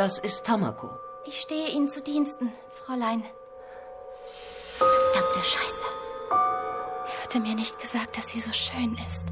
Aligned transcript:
Das 0.00 0.18
ist 0.18 0.44
Tamako. 0.44 0.88
Ich 1.26 1.42
stehe 1.42 1.68
Ihnen 1.72 1.90
zu 1.90 2.00
Diensten, 2.00 2.50
Fräulein. 2.72 3.22
Verdammte 4.78 5.40
Scheiße. 5.42 5.84
Er 6.30 7.22
hatte 7.22 7.38
mir 7.38 7.54
nicht 7.54 7.78
gesagt, 7.78 8.16
dass 8.16 8.30
sie 8.30 8.40
so 8.40 8.50
schön 8.50 8.96
ist. 9.06 9.26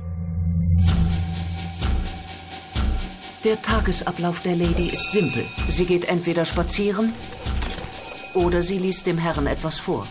Der 3.44 3.62
Tagesablauf 3.62 4.42
der 4.42 4.56
Lady 4.56 4.88
ist 4.88 5.10
simpel. 5.10 5.46
Sie 5.70 5.86
geht 5.86 6.04
entweder 6.04 6.44
spazieren 6.44 7.14
oder 8.34 8.62
sie 8.62 8.76
liest 8.76 9.06
dem 9.06 9.16
Herrn 9.16 9.46
etwas 9.46 9.78
vor. 9.78 10.06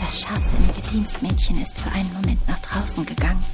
Das 0.00 0.20
scharfsinnige 0.20 0.80
Dienstmädchen 0.90 1.62
ist 1.62 1.78
für 1.78 1.92
einen 1.92 2.12
Moment 2.12 2.40
nach 2.48 2.58
draußen 2.58 3.06
gegangen. 3.06 3.44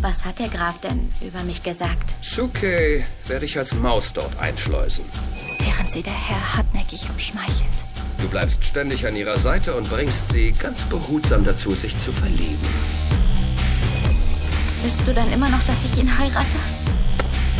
Was 0.00 0.24
hat 0.24 0.38
der 0.38 0.48
Graf 0.48 0.80
denn 0.80 1.10
über 1.20 1.42
mich 1.42 1.64
gesagt? 1.64 2.14
Suke 2.22 3.02
werde 3.26 3.44
ich 3.44 3.58
als 3.58 3.74
Maus 3.74 4.12
dort 4.12 4.38
einschleusen. 4.38 5.04
Während 5.58 5.90
sie 5.90 6.02
der 6.04 6.12
Herr 6.12 6.56
hartnäckig 6.56 7.10
umschmeichelt. 7.10 7.68
Du 8.20 8.28
bleibst 8.28 8.64
ständig 8.64 9.06
an 9.08 9.16
ihrer 9.16 9.38
Seite 9.38 9.74
und 9.74 9.90
bringst 9.90 10.30
sie 10.30 10.52
ganz 10.52 10.84
behutsam 10.84 11.44
dazu, 11.44 11.72
sich 11.72 11.98
zu 11.98 12.12
verlieben. 12.12 12.58
Willst 14.82 15.08
du 15.08 15.12
dann 15.12 15.32
immer 15.32 15.48
noch, 15.48 15.64
dass 15.66 15.76
ich 15.84 15.98
ihn 15.98 16.18
heirate? 16.18 16.58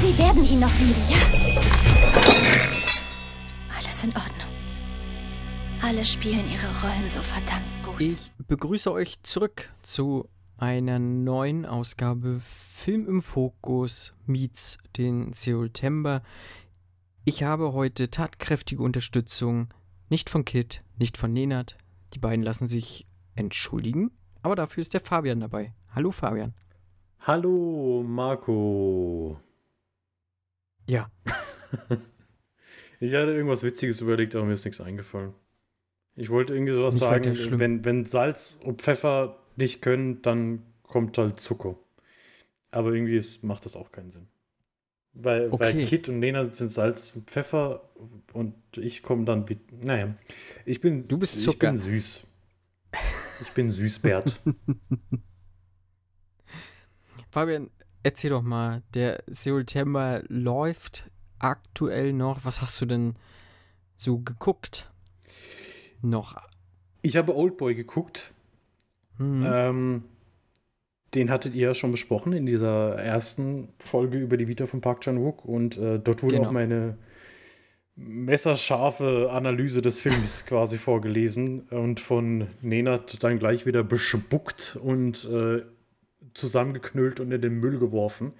Sie 0.00 0.16
werden 0.16 0.44
ihn 0.44 0.60
noch 0.60 0.78
lieben, 0.78 1.02
ja? 1.10 1.16
Alles 3.76 4.02
in 4.04 4.10
Ordnung. 4.10 4.52
Alle 5.82 6.04
spielen 6.04 6.48
ihre 6.48 6.68
Rollen 6.82 7.08
so 7.08 7.20
verdammt 7.20 7.82
gut. 7.84 8.00
Ich 8.00 8.30
begrüße 8.46 8.92
euch 8.92 9.20
zurück 9.24 9.70
zu 9.82 10.28
einer 10.58 10.98
neuen 10.98 11.64
Ausgabe 11.64 12.40
Film 12.40 13.06
im 13.06 13.22
Fokus 13.22 14.14
meets 14.26 14.78
den 14.96 15.32
September. 15.32 16.22
Ich 17.24 17.44
habe 17.44 17.72
heute 17.72 18.10
tatkräftige 18.10 18.82
Unterstützung, 18.82 19.68
nicht 20.08 20.28
von 20.28 20.44
Kit, 20.44 20.82
nicht 20.98 21.16
von 21.16 21.32
Nenad. 21.32 21.78
Die 22.14 22.18
beiden 22.18 22.44
lassen 22.44 22.66
sich 22.66 23.06
entschuldigen, 23.36 24.10
aber 24.42 24.56
dafür 24.56 24.80
ist 24.80 24.94
der 24.94 25.00
Fabian 25.00 25.40
dabei. 25.40 25.74
Hallo 25.94 26.10
Fabian. 26.10 26.54
Hallo 27.20 28.02
Marco. 28.04 29.40
Ja. 30.86 31.10
ich 33.00 33.14
hatte 33.14 33.32
irgendwas 33.32 33.62
Witziges 33.62 34.00
überlegt, 34.00 34.34
aber 34.34 34.44
mir 34.44 34.54
ist 34.54 34.64
nichts 34.64 34.80
eingefallen. 34.80 35.34
Ich 36.16 36.30
wollte 36.30 36.54
irgendwie 36.54 36.72
sowas 36.72 36.94
nicht 36.94 37.04
sagen, 37.04 37.60
wenn, 37.60 37.84
wenn 37.84 38.06
Salz 38.06 38.58
und 38.64 38.82
Pfeffer 38.82 39.38
nicht 39.58 39.82
können, 39.82 40.22
dann 40.22 40.62
kommt 40.82 41.18
halt 41.18 41.40
Zucker. 41.40 41.76
Aber 42.70 42.92
irgendwie 42.92 43.16
ist, 43.16 43.44
macht 43.44 43.64
das 43.64 43.76
auch 43.76 43.92
keinen 43.92 44.10
Sinn. 44.10 44.28
Weil, 45.12 45.50
okay. 45.50 45.74
weil 45.74 45.86
Kit 45.86 46.08
und 46.08 46.20
Lena 46.20 46.46
sind 46.46 46.70
Salz 46.70 47.12
und 47.14 47.30
Pfeffer 47.30 47.90
und 48.32 48.54
ich 48.76 49.02
komme 49.02 49.24
dann 49.24 49.48
wie. 49.48 49.58
Naja. 49.82 50.14
Ich 50.64 50.80
bin. 50.80 51.08
Du 51.08 51.18
bist 51.18 51.40
Zucker. 51.40 51.52
Ich 51.52 51.58
bin 51.58 51.76
süß. 51.76 52.22
Ich 53.40 53.50
bin 53.52 53.70
Süßbert. 53.70 54.40
Fabian, 57.30 57.70
erzähl 58.02 58.30
doch 58.30 58.42
mal, 58.42 58.82
der 58.94 59.22
September 59.26 60.22
läuft 60.28 61.10
aktuell 61.38 62.12
noch. 62.12 62.44
Was 62.44 62.60
hast 62.60 62.80
du 62.80 62.86
denn 62.86 63.16
so 63.94 64.18
geguckt? 64.18 64.90
Noch. 66.00 66.36
Ich 67.02 67.16
habe 67.16 67.34
Oldboy 67.34 67.74
geguckt. 67.74 68.34
Mhm. 69.18 69.46
Ähm, 69.46 70.02
den 71.14 71.30
hattet 71.30 71.54
ihr 71.54 71.68
ja 71.68 71.74
schon 71.74 71.90
besprochen 71.90 72.32
in 72.32 72.46
dieser 72.46 72.96
ersten 72.96 73.68
Folge 73.78 74.18
über 74.18 74.36
die 74.36 74.48
Vita 74.48 74.66
von 74.66 74.80
Park 74.80 75.00
Chan-wook 75.00 75.44
und 75.44 75.76
äh, 75.78 75.98
dort 75.98 76.22
wurde 76.22 76.36
genau. 76.36 76.48
auch 76.48 76.52
meine 76.52 76.98
messerscharfe 77.96 79.30
Analyse 79.32 79.82
des 79.82 80.00
Films 80.00 80.44
quasi 80.46 80.76
vorgelesen 80.76 81.62
und 81.70 81.98
von 81.98 82.48
Nenat 82.60 83.22
dann 83.22 83.38
gleich 83.38 83.66
wieder 83.66 83.82
bespuckt 83.82 84.78
und 84.80 85.24
äh, 85.24 85.62
zusammengeknüllt 86.34 87.20
und 87.20 87.32
in 87.32 87.40
den 87.40 87.58
Müll 87.58 87.78
geworfen. 87.78 88.32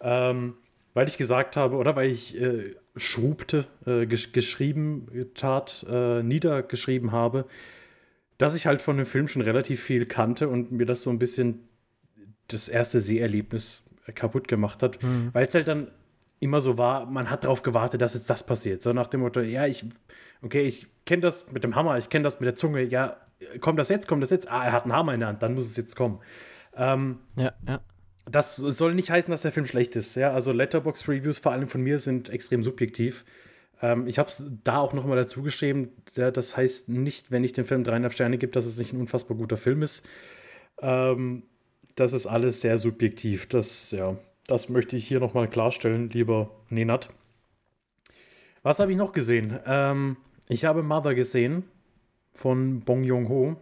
Ähm, 0.00 0.54
weil 0.92 1.08
ich 1.08 1.16
gesagt 1.16 1.56
habe, 1.56 1.76
oder 1.76 1.96
weil 1.96 2.10
ich 2.10 2.40
äh, 2.40 2.76
schrubte, 2.96 3.66
äh, 3.84 4.06
gesch 4.06 4.32
geschrieben 4.32 5.08
tat, 5.34 5.84
äh, 5.90 6.22
niedergeschrieben 6.22 7.10
habe, 7.10 7.46
dass 8.38 8.54
ich 8.54 8.66
halt 8.66 8.80
von 8.80 8.96
dem 8.96 9.06
Film 9.06 9.28
schon 9.28 9.42
relativ 9.42 9.82
viel 9.82 10.06
kannte 10.06 10.48
und 10.48 10.72
mir 10.72 10.86
das 10.86 11.02
so 11.02 11.10
ein 11.10 11.18
bisschen 11.18 11.68
das 12.48 12.68
erste 12.68 13.00
Seherlebnis 13.00 13.82
kaputt 14.14 14.48
gemacht 14.48 14.82
hat, 14.82 15.02
mhm. 15.02 15.30
weil 15.32 15.46
es 15.46 15.54
halt 15.54 15.68
dann 15.68 15.90
immer 16.40 16.60
so 16.60 16.76
war, 16.76 17.06
man 17.06 17.30
hat 17.30 17.44
darauf 17.44 17.62
gewartet, 17.62 18.02
dass 18.02 18.14
jetzt 18.14 18.28
das 18.28 18.44
passiert. 18.44 18.82
So 18.82 18.92
nach 18.92 19.06
dem 19.06 19.20
Motto, 19.20 19.40
ja, 19.40 19.66
ich, 19.66 19.84
okay, 20.42 20.62
ich 20.62 20.86
kenne 21.06 21.22
das 21.22 21.50
mit 21.50 21.64
dem 21.64 21.74
Hammer, 21.74 21.96
ich 21.96 22.10
kenne 22.10 22.24
das 22.24 22.38
mit 22.38 22.46
der 22.46 22.56
Zunge, 22.56 22.82
ja, 22.82 23.16
kommt 23.60 23.78
das 23.78 23.88
jetzt, 23.88 24.08
kommt 24.08 24.22
das 24.22 24.30
jetzt? 24.30 24.50
Ah, 24.50 24.64
er 24.66 24.72
hat 24.72 24.84
einen 24.84 24.92
Hammer 24.92 25.14
in 25.14 25.20
der 25.20 25.30
Hand, 25.30 25.42
dann 25.42 25.54
muss 25.54 25.66
es 25.66 25.76
jetzt 25.76 25.96
kommen. 25.96 26.20
Ähm, 26.76 27.18
ja, 27.36 27.52
ja. 27.66 27.80
Das 28.30 28.56
soll 28.56 28.94
nicht 28.94 29.10
heißen, 29.10 29.30
dass 29.30 29.42
der 29.42 29.52
Film 29.52 29.66
schlecht 29.66 29.96
ist. 29.96 30.16
Ja, 30.16 30.32
also 30.32 30.52
Letterbox-Reviews, 30.52 31.38
vor 31.38 31.52
allem 31.52 31.68
von 31.68 31.82
mir, 31.82 31.98
sind 31.98 32.30
extrem 32.30 32.62
subjektiv. 32.62 33.24
Ähm, 33.84 34.06
ich 34.06 34.18
habe 34.18 34.30
es 34.30 34.42
da 34.64 34.78
auch 34.78 34.94
nochmal 34.94 35.16
dazu 35.18 35.42
geschrieben. 35.42 35.90
Das 36.14 36.56
heißt 36.56 36.88
nicht, 36.88 37.30
wenn 37.30 37.44
ich 37.44 37.52
dem 37.52 37.66
Film 37.66 37.84
dreieinhalb 37.84 38.14
Sterne 38.14 38.38
gebe, 38.38 38.52
dass 38.52 38.64
es 38.64 38.78
nicht 38.78 38.94
ein 38.94 39.00
unfassbar 39.00 39.36
guter 39.36 39.58
Film 39.58 39.82
ist. 39.82 40.02
Ähm, 40.80 41.42
das 41.94 42.14
ist 42.14 42.26
alles 42.26 42.62
sehr 42.62 42.78
subjektiv. 42.78 43.46
Das, 43.46 43.90
ja, 43.90 44.16
das 44.46 44.70
möchte 44.70 44.96
ich 44.96 45.06
hier 45.06 45.20
nochmal 45.20 45.48
klarstellen, 45.48 46.08
lieber 46.10 46.50
Nenat. 46.70 47.10
Was 48.62 48.78
habe 48.78 48.90
ich 48.90 48.96
noch 48.96 49.12
gesehen? 49.12 49.58
Ähm, 49.66 50.16
ich 50.48 50.64
habe 50.64 50.82
Mother 50.82 51.14
gesehen 51.14 51.64
von 52.32 52.80
Bong 52.80 53.04
Joon-ho. 53.04 53.56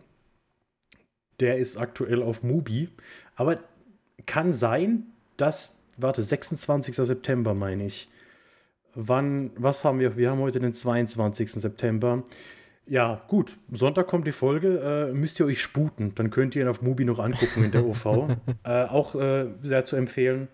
Der 1.41 1.59
ist 1.59 1.77
aktuell 1.77 2.23
auf 2.23 2.45
Mubi. 2.45 2.91
Aber 3.35 3.59
kann 4.27 4.55
sein, 4.55 5.07
dass, 5.37 5.75
warte, 5.97 6.23
26. 6.23 6.95
September 6.95 7.55
meine 7.55 7.87
ich. 7.87 8.09
Wann, 8.95 9.51
was 9.57 9.85
haben 9.85 10.01
wir? 10.01 10.17
Wir 10.17 10.31
haben 10.31 10.41
heute 10.41 10.59
den 10.59 10.75
22. 10.75 11.53
September. 11.53 12.25
Ja, 12.87 13.23
gut. 13.29 13.57
Sonntag 13.71 14.07
kommt 14.07 14.27
die 14.27 14.33
Folge. 14.33 15.11
Äh, 15.11 15.15
müsst 15.15 15.41
ihr 15.41 15.47
euch 15.47 15.63
sputen. 15.63 16.15
Dann 16.15 16.31
könnt 16.31 16.55
ihr 16.57 16.63
ihn 16.63 16.69
auf 16.69 16.83
Mubi 16.83 17.05
noch 17.05 17.19
angucken 17.19 17.65
in 17.65 17.71
der 17.71 17.87
OV. 17.87 18.07
äh, 18.65 18.85
auch 18.85 19.15
äh, 19.15 19.47
sehr 19.63 19.85
zu 19.85 19.97
empfehlen. 19.97 20.49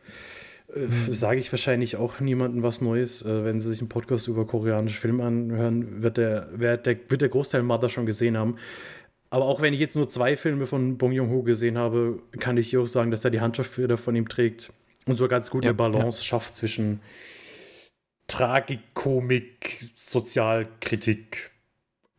Äh, 0.73 1.13
Sage 1.13 1.41
ich 1.41 1.51
wahrscheinlich 1.53 1.97
auch 1.97 2.21
niemandem 2.21 2.63
was 2.63 2.81
Neues. 2.81 3.23
Äh, 3.23 3.45
wenn 3.45 3.61
sie 3.61 3.71
sich 3.71 3.81
einen 3.81 3.89
Podcast 3.89 4.29
über 4.29 4.47
koreanische 4.47 5.01
Filme 5.01 5.25
anhören, 5.25 6.03
wird 6.03 6.17
der, 6.17 6.49
wird 6.53 6.87
der, 6.87 6.97
wird 7.09 7.23
der 7.23 7.29
Großteil 7.31 7.63
Mother 7.63 7.89
schon 7.89 8.07
gesehen 8.07 8.37
haben. 8.37 8.57
Aber 9.31 9.47
auch 9.47 9.61
wenn 9.61 9.75
ich 9.75 9.81
jetzt 9.81 9.97
nur 9.97 10.09
zwei 10.09 10.37
Filme 10.37 10.67
von 10.67 10.97
Bong 10.97 11.13
Joon-ho 11.13 11.43
gesehen 11.43 11.77
habe, 11.77 12.21
kann 12.39 12.57
ich 12.57 12.71
hier 12.71 12.81
auch 12.81 12.87
sagen, 12.87 13.11
dass 13.11 13.25
er 13.25 13.31
die 13.31 13.41
Handschrift 13.41 13.79
von 14.01 14.17
ihm 14.17 14.29
trägt 14.29 14.73
und 15.07 15.17
so 15.17 15.29
ganz 15.29 15.51
gut 15.51 15.65
ja, 15.65 15.71
eine 15.71 15.77
Balance 15.77 16.19
ja. 16.19 16.25
schafft 16.25 16.57
zwischen 16.57 17.01
Tragikomik, 18.29 19.91
Sozialkritik 19.97 21.51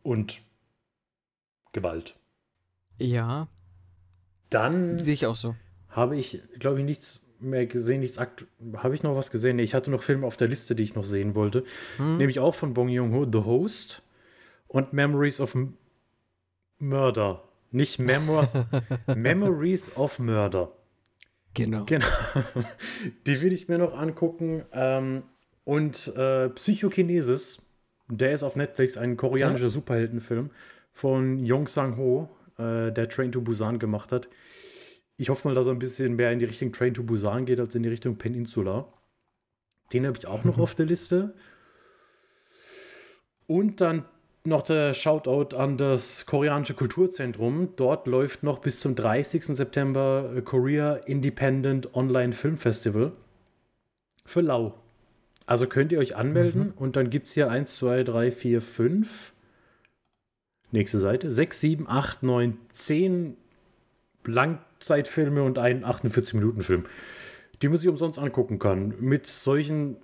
und 0.02 0.40
Gewalt. 1.72 2.16
Ja. 2.98 3.48
Dann 4.50 4.98
sehe 4.98 5.14
ich 5.14 5.26
auch 5.26 5.36
so. 5.36 5.54
Habe 5.88 6.16
ich, 6.16 6.42
glaube 6.58 6.80
ich, 6.80 6.84
nichts 6.84 7.20
mehr 7.38 7.66
gesehen, 7.66 8.00
nichts 8.00 8.18
Habe 8.18 8.94
ich 8.94 9.02
noch 9.02 9.16
was 9.16 9.30
gesehen? 9.30 9.56
Nee, 9.56 9.62
ich 9.62 9.74
hatte 9.74 9.90
noch 9.90 10.02
Filme 10.02 10.26
auf 10.26 10.36
der 10.36 10.48
Liste, 10.48 10.74
die 10.74 10.82
ich 10.82 10.94
noch 10.94 11.04
sehen 11.04 11.34
wollte. 11.34 11.64
Hm. 11.96 12.18
Nämlich 12.18 12.40
auch 12.40 12.54
von 12.54 12.74
Bong 12.74 12.88
Joon-ho, 12.88 13.26
The 13.30 13.44
Host 13.44 14.02
und 14.68 14.92
Memories 14.92 15.40
of 15.40 15.56
Murder. 16.78 17.42
Nicht 17.70 18.00
Memoirs, 18.00 18.54
Memories 19.06 19.96
of 19.96 20.18
Murder. 20.18 20.72
Genau. 21.54 21.84
Genau. 21.84 22.06
Die 23.26 23.40
will 23.40 23.52
ich 23.52 23.68
mir 23.68 23.78
noch 23.78 23.96
angucken. 23.96 24.64
Ähm, 24.72 25.22
und 25.64 26.14
äh, 26.16 26.48
Psychokinesis, 26.50 27.60
der 28.08 28.32
ist 28.32 28.42
auf 28.42 28.56
Netflix 28.56 28.96
ein 28.96 29.16
koreanischer 29.16 29.64
ja. 29.64 29.70
Superheldenfilm 29.70 30.50
von 30.92 31.38
Yong 31.38 31.68
Sang-ho, 31.68 32.28
äh, 32.58 32.92
der 32.92 33.08
Train 33.08 33.32
to 33.32 33.40
Busan 33.40 33.78
gemacht 33.78 34.12
hat. 34.12 34.28
Ich 35.16 35.28
hoffe 35.28 35.48
mal, 35.48 35.54
dass 35.54 35.66
er 35.66 35.72
ein 35.72 35.78
bisschen 35.78 36.16
mehr 36.16 36.32
in 36.32 36.38
die 36.38 36.46
Richtung 36.46 36.72
Train 36.72 36.94
to 36.94 37.02
Busan 37.02 37.44
geht, 37.44 37.60
als 37.60 37.74
in 37.74 37.82
die 37.82 37.88
Richtung 37.88 38.16
Peninsula. 38.16 38.92
Den 39.92 40.06
habe 40.06 40.18
ich 40.18 40.26
auch 40.26 40.44
noch 40.44 40.58
auf 40.58 40.74
der 40.74 40.86
Liste. 40.86 41.34
Und 43.46 43.80
dann 43.80 44.04
noch 44.44 44.62
der 44.62 44.94
Shoutout 44.94 45.54
an 45.56 45.76
das 45.76 46.24
koreanische 46.24 46.74
Kulturzentrum. 46.74 47.74
Dort 47.76 48.06
läuft 48.06 48.42
noch 48.42 48.60
bis 48.60 48.80
zum 48.80 48.94
30. 48.94 49.44
September 49.44 50.40
Korea 50.44 50.94
Independent 50.94 51.94
Online 51.94 52.32
Film 52.32 52.56
Festival 52.56 53.12
für 54.24 54.40
Lau. 54.40 54.74
Also 55.50 55.66
könnt 55.66 55.90
ihr 55.90 55.98
euch 55.98 56.14
anmelden 56.14 56.66
mhm. 56.66 56.72
und 56.76 56.94
dann 56.94 57.10
gibt 57.10 57.26
es 57.26 57.32
hier 57.32 57.50
1, 57.50 57.76
2, 57.78 58.04
3, 58.04 58.30
4, 58.30 58.62
5. 58.62 59.32
Nächste 60.70 61.00
Seite. 61.00 61.32
6, 61.32 61.60
7, 61.60 61.88
8, 61.88 62.22
9, 62.22 62.56
10 62.72 63.36
Langzeitfilme 64.24 65.42
und 65.42 65.58
einen 65.58 65.84
48-Minuten-Film. 65.84 66.86
die 67.60 67.68
man 67.68 67.78
sich 67.78 67.88
umsonst 67.88 68.20
angucken 68.20 68.60
kann. 68.60 68.94
Mit 69.00 69.26
solchen 69.26 69.96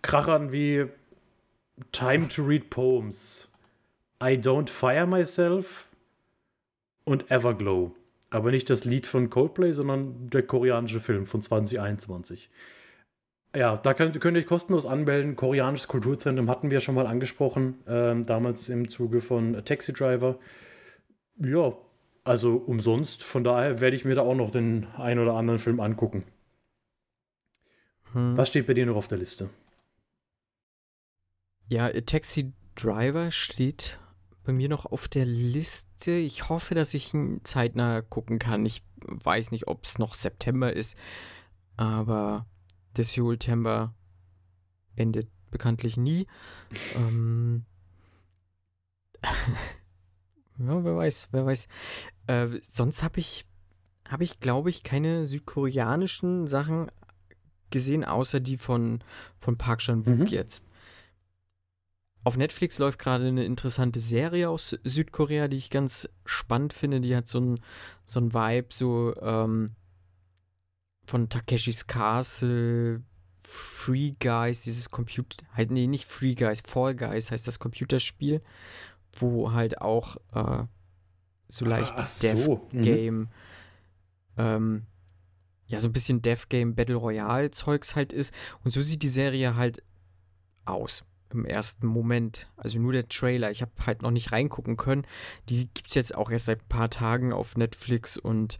Krachern 0.00 0.50
wie 0.50 0.86
Time 1.92 2.28
to 2.28 2.42
Read 2.44 2.70
Poems, 2.70 3.50
I 4.22 4.38
Don't 4.38 4.70
Fire 4.70 5.06
Myself 5.06 5.90
und 7.04 7.30
Everglow. 7.30 7.94
Aber 8.30 8.50
nicht 8.50 8.70
das 8.70 8.86
Lied 8.86 9.06
von 9.06 9.28
Coldplay, 9.28 9.72
sondern 9.72 10.30
der 10.30 10.44
koreanische 10.44 11.00
Film 11.00 11.26
von 11.26 11.42
2021. 11.42 12.48
Ja, 13.56 13.78
da 13.78 13.94
könnt, 13.94 14.20
könnt 14.20 14.36
ihr 14.36 14.42
euch 14.42 14.46
kostenlos 14.46 14.84
anmelden. 14.84 15.34
Koreanisches 15.34 15.88
Kulturzentrum 15.88 16.50
hatten 16.50 16.70
wir 16.70 16.80
schon 16.80 16.94
mal 16.94 17.06
angesprochen, 17.06 17.78
ähm, 17.86 18.22
damals 18.22 18.68
im 18.68 18.86
Zuge 18.90 19.22
von 19.22 19.64
Taxi 19.64 19.94
Driver. 19.94 20.38
Ja, 21.38 21.72
also 22.22 22.56
umsonst. 22.56 23.22
Von 23.22 23.44
daher 23.44 23.80
werde 23.80 23.96
ich 23.96 24.04
mir 24.04 24.14
da 24.14 24.20
auch 24.20 24.34
noch 24.34 24.50
den 24.50 24.86
ein 24.98 25.18
oder 25.18 25.32
anderen 25.32 25.58
Film 25.58 25.80
angucken. 25.80 26.24
Hm. 28.12 28.36
Was 28.36 28.48
steht 28.48 28.66
bei 28.66 28.74
dir 28.74 28.84
noch 28.84 28.96
auf 28.96 29.08
der 29.08 29.18
Liste? 29.18 29.48
Ja, 31.70 31.88
Taxi 32.02 32.52
Driver 32.74 33.30
steht 33.30 33.98
bei 34.44 34.52
mir 34.52 34.68
noch 34.68 34.84
auf 34.84 35.08
der 35.08 35.24
Liste. 35.24 36.10
Ich 36.10 36.50
hoffe, 36.50 36.74
dass 36.74 36.92
ich 36.92 37.14
ihn 37.14 37.40
zeitnah 37.44 38.02
gucken 38.02 38.38
kann. 38.38 38.66
Ich 38.66 38.82
weiß 39.00 39.50
nicht, 39.50 39.66
ob 39.66 39.84
es 39.84 39.98
noch 39.98 40.12
September 40.12 40.74
ist, 40.74 40.98
aber 41.78 42.44
der 42.96 43.04
September 43.04 43.94
endet 44.96 45.28
bekanntlich 45.50 45.96
nie. 45.96 46.26
ähm, 46.96 47.64
ja, 50.58 50.84
wer 50.84 50.96
weiß, 50.96 51.28
wer 51.32 51.46
weiß. 51.46 51.68
Äh, 52.26 52.48
sonst 52.62 53.02
habe 53.02 53.20
ich, 53.20 53.46
habe 54.08 54.24
ich, 54.24 54.40
glaube 54.40 54.70
ich, 54.70 54.82
keine 54.82 55.26
südkoreanischen 55.26 56.46
Sachen 56.46 56.90
gesehen, 57.70 58.04
außer 58.04 58.40
die 58.40 58.56
von, 58.56 59.02
von 59.38 59.58
Park 59.58 59.80
Chan-wook 59.80 60.18
mhm. 60.18 60.26
jetzt. 60.26 60.66
Auf 62.24 62.36
Netflix 62.36 62.78
läuft 62.78 62.98
gerade 62.98 63.26
eine 63.28 63.44
interessante 63.44 64.00
Serie 64.00 64.50
aus 64.50 64.76
Südkorea, 64.82 65.46
die 65.46 65.58
ich 65.58 65.70
ganz 65.70 66.08
spannend 66.24 66.72
finde. 66.72 67.00
Die 67.00 67.14
hat 67.14 67.28
so 67.28 67.38
ein, 67.38 67.60
so 68.04 68.18
ein 68.18 68.34
Vibe, 68.34 68.68
so 68.70 69.14
ähm, 69.20 69.76
von 71.06 71.28
Takeshis 71.28 71.86
Castle, 71.86 73.02
Free 73.44 74.14
Guys, 74.18 74.62
dieses 74.62 74.90
Computer, 74.90 75.44
halt, 75.54 75.70
nee, 75.70 75.86
nicht 75.86 76.04
Free 76.04 76.34
Guys, 76.34 76.60
Fall 76.60 76.94
Guys 76.94 77.30
heißt 77.30 77.46
das 77.46 77.58
Computerspiel, 77.58 78.42
wo 79.18 79.52
halt 79.52 79.80
auch 79.80 80.16
äh, 80.34 80.64
so 81.48 81.64
leicht 81.64 81.94
Ach, 81.96 82.18
Death 82.18 82.44
so. 82.44 82.68
Mhm. 82.72 82.82
Game, 82.82 83.18
mhm. 83.18 83.28
ähm, 84.36 84.86
ja, 85.68 85.80
so 85.80 85.88
ein 85.88 85.92
bisschen 85.92 86.22
Death 86.22 86.48
Game 86.48 86.74
Battle 86.74 86.96
Royale 86.96 87.50
Zeugs 87.50 87.96
halt 87.96 88.12
ist. 88.12 88.32
Und 88.64 88.72
so 88.72 88.80
sieht 88.80 89.02
die 89.02 89.08
Serie 89.08 89.56
halt 89.56 89.82
aus 90.64 91.04
im 91.32 91.44
ersten 91.44 91.86
Moment. 91.86 92.48
Also 92.56 92.78
nur 92.78 92.92
der 92.92 93.08
Trailer. 93.08 93.50
Ich 93.50 93.62
habe 93.62 93.72
halt 93.84 94.02
noch 94.02 94.12
nicht 94.12 94.32
reingucken 94.32 94.76
können. 94.76 95.06
Die 95.48 95.68
gibt 95.68 95.88
es 95.88 95.94
jetzt 95.94 96.14
auch 96.14 96.30
erst 96.30 96.46
seit 96.46 96.62
ein 96.62 96.68
paar 96.68 96.90
Tagen 96.90 97.32
auf 97.32 97.56
Netflix 97.56 98.16
und 98.16 98.58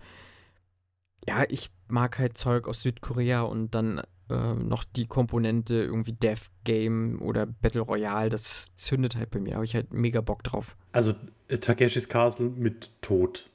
ja, 1.29 1.45
ich 1.49 1.71
mag 1.89 2.19
halt 2.19 2.37
Zeug 2.39 2.69
aus 2.69 2.83
Südkorea 2.83 3.43
und 3.43 3.75
dann 3.75 4.03
äh, 4.29 4.55
noch 4.55 4.85
die 4.85 5.07
Komponente 5.07 5.75
irgendwie 5.75 6.13
Death 6.13 6.51
Game 6.65 7.21
oder 7.23 7.47
Battle 7.47 7.83
Royale, 7.83 8.29
das 8.29 8.75
zündet 8.75 9.17
halt 9.17 9.31
bei 9.31 9.39
mir. 9.39 9.51
Da 9.51 9.55
habe 9.57 9.65
ich 9.65 9.75
halt 9.75 9.93
mega 9.93 10.21
Bock 10.21 10.43
drauf. 10.43 10.77
Also 10.93 11.15
äh, 11.49 11.59
Takeshis 11.59 12.09
Castle 12.09 12.51
mit 12.51 12.91
Tod. 13.03 13.49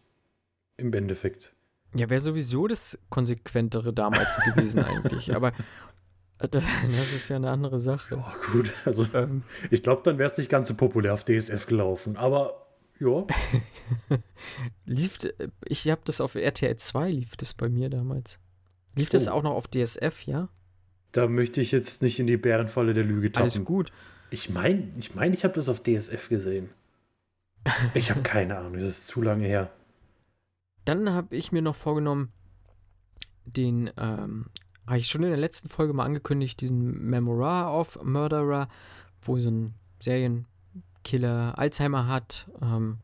Im 0.78 0.94
Endeffekt. 0.94 1.54
Ja, 1.94 2.10
wäre 2.10 2.22
sowieso 2.22 2.68
das 2.68 2.98
konsequentere 3.10 3.94
damals 3.94 4.40
gewesen 4.46 4.84
eigentlich. 4.84 5.36
Aber 5.36 5.52
das, 6.38 6.64
das, 6.98 7.14
ist 7.14 7.30
ja 7.30 7.36
eine 7.36 7.50
andere 7.50 7.80
Sache. 7.80 8.16
Ja, 8.16 8.34
gut. 8.52 8.72
Also, 8.86 9.06
ähm, 9.14 9.44
ich 9.70 9.84
glaube, 9.84 10.02
dann 10.06 10.18
wäre 10.18 10.32
es 10.32 10.38
nicht 10.38 10.50
ganz 10.50 10.68
so 10.68 10.74
populär 10.74 11.14
auf 11.14 11.26
DSF 11.26 11.66
gelaufen. 11.68 12.18
Aber 12.18 12.61
ja. 13.02 13.26
lief, 14.86 15.20
ich 15.66 15.90
habe 15.90 16.02
das 16.06 16.22
auf 16.22 16.36
RTL 16.36 16.76
2, 16.76 17.12
lief 17.12 17.36
das 17.36 17.54
bei 17.54 17.68
mir 17.68 17.90
damals. 17.90 18.40
Lief 18.96 19.10
oh. 19.10 19.14
das 19.14 19.28
auch 19.28 19.44
noch 19.44 19.52
auf 19.52 19.68
DSF, 19.68 20.26
ja? 20.26 20.50
Da 21.12 21.28
möchte 21.28 21.60
ich 21.60 21.72
jetzt 21.72 22.02
nicht 22.02 22.20
in 22.20 22.28
die 22.28 22.38
Bärenfalle 22.38 22.94
der 22.94 23.04
Lüge 23.04 23.32
tappen. 23.32 23.52
Alles 23.52 23.66
gut. 23.66 23.92
Ich 24.30 24.50
meine, 24.50 24.92
ich, 24.98 25.14
mein, 25.14 25.34
ich 25.34 25.44
habe 25.44 25.56
das 25.56 25.68
auf 25.68 25.84
DSF 25.84 26.30
gesehen. 26.30 26.70
Ich 27.94 28.10
habe 28.10 28.22
keine 28.22 28.58
Ahnung, 28.58 28.74
das 28.74 28.84
ist 28.84 29.08
zu 29.08 29.22
lange 29.22 29.46
her. 29.46 29.72
Dann 30.86 31.12
habe 31.12 31.36
ich 31.36 31.52
mir 31.52 31.62
noch 31.62 31.76
vorgenommen, 31.76 32.32
den 33.46 33.92
ähm, 33.98 34.48
habe 34.88 34.98
ich 34.98 35.08
schon 35.08 35.24
in 35.24 35.30
der 35.30 35.38
letzten 35.38 35.70
Folge 35.70 35.94
mal 35.94 36.06
angekündigt, 36.06 36.62
diesen 36.62 37.10
Memoir 37.10 37.72
of 37.72 38.02
Murderer, 38.04 38.68
wo 39.22 39.38
so 39.38 39.50
ein 39.50 39.76
Serienkiller 41.02 41.58
Alzheimer 41.58 42.08
hat. 42.08 42.50
Ähm, 42.62 43.00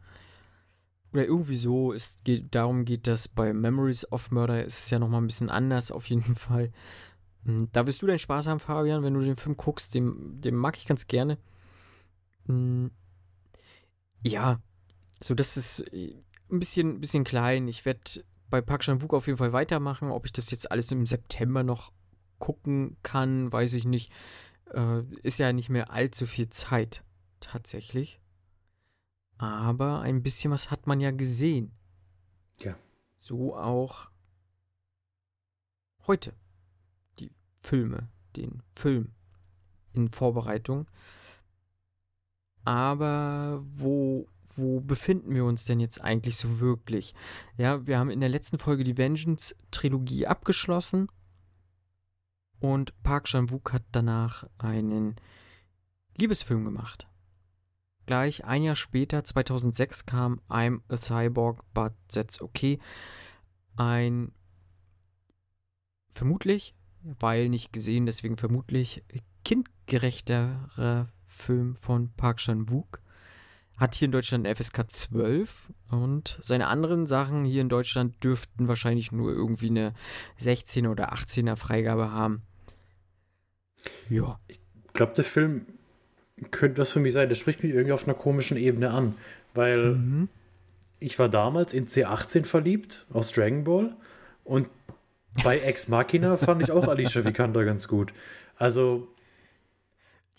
oder 1.13 1.25
irgendwie 1.25 1.55
so, 1.55 1.94
es 1.94 2.17
geht, 2.23 2.53
darum 2.53 2.85
geht 2.85 3.07
das 3.07 3.27
bei 3.27 3.53
Memories 3.53 4.11
of 4.11 4.31
Murder, 4.31 4.65
ist 4.65 4.79
es 4.79 4.89
ja 4.89 4.99
nochmal 4.99 5.21
ein 5.21 5.27
bisschen 5.27 5.49
anders 5.49 5.91
auf 5.91 6.07
jeden 6.07 6.23
Fall. 6.35 6.71
Hm, 7.45 7.69
da 7.71 7.85
wirst 7.88 8.01
du 8.01 8.07
deinen 8.07 8.19
Spaß 8.19 8.47
haben, 8.47 8.59
Fabian, 8.59 9.03
wenn 9.03 9.13
du 9.13 9.21
den 9.21 9.38
Film 9.38 9.57
guckst, 9.57 9.95
den, 9.95 10.41
den 10.41 10.55
mag 10.55 10.77
ich 10.77 10.85
ganz 10.85 11.07
gerne. 11.07 11.38
Hm, 12.45 12.91
ja, 14.23 14.59
so 15.21 15.33
das 15.33 15.57
ist 15.57 15.79
äh, 15.94 16.15
ein 16.51 16.59
bisschen, 16.59 16.99
bisschen 16.99 17.23
klein. 17.23 17.67
Ich 17.67 17.85
werde 17.85 18.01
bei 18.49 18.61
Park 18.61 18.81
Chan-wook 18.81 19.13
auf 19.13 19.27
jeden 19.27 19.38
Fall 19.38 19.53
weitermachen. 19.53 20.11
Ob 20.11 20.25
ich 20.25 20.33
das 20.33 20.51
jetzt 20.51 20.71
alles 20.71 20.91
im 20.91 21.05
September 21.05 21.63
noch 21.63 21.91
gucken 22.39 22.97
kann, 23.03 23.51
weiß 23.51 23.73
ich 23.73 23.85
nicht. 23.85 24.11
Äh, 24.73 25.03
ist 25.23 25.39
ja 25.39 25.53
nicht 25.53 25.69
mehr 25.69 25.91
allzu 25.91 26.25
viel 26.25 26.49
Zeit, 26.49 27.03
tatsächlich. 27.39 28.19
Aber 29.37 30.01
ein 30.01 30.23
bisschen 30.23 30.51
was 30.51 30.71
hat 30.71 30.87
man 30.87 30.99
ja 30.99 31.11
gesehen. 31.11 31.71
Ja. 32.61 32.77
So 33.15 33.55
auch 33.55 34.09
heute. 36.07 36.33
Die 37.19 37.31
Filme, 37.61 38.09
den 38.35 38.63
Film 38.75 39.13
in 39.93 40.09
Vorbereitung. 40.09 40.87
Aber 42.63 43.63
wo 43.75 44.27
wo 44.57 44.79
befinden 44.79 45.35
wir 45.35 45.45
uns 45.45 45.65
denn 45.65 45.79
jetzt 45.79 46.01
eigentlich 46.01 46.37
so 46.37 46.59
wirklich? 46.59 47.13
Ja, 47.57 47.85
wir 47.85 47.99
haben 47.99 48.09
in 48.09 48.19
der 48.19 48.29
letzten 48.29 48.57
Folge 48.57 48.83
die 48.83 48.97
Vengeance-Trilogie 48.97 50.25
abgeschlossen 50.25 51.09
und 52.59 53.01
Park 53.03 53.25
Chan-wook 53.25 53.71
hat 53.71 53.83
danach 53.91 54.49
einen 54.57 55.15
Liebesfilm 56.17 56.65
gemacht. 56.65 57.07
Gleich 58.07 58.45
ein 58.45 58.64
Jahr 58.64 58.76
später, 58.76 59.26
2006, 59.26 60.06
kam 60.06 60.40
I'm 60.49 60.80
a 60.87 60.95
Cyborg, 60.95 61.61
but 61.73 61.92
that's 62.07 62.42
okay. 62.42 62.80
Ein 63.76 64.31
vermutlich, 66.16 66.73
weil 67.04 67.49
nicht 67.49 67.73
gesehen, 67.73 68.06
deswegen 68.06 68.37
vermutlich 68.37 69.04
kindgerechterer 69.44 71.09
Film 71.28 71.76
von 71.76 72.14
Park 72.14 72.37
Chan-wook 72.37 73.02
hat 73.76 73.94
hier 73.94 74.06
in 74.06 74.14
Deutschland 74.14 74.47
FSK 74.47 74.90
12 74.90 75.73
und 75.92 76.40
seine 76.42 76.68
anderen 76.68 77.07
Sachen 77.07 77.44
hier 77.44 77.61
in 77.61 77.69
Deutschland 77.69 78.23
dürften 78.23 78.69
wahrscheinlich 78.69 79.11
nur 79.11 79.33
irgendwie 79.33 79.69
eine 79.69 79.94
16er 80.40 80.90
oder 80.90 81.14
18er 81.14 81.57
Freigabe 81.57 82.11
haben. 82.11 82.42
Ja. 84.09 84.40
Ich 84.47 84.59
glaube, 84.94 85.14
der 85.14 85.26
Film 85.26 85.76
könnte 86.51 86.81
was 86.81 86.91
für 86.91 86.99
mich 86.99 87.13
sein. 87.13 87.29
Der 87.29 87.35
spricht 87.35 87.63
mich 87.63 87.73
irgendwie 87.73 87.94
auf 87.94 88.06
einer 88.06 88.13
komischen 88.13 88.57
Ebene 88.57 88.91
an, 88.91 89.15
weil 89.53 89.95
mhm. 89.95 90.29
ich 90.99 91.17
war 91.19 91.29
damals 91.29 91.73
in 91.73 91.87
C18 91.87 92.45
verliebt 92.45 93.06
aus 93.11 93.31
Dragon 93.31 93.63
Ball 93.63 93.95
und 94.44 94.67
bei 95.44 95.59
Ex 95.59 95.87
Machina 95.87 96.37
fand 96.37 96.63
ich 96.63 96.71
auch 96.71 96.87
Alicia 96.87 97.23
Vikander 97.23 97.63
ganz 97.63 97.87
gut. 97.87 98.13
Also 98.57 99.07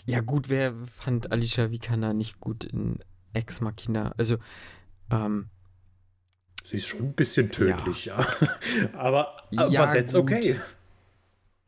ja, 0.07 0.21
gut, 0.21 0.49
wer 0.49 0.75
fand 0.87 1.33
Alicia 1.33 1.71
Vikander 1.71 2.15
nicht 2.15 2.41
gut 2.41 2.65
in 2.65 2.99
Ex 3.35 3.61
Machina. 3.61 4.15
Also, 4.17 4.39
ähm, 5.11 5.51
Sie 6.65 6.79
ist 6.79 6.87
schon 6.87 7.01
ein 7.01 7.13
bisschen 7.15 7.51
tödlich, 7.51 8.07
ja. 8.07 8.21
ja. 8.21 8.27
aber, 8.95 9.43
aber 9.57 9.71
ja, 9.71 9.93
that's 9.93 10.13
gut. 10.13 10.23
okay. 10.23 10.57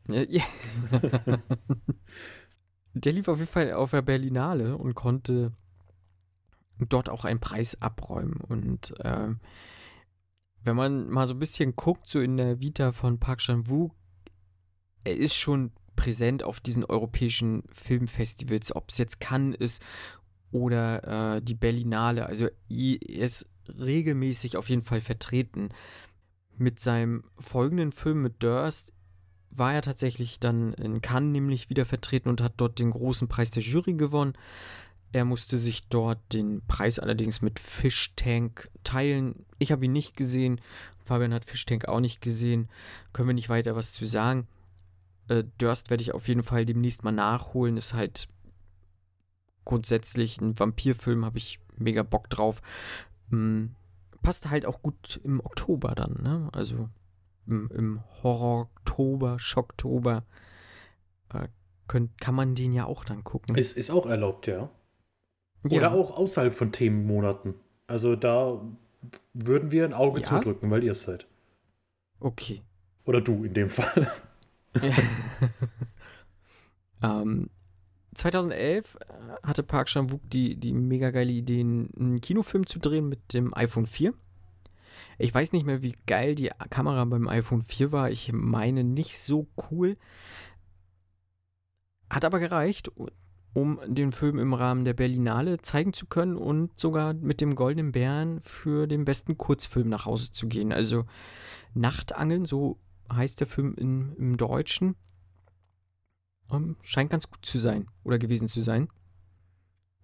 Ja, 0.07 0.23
ja. 0.27 0.43
der 2.93 3.13
lief 3.13 3.27
auf 3.27 3.39
jeden 3.39 3.51
Fall 3.51 3.73
auf 3.73 3.91
der 3.91 4.01
Berlinale 4.01 4.77
und 4.77 4.95
konnte 4.95 5.53
dort 6.77 7.09
auch 7.09 7.25
einen 7.25 7.39
Preis 7.39 7.81
abräumen. 7.81 8.37
Und 8.41 8.93
ähm, 9.03 9.39
wenn 10.63 10.75
man 10.75 11.09
mal 11.09 11.27
so 11.27 11.33
ein 11.33 11.39
bisschen 11.39 11.75
guckt, 11.75 12.07
so 12.07 12.19
in 12.19 12.37
der 12.37 12.59
Vita 12.59 12.91
von 12.91 13.19
Park 13.19 13.39
Chan-wook, 13.39 13.93
er 15.03 15.15
ist 15.15 15.35
schon 15.35 15.71
präsent 15.95 16.43
auf 16.43 16.59
diesen 16.59 16.83
europäischen 16.83 17.63
Filmfestivals, 17.71 18.75
ob 18.75 18.89
es 18.89 18.97
jetzt 18.97 19.19
Cannes 19.19 19.57
ist 19.59 19.83
oder 20.51 21.35
äh, 21.35 21.41
die 21.41 21.53
Berlinale. 21.53 22.25
Also 22.25 22.47
er 22.69 23.25
ist 23.25 23.47
regelmäßig 23.67 24.57
auf 24.57 24.69
jeden 24.69 24.81
Fall 24.81 25.01
vertreten. 25.01 25.69
Mit 26.57 26.79
seinem 26.79 27.23
folgenden 27.39 27.91
Film 27.91 28.21
mit 28.21 28.43
Durst 28.43 28.93
war 29.51 29.73
er 29.73 29.81
tatsächlich 29.81 30.39
dann 30.39 30.73
in 30.73 31.01
Cannes 31.01 31.31
nämlich 31.31 31.69
wieder 31.69 31.85
vertreten 31.85 32.29
und 32.29 32.41
hat 32.41 32.53
dort 32.57 32.79
den 32.79 32.91
großen 32.91 33.27
Preis 33.27 33.51
der 33.51 33.63
Jury 33.63 33.93
gewonnen. 33.93 34.33
Er 35.11 35.25
musste 35.25 35.57
sich 35.57 35.87
dort 35.89 36.19
den 36.31 36.61
Preis 36.67 36.97
allerdings 36.97 37.41
mit 37.41 37.59
Fish 37.59 38.13
Tank 38.15 38.69
teilen. 38.83 39.45
Ich 39.59 39.71
habe 39.71 39.85
ihn 39.85 39.91
nicht 39.91 40.15
gesehen. 40.15 40.61
Fabian 41.03 41.33
hat 41.33 41.43
Fish 41.43 41.65
Tank 41.65 41.85
auch 41.85 41.99
nicht 41.99 42.21
gesehen. 42.21 42.69
Können 43.11 43.27
wir 43.27 43.33
nicht 43.33 43.49
weiter 43.49 43.75
was 43.75 43.91
zu 43.91 44.05
sagen. 44.05 44.47
Äh, 45.27 45.43
Durst 45.57 45.89
werde 45.89 46.01
ich 46.01 46.13
auf 46.13 46.29
jeden 46.29 46.43
Fall 46.43 46.65
demnächst 46.65 47.03
mal 47.03 47.11
nachholen. 47.11 47.75
Ist 47.75 47.93
halt 47.93 48.29
grundsätzlich 49.65 50.39
ein 50.39 50.57
Vampirfilm, 50.57 51.25
habe 51.25 51.37
ich 51.37 51.59
mega 51.75 52.03
Bock 52.03 52.29
drauf. 52.29 52.61
Hm, 53.29 53.75
passt 54.21 54.49
halt 54.49 54.65
auch 54.65 54.81
gut 54.81 55.19
im 55.23 55.39
Oktober 55.41 55.93
dann, 55.93 56.21
ne? 56.21 56.49
Also 56.53 56.89
im, 57.47 57.69
im 57.73 58.03
Horror-Oktober, 58.23 59.39
Schocktober. 59.39 60.23
Äh, 61.33 61.47
könnt, 61.87 62.19
kann 62.21 62.35
man 62.35 62.55
den 62.55 62.73
ja 62.73 62.85
auch 62.85 63.03
dann 63.03 63.23
gucken. 63.23 63.55
Ist, 63.55 63.75
ist 63.75 63.91
auch 63.91 64.05
erlaubt, 64.05 64.47
ja. 64.47 64.69
Oder 65.63 65.75
ja. 65.75 65.91
auch 65.91 66.17
außerhalb 66.17 66.53
von 66.53 66.71
Themenmonaten. 66.71 67.55
Also 67.87 68.15
da 68.15 68.61
würden 69.33 69.71
wir 69.71 69.85
ein 69.85 69.93
Auge 69.93 70.21
ja? 70.21 70.27
zudrücken, 70.27 70.71
weil 70.71 70.83
ihr 70.83 70.93
es 70.93 71.03
seid. 71.03 71.27
Okay. 72.19 72.61
Oder 73.05 73.21
du 73.21 73.43
in 73.43 73.53
dem 73.53 73.69
Fall. 73.69 74.11
ähm, 77.03 77.49
2011 78.15 78.95
äh, 78.95 79.07
hatte 79.43 79.63
Park 79.63 79.87
Chan-wook 79.87 80.21
die, 80.29 80.55
die 80.55 80.73
mega 80.73 81.11
geile 81.11 81.31
Idee, 81.31 81.61
einen 81.61 82.21
Kinofilm 82.21 82.65
zu 82.65 82.79
drehen 82.79 83.09
mit 83.09 83.33
dem 83.33 83.53
iPhone 83.53 83.85
4. 83.85 84.13
Ich 85.21 85.33
weiß 85.33 85.53
nicht 85.53 85.65
mehr, 85.65 85.81
wie 85.81 85.95
geil 86.07 86.35
die 86.35 86.49
Kamera 86.69 87.05
beim 87.05 87.27
iPhone 87.27 87.61
4 87.61 87.91
war. 87.91 88.09
Ich 88.09 88.31
meine 88.33 88.83
nicht 88.83 89.19
so 89.19 89.47
cool. 89.69 89.97
Hat 92.09 92.25
aber 92.25 92.39
gereicht, 92.39 92.91
um 93.53 93.79
den 93.85 94.11
Film 94.11 94.39
im 94.39 94.53
Rahmen 94.53 94.83
der 94.83 94.93
Berlinale 94.93 95.61
zeigen 95.61 95.93
zu 95.93 96.07
können 96.07 96.37
und 96.37 96.79
sogar 96.79 97.13
mit 97.13 97.39
dem 97.39 97.55
Goldenen 97.55 97.91
Bären 97.91 98.41
für 98.41 98.87
den 98.87 99.05
besten 99.05 99.37
Kurzfilm 99.37 99.89
nach 99.89 100.05
Hause 100.05 100.31
zu 100.31 100.47
gehen. 100.47 100.71
Also 100.71 101.05
Nachtangeln, 101.73 102.45
so 102.45 102.79
heißt 103.11 103.39
der 103.39 103.47
Film 103.47 103.75
in, 103.75 104.15
im 104.15 104.37
Deutschen. 104.37 104.95
Um, 106.47 106.63
ähm, 106.63 106.75
scheint 106.81 107.11
ganz 107.11 107.29
gut 107.29 107.45
zu 107.45 107.59
sein 107.59 107.87
oder 108.03 108.17
gewesen 108.17 108.47
zu 108.47 108.61
sein. 108.61 108.89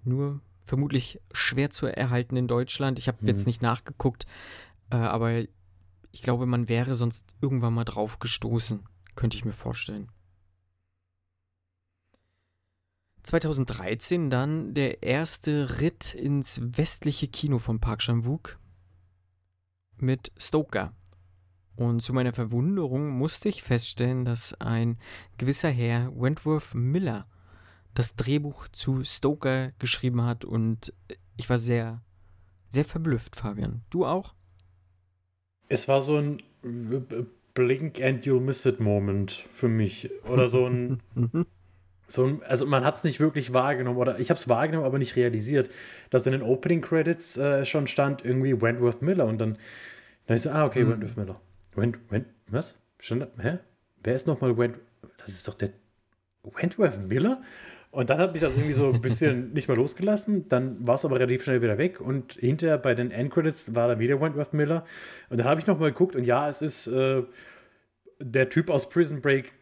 Nur 0.03 0.41
vermutlich 0.63 1.19
schwer 1.31 1.69
zu 1.69 1.87
erhalten 1.87 2.35
in 2.35 2.47
Deutschland. 2.47 2.99
Ich 2.99 3.07
habe 3.07 3.17
mhm. 3.21 3.29
jetzt 3.29 3.47
nicht 3.47 3.61
nachgeguckt, 3.61 4.25
äh, 4.89 4.95
aber 4.95 5.43
ich 6.11 6.21
glaube, 6.21 6.45
man 6.45 6.69
wäre 6.69 6.95
sonst 6.95 7.35
irgendwann 7.41 7.73
mal 7.73 7.83
drauf 7.83 8.19
gestoßen. 8.19 8.83
Könnte 9.15 9.37
ich 9.37 9.45
mir 9.45 9.51
vorstellen. 9.51 10.11
2013 13.23 14.29
dann 14.29 14.73
der 14.73 15.03
erste 15.03 15.81
Ritt 15.81 16.13
ins 16.13 16.61
westliche 16.63 17.27
Kino 17.27 17.59
von 17.59 17.79
Park 17.79 17.99
Chan-wook 17.99 18.57
mit 19.97 20.31
Stoker. 20.37 20.93
Und 21.75 22.01
zu 22.01 22.13
meiner 22.13 22.33
Verwunderung 22.33 23.09
musste 23.09 23.49
ich 23.49 23.63
feststellen, 23.63 24.23
dass 24.23 24.53
ein 24.61 24.97
gewisser 25.37 25.69
Herr 25.69 26.11
Wentworth 26.15 26.73
Miller 26.73 27.27
das 27.93 28.15
Drehbuch 28.15 28.69
zu 28.69 29.03
Stoker 29.03 29.71
geschrieben 29.73 30.23
hat 30.23 30.45
und 30.45 30.93
ich 31.35 31.49
war 31.49 31.57
sehr, 31.57 32.01
sehr 32.69 32.85
verblüfft, 32.85 33.35
Fabian. 33.35 33.83
Du 33.89 34.05
auch? 34.05 34.36
Es 35.69 35.87
war 35.87 36.01
so 36.01 36.17
ein 36.17 36.41
Blink 37.53 38.01
and 38.01 38.23
you'll 38.23 38.39
miss 38.39 38.65
it 38.65 38.79
Moment 38.79 39.31
für 39.31 39.67
mich. 39.67 40.09
Oder 40.27 40.47
so 40.47 40.67
ein. 40.67 41.01
so 42.07 42.25
ein 42.25 42.43
also 42.43 42.65
man 42.65 42.85
hat 42.85 42.97
es 42.97 43.03
nicht 43.03 43.19
wirklich 43.19 43.51
wahrgenommen, 43.51 43.97
oder 43.97 44.19
ich 44.19 44.29
habe 44.29 44.39
es 44.39 44.47
wahrgenommen, 44.47 44.85
aber 44.85 44.99
nicht 44.99 45.15
realisiert, 45.15 45.69
dass 46.09 46.25
in 46.25 46.33
den 46.33 46.41
Opening 46.41 46.81
Credits 46.81 47.37
äh, 47.37 47.65
schon 47.65 47.87
stand 47.87 48.23
irgendwie 48.23 48.61
Wentworth 48.61 49.01
Miller 49.01 49.25
und 49.25 49.39
dann, 49.39 49.57
dann 50.27 50.37
ich 50.37 50.43
so, 50.43 50.51
ah, 50.51 50.65
okay, 50.65 50.83
mhm. 50.83 50.91
Wentworth 50.91 51.17
Miller. 51.17 51.41
Went, 51.75 51.97
Went, 52.09 52.27
was? 52.47 52.75
Stand, 52.99 53.27
hä? 53.39 53.59
Wer 54.03 54.15
ist 54.15 54.27
nochmal 54.27 54.57
Went? 54.57 54.77
Das 55.17 55.29
ist 55.29 55.47
doch 55.47 55.55
der 55.55 55.71
Wentworth 56.43 57.07
Miller? 57.07 57.41
Und 57.91 58.09
dann 58.09 58.19
hat 58.19 58.33
mich 58.33 58.41
das 58.41 58.51
irgendwie 58.53 58.73
so 58.73 58.91
ein 58.91 59.01
bisschen 59.01 59.53
nicht 59.53 59.67
mehr 59.67 59.77
losgelassen. 59.77 60.47
Dann 60.49 60.85
war 60.85 60.95
es 60.95 61.05
aber 61.05 61.19
relativ 61.19 61.43
schnell 61.43 61.61
wieder 61.61 61.77
weg. 61.77 62.01
Und 62.01 62.33
hinterher 62.33 62.77
bei 62.77 62.93
den 62.93 63.11
Endcredits 63.11 63.73
war 63.73 63.87
dann 63.87 63.99
wieder 63.99 64.21
Wentworth 64.21 64.53
Miller. 64.53 64.85
Und 65.29 65.39
dann 65.39 65.47
habe 65.47 65.59
ich 65.59 65.67
nochmal 65.67 65.91
geguckt. 65.91 66.15
Und 66.15 66.23
ja, 66.23 66.49
es 66.49 66.61
ist 66.61 66.87
äh, 66.87 67.23
der 68.19 68.49
Typ 68.49 68.69
aus 68.69 68.89
Prison 68.89 69.21
Break, 69.21 69.53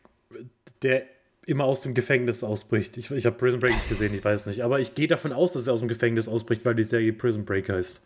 der 0.81 1.03
immer 1.45 1.65
aus 1.65 1.81
dem 1.81 1.93
Gefängnis 1.93 2.43
ausbricht. 2.43 2.97
Ich, 2.97 3.11
ich 3.11 3.25
habe 3.25 3.37
Prison 3.37 3.59
Break 3.59 3.73
nicht 3.73 3.89
gesehen, 3.89 4.13
ich 4.13 4.25
weiß 4.25 4.47
nicht. 4.47 4.63
Aber 4.63 4.79
ich 4.79 4.95
gehe 4.95 5.07
davon 5.07 5.31
aus, 5.31 5.53
dass 5.53 5.67
er 5.67 5.73
aus 5.73 5.79
dem 5.79 5.87
Gefängnis 5.87 6.27
ausbricht, 6.27 6.65
weil 6.65 6.75
die 6.75 6.83
Serie 6.83 7.13
Prison 7.13 7.45
Break 7.45 7.69
heißt. 7.69 8.01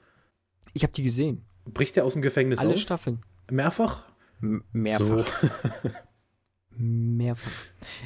Ich 0.73 0.83
habe 0.83 0.93
die 0.93 1.03
gesehen. 1.03 1.45
Bricht 1.65 1.97
er 1.97 2.05
aus 2.05 2.13
dem 2.13 2.21
Gefängnis 2.21 2.59
Alle 2.59 2.69
aus? 2.69 2.75
Alle 2.75 2.81
Staffeln. 2.81 3.21
Mehrfach? 3.49 4.09
M 4.41 4.63
mehrfach. 4.71 5.27
So. 5.41 5.89
mehrfach. 6.71 7.51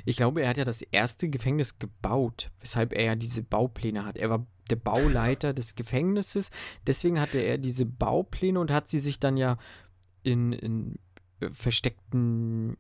Ich 0.05 0.17
glaube, 0.17 0.41
er 0.41 0.49
hat 0.49 0.57
ja 0.57 0.63
das 0.63 0.81
erste 0.81 1.29
Gefängnis 1.29 1.79
gebaut, 1.79 2.51
weshalb 2.59 2.93
er 2.93 3.03
ja 3.03 3.15
diese 3.15 3.43
Baupläne 3.43 4.05
hat. 4.05 4.17
Er 4.17 4.29
war 4.29 4.45
der 4.69 4.77
Bauleiter 4.77 5.53
des 5.53 5.75
Gefängnisses, 5.75 6.49
deswegen 6.87 7.19
hatte 7.19 7.39
er 7.39 7.57
diese 7.57 7.85
Baupläne 7.85 8.59
und 8.59 8.71
hat 8.71 8.87
sie 8.87 8.99
sich 8.99 9.19
dann 9.19 9.37
ja 9.37 9.57
in, 10.23 10.53
in 10.53 10.99
äh, 11.41 11.49
versteckten 11.51 12.77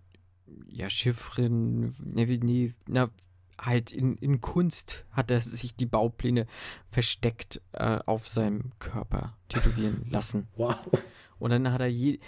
ja, 0.67 0.89
Chiffren, 0.89 1.93
ne, 1.99 2.25
nee, 2.25 2.73
na, 2.87 3.09
halt 3.57 3.91
in, 3.91 4.15
in 4.17 4.41
Kunst 4.41 5.05
hat 5.11 5.31
er 5.31 5.41
sich 5.41 5.75
die 5.75 5.85
Baupläne 5.85 6.47
versteckt 6.89 7.61
äh, 7.73 7.99
auf 8.05 8.27
seinem 8.27 8.71
Körper 8.79 9.37
tätowieren 9.49 10.05
lassen. 10.09 10.47
Wow. 10.55 10.75
Und 11.39 11.49
dann 11.49 11.71
hat 11.71 11.81
er 11.81 11.87
je, 11.87 12.19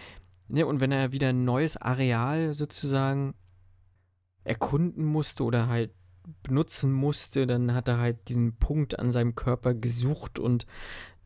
Ne, 0.47 0.65
und 0.65 0.79
wenn 0.79 0.91
er 0.91 1.12
wieder 1.12 1.29
ein 1.29 1.43
neues 1.43 1.77
Areal 1.77 2.53
sozusagen 2.53 3.33
erkunden 4.45 5.03
musste 5.03 5.43
oder 5.43 5.67
halt 5.67 5.91
benutzen 6.41 6.91
musste, 6.91 7.45
dann 7.45 7.73
hat 7.73 7.87
er 7.87 7.99
halt 7.99 8.29
diesen 8.29 8.55
Punkt 8.55 8.97
an 8.97 9.11
seinem 9.11 9.35
Körper 9.35 9.73
gesucht 9.73 10.39
und 10.39 10.65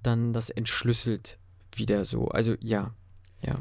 dann 0.01 0.33
das 0.33 0.49
entschlüsselt 0.49 1.37
wieder 1.73 2.05
so. 2.05 2.29
Also 2.29 2.55
ja, 2.59 2.93
ja. 3.41 3.59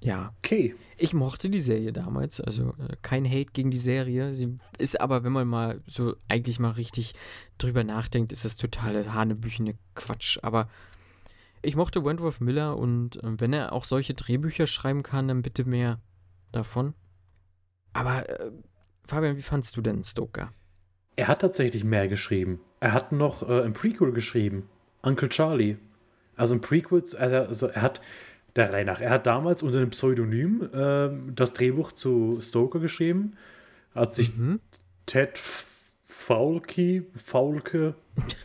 Ja. 0.00 0.32
Okay. 0.38 0.76
Ich 0.96 1.12
mochte 1.12 1.50
die 1.50 1.60
Serie 1.60 1.92
damals, 1.92 2.40
also 2.40 2.70
äh, 2.78 2.96
kein 3.02 3.26
Hate 3.26 3.50
gegen 3.52 3.70
die 3.70 3.78
Serie. 3.78 4.34
Sie 4.34 4.58
ist 4.78 5.00
aber, 5.00 5.24
wenn 5.24 5.32
man 5.32 5.48
mal 5.48 5.82
so 5.86 6.14
eigentlich 6.28 6.60
mal 6.60 6.70
richtig 6.70 7.14
drüber 7.58 7.82
nachdenkt, 7.82 8.32
ist 8.32 8.44
das 8.44 8.56
totale 8.56 9.12
hanebüchene 9.12 9.76
Quatsch. 9.94 10.38
Aber 10.42 10.68
ich 11.62 11.74
mochte 11.74 12.04
Wentworth 12.04 12.40
Miller 12.40 12.76
und 12.76 13.22
äh, 13.22 13.40
wenn 13.40 13.52
er 13.52 13.72
auch 13.72 13.84
solche 13.84 14.14
Drehbücher 14.14 14.66
schreiben 14.68 15.02
kann, 15.02 15.28
dann 15.28 15.42
bitte 15.42 15.64
mehr 15.64 16.00
davon. 16.52 16.94
Aber 17.98 18.28
äh, 18.28 18.50
Fabian, 19.04 19.36
wie 19.36 19.42
fandst 19.42 19.76
du 19.76 19.80
denn 19.80 20.04
Stoker? 20.04 20.52
Er 21.16 21.26
hat 21.26 21.40
tatsächlich 21.40 21.82
mehr 21.82 22.06
geschrieben. 22.06 22.60
Er 22.78 22.92
hat 22.92 23.10
noch 23.10 23.48
äh, 23.48 23.62
ein 23.62 23.72
Prequel 23.72 24.12
geschrieben. 24.12 24.68
Uncle 25.02 25.28
Charlie. 25.28 25.76
Also 26.36 26.54
ein 26.54 26.60
Prequel, 26.60 27.02
also 27.16 27.66
er 27.66 27.82
hat 27.82 28.00
der 28.54 28.72
Reihe 28.72 28.84
nach. 28.84 29.00
Er 29.00 29.10
hat 29.10 29.26
damals 29.26 29.64
unter 29.64 29.78
einem 29.78 29.90
Pseudonym 29.90 30.70
äh, 30.72 31.10
das 31.34 31.52
Drehbuch 31.52 31.90
zu 31.92 32.38
Stoker 32.40 32.78
geschrieben. 32.78 33.36
Hat 33.94 34.14
sich 34.14 34.36
mhm. 34.36 34.60
Ted 35.06 35.36
Faulke, 36.04 37.06
Faulke, 37.16 37.94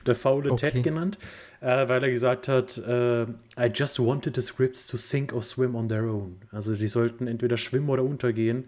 der 0.07 0.15
faule 0.15 0.51
okay. 0.53 0.71
Ted 0.71 0.83
genannt 0.83 1.19
äh, 1.63 1.87
weil 1.87 2.03
er 2.03 2.11
gesagt 2.11 2.47
hat, 2.47 2.77
äh, 2.77 3.23
I 3.23 3.69
just 3.73 3.97
wanted 3.99 4.35
the 4.35 4.41
scripts 4.41 4.85
to 4.85 4.97
sink 4.97 5.33
or 5.33 5.41
swim 5.41 5.75
on 5.75 5.87
their 5.87 6.03
own. 6.03 6.41
Also 6.51 6.75
die 6.75 6.87
sollten 6.87 7.25
entweder 7.25 7.57
schwimmen 7.57 7.89
oder 7.89 8.03
untergehen, 8.03 8.65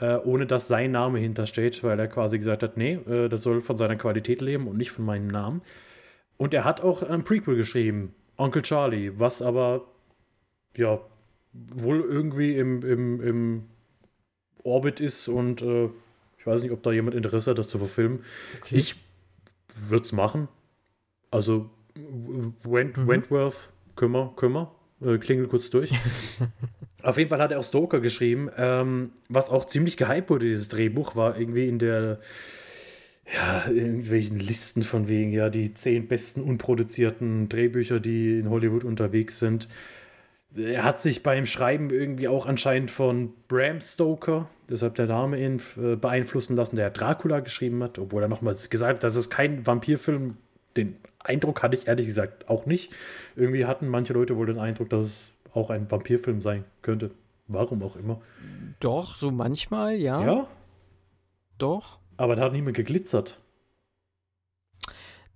äh, 0.00 0.16
ohne 0.16 0.46
dass 0.46 0.68
sein 0.68 0.92
Name 0.92 1.18
hintersteht, 1.18 1.82
weil 1.82 1.98
er 1.98 2.08
quasi 2.08 2.38
gesagt 2.38 2.62
hat, 2.62 2.76
nee, 2.76 2.94
äh, 2.94 3.28
das 3.28 3.42
soll 3.42 3.60
von 3.60 3.76
seiner 3.76 3.96
Qualität 3.96 4.40
leben 4.40 4.68
und 4.68 4.76
nicht 4.76 4.90
von 4.90 5.04
meinem 5.04 5.28
Namen. 5.28 5.62
Und 6.36 6.54
er 6.54 6.64
hat 6.64 6.80
auch 6.82 7.02
ein 7.02 7.24
Prequel 7.24 7.56
geschrieben, 7.56 8.14
Onkel 8.36 8.62
Charlie, 8.62 9.12
was 9.18 9.42
aber 9.42 9.84
ja 10.76 11.00
wohl 11.52 12.00
irgendwie 12.00 12.56
im, 12.56 12.82
im, 12.82 13.20
im 13.20 13.64
Orbit 14.62 15.00
ist 15.00 15.28
und 15.28 15.62
äh, 15.62 15.86
ich 16.38 16.46
weiß 16.46 16.62
nicht, 16.62 16.70
ob 16.70 16.82
da 16.82 16.92
jemand 16.92 17.16
Interesse 17.16 17.50
hat, 17.50 17.58
das 17.58 17.68
zu 17.68 17.78
verfilmen. 17.78 18.20
Okay. 18.58 18.76
Ich 18.76 18.94
würde 19.88 20.04
es 20.04 20.12
machen. 20.12 20.48
Also 21.30 21.70
Went, 22.62 22.96
mhm. 22.96 23.08
Wentworth, 23.08 23.70
Kümmer, 23.96 24.32
Kümmer, 24.36 24.72
äh, 25.00 25.18
klingel 25.18 25.48
kurz 25.48 25.70
durch. 25.70 25.90
Auf 27.02 27.16
jeden 27.16 27.30
Fall 27.30 27.40
hat 27.40 27.52
er 27.52 27.60
auch 27.60 27.64
Stoker 27.64 28.00
geschrieben, 28.00 28.50
ähm, 28.56 29.10
was 29.28 29.50
auch 29.50 29.66
ziemlich 29.66 29.96
gehypt 29.96 30.30
wurde, 30.30 30.46
dieses 30.46 30.68
Drehbuch, 30.68 31.14
war 31.14 31.38
irgendwie 31.38 31.68
in 31.68 31.78
der, 31.78 32.18
ja, 33.32 33.70
irgendwelchen 33.70 34.38
Listen 34.38 34.82
von 34.82 35.08
wegen, 35.08 35.32
ja, 35.32 35.48
die 35.48 35.74
zehn 35.74 36.08
besten 36.08 36.42
unproduzierten 36.42 37.48
Drehbücher, 37.48 38.00
die 38.00 38.40
in 38.40 38.50
Hollywood 38.50 38.84
unterwegs 38.84 39.38
sind. 39.38 39.68
er 40.56 40.82
hat 40.82 41.00
sich 41.00 41.22
beim 41.22 41.46
Schreiben 41.46 41.90
irgendwie 41.90 42.26
auch 42.26 42.46
anscheinend 42.46 42.90
von 42.90 43.32
Bram 43.48 43.80
Stoker, 43.80 44.48
deshalb 44.68 44.96
der 44.96 45.06
Name 45.06 45.38
ihn 45.40 45.60
äh, 45.76 45.94
beeinflussen 45.94 46.56
lassen, 46.56 46.76
der 46.76 46.90
Dracula 46.90 47.40
geschrieben 47.40 47.82
hat, 47.82 47.98
obwohl 47.98 48.22
er 48.22 48.28
nochmals 48.28 48.70
gesagt 48.70 48.96
hat, 48.96 49.04
das 49.04 49.16
ist 49.16 49.30
kein 49.30 49.66
Vampirfilm. 49.66 50.36
Den 50.76 50.96
Eindruck 51.20 51.62
hatte 51.62 51.76
ich 51.76 51.86
ehrlich 51.86 52.06
gesagt 52.06 52.48
auch 52.48 52.66
nicht. 52.66 52.92
Irgendwie 53.36 53.66
hatten 53.66 53.88
manche 53.88 54.14
Leute 54.14 54.36
wohl 54.36 54.46
den 54.46 54.58
Eindruck, 54.58 54.90
dass 54.90 55.06
es 55.06 55.32
auch 55.54 55.70
ein 55.70 55.90
Vampirfilm 55.90 56.40
sein 56.40 56.64
könnte. 56.82 57.10
Warum 57.46 57.82
auch 57.82 57.96
immer. 57.96 58.20
Doch, 58.80 59.16
so 59.16 59.30
manchmal, 59.30 59.94
ja. 59.96 60.22
Ja, 60.24 60.46
Doch. 61.56 61.98
aber 62.16 62.36
da 62.36 62.42
hat 62.42 62.52
niemand 62.52 62.76
geglitzert. 62.76 63.40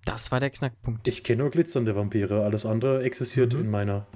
Das 0.05 0.31
war 0.33 0.41
der 0.41 0.51
Knackpunkt. 0.51 1.07
Ich 1.09 1.23
kenne 1.25 1.43
nur 1.43 1.51
glitzernde 1.51 1.95
Vampire. 1.95 2.45
Alles 2.45 2.67
andere 2.67 3.03
existiert 3.05 3.55
Mhm. 3.55 3.61
in 3.61 3.71
meiner 3.71 4.07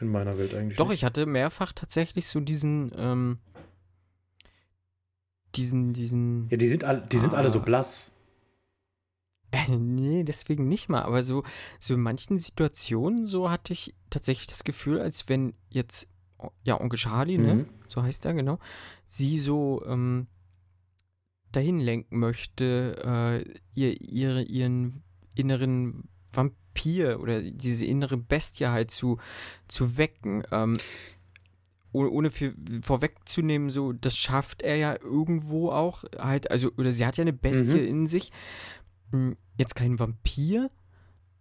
in 0.00 0.08
meiner 0.08 0.36
Welt 0.38 0.54
eigentlich. 0.54 0.76
Doch, 0.76 0.88
nicht. 0.88 0.98
ich 0.98 1.04
hatte 1.04 1.24
mehrfach 1.24 1.72
tatsächlich 1.72 2.26
so 2.26 2.38
diesen, 2.40 2.92
ähm, 2.98 3.38
diesen, 5.54 5.92
diesen, 5.94 6.48
Ja, 6.50 6.56
die 6.58 6.68
sind, 6.68 6.84
all, 6.84 7.00
die 7.00 7.16
sind 7.16 7.32
alle 7.34 7.48
so 7.50 7.60
Ah. 7.60 7.62
blass. 7.62 8.12
Äh, 9.52 9.76
nee, 9.76 10.24
deswegen 10.24 10.68
nicht 10.68 10.88
mal. 10.88 11.02
Aber 11.02 11.22
so, 11.22 11.42
so 11.80 11.94
in 11.94 12.00
manchen 12.00 12.38
Situationen, 12.38 13.26
so 13.26 13.50
hatte 13.50 13.72
ich 13.72 13.94
tatsächlich 14.10 14.46
das 14.46 14.64
Gefühl, 14.64 15.00
als 15.00 15.28
wenn 15.28 15.54
jetzt, 15.68 16.08
ja, 16.64 16.80
Onkel 16.80 16.98
Charlie, 16.98 17.38
ne? 17.38 17.54
Mhm. 17.54 17.66
So 17.88 18.02
heißt 18.02 18.24
er, 18.26 18.34
genau, 18.34 18.58
sie 19.04 19.38
so 19.38 19.82
ähm, 19.86 20.26
dahin 21.52 21.80
lenken 21.80 22.18
möchte, 22.18 22.96
äh, 23.04 23.54
ihr, 23.74 24.00
ihre, 24.00 24.42
ihren 24.42 25.02
inneren 25.34 26.08
Vampir 26.32 27.20
oder 27.20 27.40
diese 27.42 27.86
innere 27.86 28.16
Bestie 28.16 28.66
halt 28.66 28.90
zu, 28.90 29.18
zu 29.68 29.96
wecken. 29.96 30.42
Ähm, 30.50 30.78
ohne, 31.92 32.10
ohne 32.10 32.30
viel 32.30 32.54
vorwegzunehmen, 32.82 33.70
so, 33.70 33.92
das 33.92 34.16
schafft 34.18 34.60
er 34.60 34.76
ja 34.76 35.00
irgendwo 35.00 35.70
auch 35.70 36.04
halt, 36.18 36.50
also, 36.50 36.70
oder 36.76 36.92
sie 36.92 37.06
hat 37.06 37.16
ja 37.16 37.22
eine 37.22 37.32
Bestie 37.32 37.80
Mhm. 37.80 37.88
in 37.88 38.06
sich. 38.06 38.30
Hm, 39.12 39.36
Jetzt 39.58 39.74
kein 39.74 39.98
Vampir, 39.98 40.70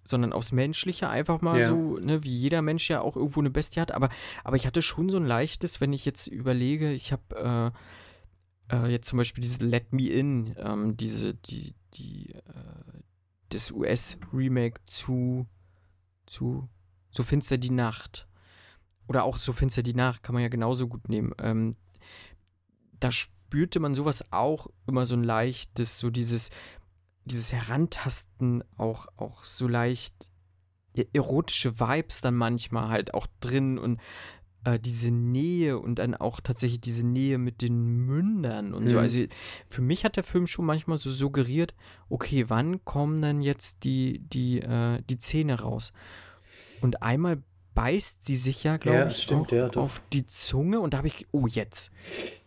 sondern 0.06 0.32
aufs 0.32 0.52
Menschliche 0.52 1.10
einfach 1.10 1.42
mal 1.42 1.60
Ja. 1.60 1.68
so, 1.68 1.98
ne, 1.98 2.24
wie 2.24 2.34
jeder 2.36 2.62
Mensch 2.62 2.90
ja 2.90 3.02
auch 3.02 3.16
irgendwo 3.16 3.40
eine 3.42 3.50
Bestie 3.50 3.82
hat, 3.82 3.92
aber, 3.92 4.10
aber 4.44 4.56
ich 4.56 4.66
hatte 4.68 4.82
schon 4.82 5.10
so 5.10 5.18
ein 5.18 5.26
leichtes, 5.26 5.82
wenn 5.82 5.92
ich 5.92 6.06
jetzt 6.06 6.28
überlege, 6.28 6.92
ich 6.92 7.12
habe 7.12 7.74
äh, 8.70 8.76
äh, 8.76 8.92
jetzt 8.92 9.08
zum 9.10 9.18
Beispiel 9.18 9.42
dieses 9.42 9.62
Let 9.62 9.92
Me 9.94 10.08
In, 10.10 10.56
ähm, 10.58 10.96
diese, 10.96 11.34
die, 11.34 11.74
die, 11.96 12.34
äh, 12.34 12.42
das 13.50 13.72
US-Remake 13.72 14.80
zu, 14.86 15.46
zu 16.26 16.70
So 17.10 17.24
finster 17.24 17.58
die 17.58 17.72
Nacht. 17.72 18.28
Oder 19.08 19.24
auch 19.24 19.38
So 19.38 19.54
finster 19.54 19.84
die 19.84 19.94
Nacht 19.94 20.24
kann 20.24 20.34
man 20.34 20.42
ja 20.44 20.50
genauso 20.50 20.88
gut 20.88 21.10
nehmen. 21.10 21.34
Ähm, 21.40 21.76
da 23.00 23.12
spürte 23.12 23.80
man 23.80 23.94
sowas 23.94 24.32
auch 24.32 24.68
immer 24.88 25.06
so 25.06 25.16
ein 25.16 25.24
leichtes, 25.24 26.00
so 26.00 26.10
dieses, 26.10 26.50
dieses 27.25 27.53
Herantasten, 27.53 28.63
auch, 28.77 29.08
auch 29.17 29.44
so 29.44 29.67
leicht 29.67 30.32
ja, 30.94 31.03
erotische 31.13 31.79
Vibes 31.79 32.22
dann 32.22 32.36
manchmal 32.36 32.89
halt 32.89 33.13
auch 33.13 33.27
drin 33.41 33.77
und 33.77 34.00
äh, 34.63 34.79
diese 34.79 35.12
Nähe 35.12 35.77
und 35.79 36.00
dann 36.00 36.15
auch 36.15 36.39
tatsächlich 36.39 36.82
diese 36.82 37.05
Nähe 37.05 37.38
mit 37.38 37.62
den 37.62 38.05
Mündern 38.05 38.74
und 38.74 38.88
so. 38.88 38.96
Mhm. 38.96 39.01
Also 39.01 39.24
für 39.70 39.82
mich 39.82 40.03
hat 40.05 40.15
der 40.15 40.24
Film 40.24 40.48
schon 40.48 40.65
manchmal 40.65 40.98
so 40.98 41.12
suggeriert, 41.12 41.75
okay, 42.10 42.46
wann 42.48 42.84
kommen 42.84 43.22
dann 43.22 43.41
jetzt 43.41 43.84
die, 43.84 44.20
die, 44.20 44.62
äh, 44.62 45.01
die 45.10 45.20
Zähne 45.20 45.60
raus? 45.62 45.94
Und 46.82 47.01
einmal 47.01 47.41
beißt 47.74 48.25
sie 48.25 48.36
sich 48.36 48.63
ja, 48.63 48.77
glaube 48.77 49.00
Ja, 49.00 49.08
ich, 49.08 49.24
stimmt, 49.24 49.48
auch 49.48 49.51
ja, 49.51 49.70
auf 49.70 50.01
die 50.13 50.25
Zunge 50.25 50.79
und 50.79 50.94
da 50.94 51.00
habe 51.00 51.08
ich, 51.08 51.27
oh 51.32 51.46
jetzt, 51.46 51.91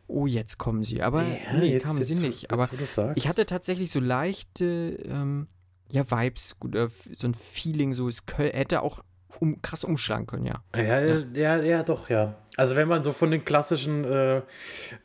oh 0.09 0.27
jetzt 0.27 0.59
kommen 0.59 0.83
sie. 0.83 1.03
Aber 1.03 1.23
Ja, 1.23 1.37
nee, 1.61 1.73
jetzt- 1.75 1.83
kamen 1.85 2.03
sie 2.03 2.13
jetzt- 2.15 2.23
nicht. 2.23 2.43
jetzt, 2.43 2.53
Aber 2.53 2.69
ich 3.15 3.29
hatte 3.29 3.47
tatsächlich 3.47 3.93
so 3.93 4.01
leichte, 4.01 4.99
ähm, 5.05 5.47
ja, 5.91 6.11
Vibes, 6.11 6.59
gut, 6.59 6.75
äh, 6.75 6.89
so 7.13 7.29
ein 7.29 7.35
Feeling, 7.35 7.93
so 7.93 8.09
es 8.09 8.27
kö- 8.27 8.53
hätte 8.53 8.83
auch 8.83 9.03
um, 9.41 9.61
krass 9.63 9.85
umschlagen 9.85 10.27
können, 10.27 10.47
ja. 10.47 10.63
Ja, 10.75 11.01
ja, 11.01 11.17
ja, 11.35 11.57
ja, 11.63 11.83
doch, 11.83 12.09
ja. 12.09 12.35
Also 12.57 12.75
wenn 12.77 12.89
man 12.89 13.03
so 13.05 13.13
von 13.13 13.31
den 13.31 13.45
klassischen 13.45 14.05
äh, 14.05 14.43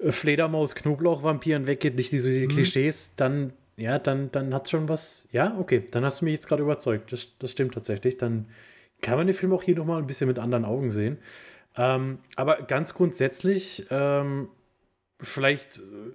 Fledermaus-Knoblauch-Vampiren 0.09 1.67
weggeht, 1.67 1.95
nicht 1.95 2.11
diese, 2.11 2.29
diese 2.31 2.45
Mhm. 2.45 2.49
Klischees, 2.49 3.09
dann, 3.15 3.53
ja, 3.77 3.99
dann, 3.99 4.31
dann 4.31 4.53
hat 4.53 4.69
schon 4.69 4.89
was. 4.89 5.27
Ja, 5.31 5.55
okay, 5.59 5.83
dann 5.91 6.03
hast 6.05 6.21
du 6.21 6.25
mich 6.25 6.33
jetzt 6.35 6.47
gerade 6.47 6.63
überzeugt. 6.63 7.11
Das, 7.11 7.27
das 7.39 7.51
stimmt 7.51 7.73
tatsächlich. 7.73 8.17
Dann 8.17 8.47
kann 9.01 9.17
man 9.17 9.27
den 9.27 9.35
Film 9.35 9.53
auch 9.53 9.63
hier 9.63 9.75
nochmal 9.75 9.99
ein 10.01 10.07
bisschen 10.07 10.27
mit 10.27 10.39
anderen 10.39 10.65
Augen 10.65 10.91
sehen. 10.91 11.17
Ähm, 11.75 12.19
aber 12.35 12.61
ganz 12.63 12.93
grundsätzlich, 12.93 13.85
ähm, 13.89 14.47
vielleicht 15.23 15.79
äh, 15.79 16.13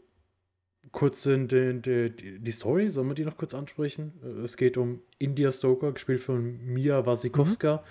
kurz 0.93 1.27
in 1.27 1.49
den, 1.49 1.83
den, 1.83 2.15
die, 2.17 2.51
Story, 2.53 2.91
sollen 2.91 3.09
wir 3.09 3.15
die 3.15 3.25
noch 3.25 3.37
kurz 3.37 3.55
ansprechen? 3.55 4.13
Äh, 4.23 4.43
Es 4.43 4.57
geht 4.57 4.77
um 4.77 5.01
India 5.19 5.51
Stoker, 5.51 5.93
gespielt 5.93 6.21
von 6.21 6.65
Mia 6.65 7.05
Wasikowska, 7.07 7.83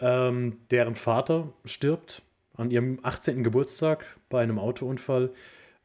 ähm, 0.00 0.58
deren 0.70 0.94
Vater 0.94 1.52
stirbt 1.64 2.22
an 2.54 2.70
ihrem 2.70 2.98
18. 3.02 3.42
Geburtstag 3.44 4.04
bei 4.28 4.42
einem 4.42 4.58
Autounfall. 4.58 5.30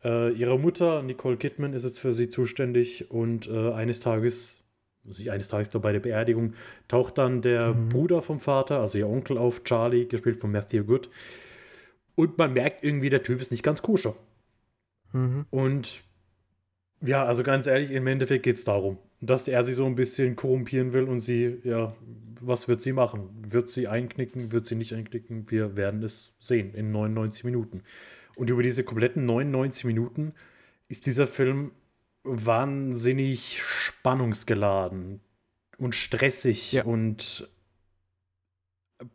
Äh, 0.04 0.34
ihre 0.34 0.60
Mutter, 0.60 1.02
Nicole 1.02 1.38
Kidman, 1.38 1.74
ist 1.74 1.84
jetzt 1.84 2.00
für 2.00 2.14
sie 2.14 2.30
zuständig 2.30 3.10
und 3.10 3.48
äh, 3.48 3.72
eines 3.72 4.00
Tages, 4.00 4.62
also 5.08 5.30
eines 5.32 5.48
Tages, 5.48 5.70
bei 5.70 5.92
der 5.92 6.00
Beerdigung, 6.00 6.54
taucht 6.88 7.18
dann 7.18 7.42
der 7.42 7.74
Bruder 7.74 8.22
vom 8.22 8.40
Vater, 8.40 8.80
also 8.80 8.98
ihr 8.98 9.08
Onkel 9.08 9.38
auf, 9.38 9.64
Charlie, 9.64 10.06
gespielt 10.06 10.40
von 10.40 10.52
Matthew 10.52 10.84
Good. 10.84 11.10
Und 12.16 12.38
man 12.38 12.54
merkt 12.54 12.84
irgendwie, 12.84 13.10
der 13.10 13.24
Typ 13.24 13.40
ist 13.42 13.52
nicht 13.52 13.64
ganz 13.64 13.82
koscher. 13.82 14.16
Mhm. 15.14 15.46
Und 15.50 16.04
ja, 17.02 17.26
also 17.26 17.44
ganz 17.44 17.68
ehrlich, 17.68 17.92
im 17.92 18.08
Endeffekt 18.08 18.44
geht 18.44 18.58
es 18.58 18.64
darum, 18.64 18.98
dass 19.22 19.48
er 19.48 19.64
sie 19.64 19.74
so 19.74 19.86
ein 19.86 19.96
bisschen 19.96 20.36
korrumpieren 20.36 20.94
will 20.94 21.04
und 21.04 21.20
sie, 21.20 21.60
ja, 21.64 21.96
was 22.40 22.68
wird 22.68 22.82
sie 22.82 22.92
machen? 22.94 23.30
Wird 23.50 23.70
sie 23.70 23.88
einknicken? 23.88 24.52
Wird 24.52 24.66
sie 24.66 24.76
nicht 24.76 24.94
einknicken? 24.94 25.50
Wir 25.50 25.76
werden 25.76 26.04
es 26.04 26.34
sehen 26.40 26.74
in 26.74 26.92
99 26.92 27.44
Minuten. 27.44 27.84
Und 28.36 28.50
über 28.50 28.62
diese 28.64 28.84
kompletten 28.84 29.26
99 29.26 29.86
Minuten 29.86 30.34
ist 30.88 31.06
dieser 31.08 31.28
Film 31.28 31.72
wahnsinnig 32.24 33.62
spannungsgeladen 33.64 35.22
und 35.78 35.96
stressig 35.96 36.74
Ja. 36.74 36.84
und 36.84 37.50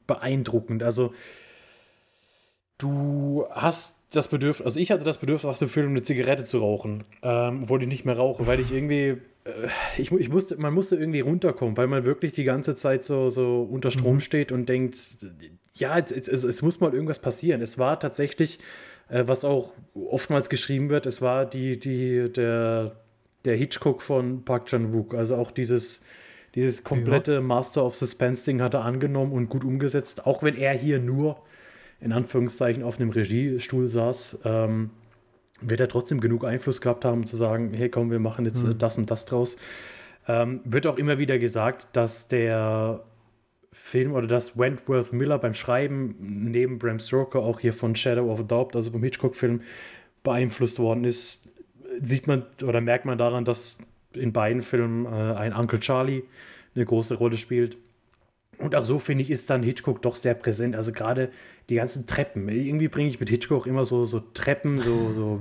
beeindruckend. 0.07 0.83
Also 0.83 1.15
du 2.79 3.47
hast 3.51 3.95
das 4.13 4.29
Bedürfnis, 4.29 4.65
also 4.65 4.81
ich 4.81 4.91
hatte 4.91 5.05
das 5.05 5.19
Bedürfnis 5.19 5.51
nach 5.51 5.59
dem 5.59 5.69
Film 5.69 5.91
eine 5.91 6.03
Zigarette 6.03 6.45
zu 6.45 6.59
rauchen, 6.59 7.05
ähm, 7.23 7.65
obwohl 7.65 7.83
ich 7.83 7.89
nicht 7.89 8.05
mehr 8.05 8.17
rauche, 8.17 8.47
weil 8.47 8.61
ich 8.61 8.73
irgendwie, 8.73 9.17
äh, 9.45 9.69
ich, 9.97 10.13
ich 10.13 10.29
musste, 10.29 10.57
man 10.57 10.75
musste 10.75 10.97
irgendwie 10.97 11.21
runterkommen, 11.21 11.77
weil 11.77 11.87
man 11.87 12.05
wirklich 12.05 12.33
die 12.33 12.45
ganze 12.45 12.75
Zeit 12.75 13.05
so, 13.05 13.31
so 13.31 13.67
unter 13.71 13.91
Strom 13.91 14.21
steht 14.21 14.53
und 14.53 14.69
denkt, 14.69 14.97
ja, 15.75 15.99
es, 15.99 16.11
es, 16.11 16.45
es 16.45 16.63
muss 16.63 16.81
mal 16.81 16.93
irgendwas 16.93 17.19
passieren. 17.19 17.63
Es 17.63 17.79
war 17.79 17.99
tatsächlich, 17.99 18.59
äh, 19.09 19.25
was 19.27 19.45
auch 19.45 19.73
oftmals 19.95 20.49
geschrieben 20.49 20.91
wird, 20.91 21.07
es 21.07 21.23
war 21.23 21.47
die, 21.47 21.79
die, 21.79 22.31
der, 22.31 22.97
der 23.45 23.57
Hitchcock 23.57 24.03
von 24.03 24.45
Park 24.45 24.67
Chan-wook, 24.67 25.15
also 25.15 25.37
auch 25.37 25.51
dieses, 25.51 26.03
dieses 26.55 26.85
komplette 26.85 27.41
Master 27.41 27.85
of 27.85 27.95
Suspense-Ding 27.95 28.61
hat 28.61 28.75
er 28.75 28.85
angenommen 28.85 29.33
und 29.33 29.49
gut 29.49 29.65
umgesetzt, 29.65 30.27
auch 30.27 30.43
wenn 30.43 30.57
er 30.57 30.75
hier 30.75 30.99
nur 30.99 31.39
in 32.03 32.13
Anführungszeichen 32.13 32.83
auf 32.83 32.99
einem 33.01 33.11
Regiestuhl 33.11 33.87
saß, 33.87 34.41
ähm, 34.45 34.91
wird 35.61 35.81
er 35.81 35.89
trotzdem 35.89 36.21
genug 36.21 36.45
Einfluss 36.45 36.81
gehabt 36.81 37.05
haben, 37.05 37.27
zu 37.27 37.37
sagen, 37.37 37.73
hey 37.73 37.89
komm, 37.89 38.11
wir 38.11 38.19
machen 38.19 38.45
jetzt 38.45 38.65
äh, 38.65 38.75
das 38.75 38.99
und 38.99 39.11
das 39.11 39.25
draus. 39.25 39.57
Ähm, 40.27 40.61
wird 40.65 40.87
auch 40.87 40.99
immer 40.99 41.19
wieder 41.19 41.39
gesagt, 41.39 41.87
dass 41.93 42.29
der 42.29 43.05
Film 43.73 44.13
oder 44.13 44.27
dass 44.27 44.59
Wentworth 44.59 45.13
Miller 45.13 45.39
beim 45.39 45.55
Schreiben 45.55 46.17
neben 46.51 46.79
Bram 46.79 46.99
Stoker 46.99 47.41
auch 47.41 47.61
hier 47.61 47.73
von 47.73 47.97
Shadow 47.97 48.31
of 48.31 48.41
a 48.41 48.43
Doubt, 48.43 48.77
also 48.77 48.91
vom 48.91 49.03
Hitchcock-Film, 49.03 49.63
beeinflusst 50.23 50.79
worden 50.79 51.05
ist. 51.05 51.41
Sieht 52.03 52.27
man 52.27 52.45
oder 52.63 52.81
merkt 52.81 53.05
man 53.05 53.19
daran, 53.19 53.45
dass 53.45 53.79
in 54.15 54.33
beiden 54.33 54.63
Filmen 54.63 55.07
äh, 55.07 55.35
ein 55.35 55.53
Uncle 55.55 55.81
Charlie 55.81 56.23
eine 56.75 56.85
große 56.85 57.15
Rolle 57.15 57.37
spielt. 57.37 57.77
Und 58.63 58.77
auch 58.77 58.85
so 58.85 58.99
finde 58.99 59.23
ich, 59.23 59.31
ist 59.31 59.51
dann 59.51 59.63
Hitchcock 59.63 60.03
doch 60.03 60.17
sehr 60.17 60.35
präsent. 60.35 60.77
Also 60.77 60.93
gerade 60.93 61.31
die 61.69 61.75
ganzen 61.77 62.07
Treppen. 62.07 62.49
Irgendwie 62.49 62.89
bringe 62.89 63.09
ich 63.09 63.21
mit 63.21 63.29
Hitchcock 63.29 63.67
immer 63.67 63.85
so, 63.85 64.05
so 64.05 64.21
Treppen, 64.21 64.81
so, 64.81 65.13
so 65.13 65.41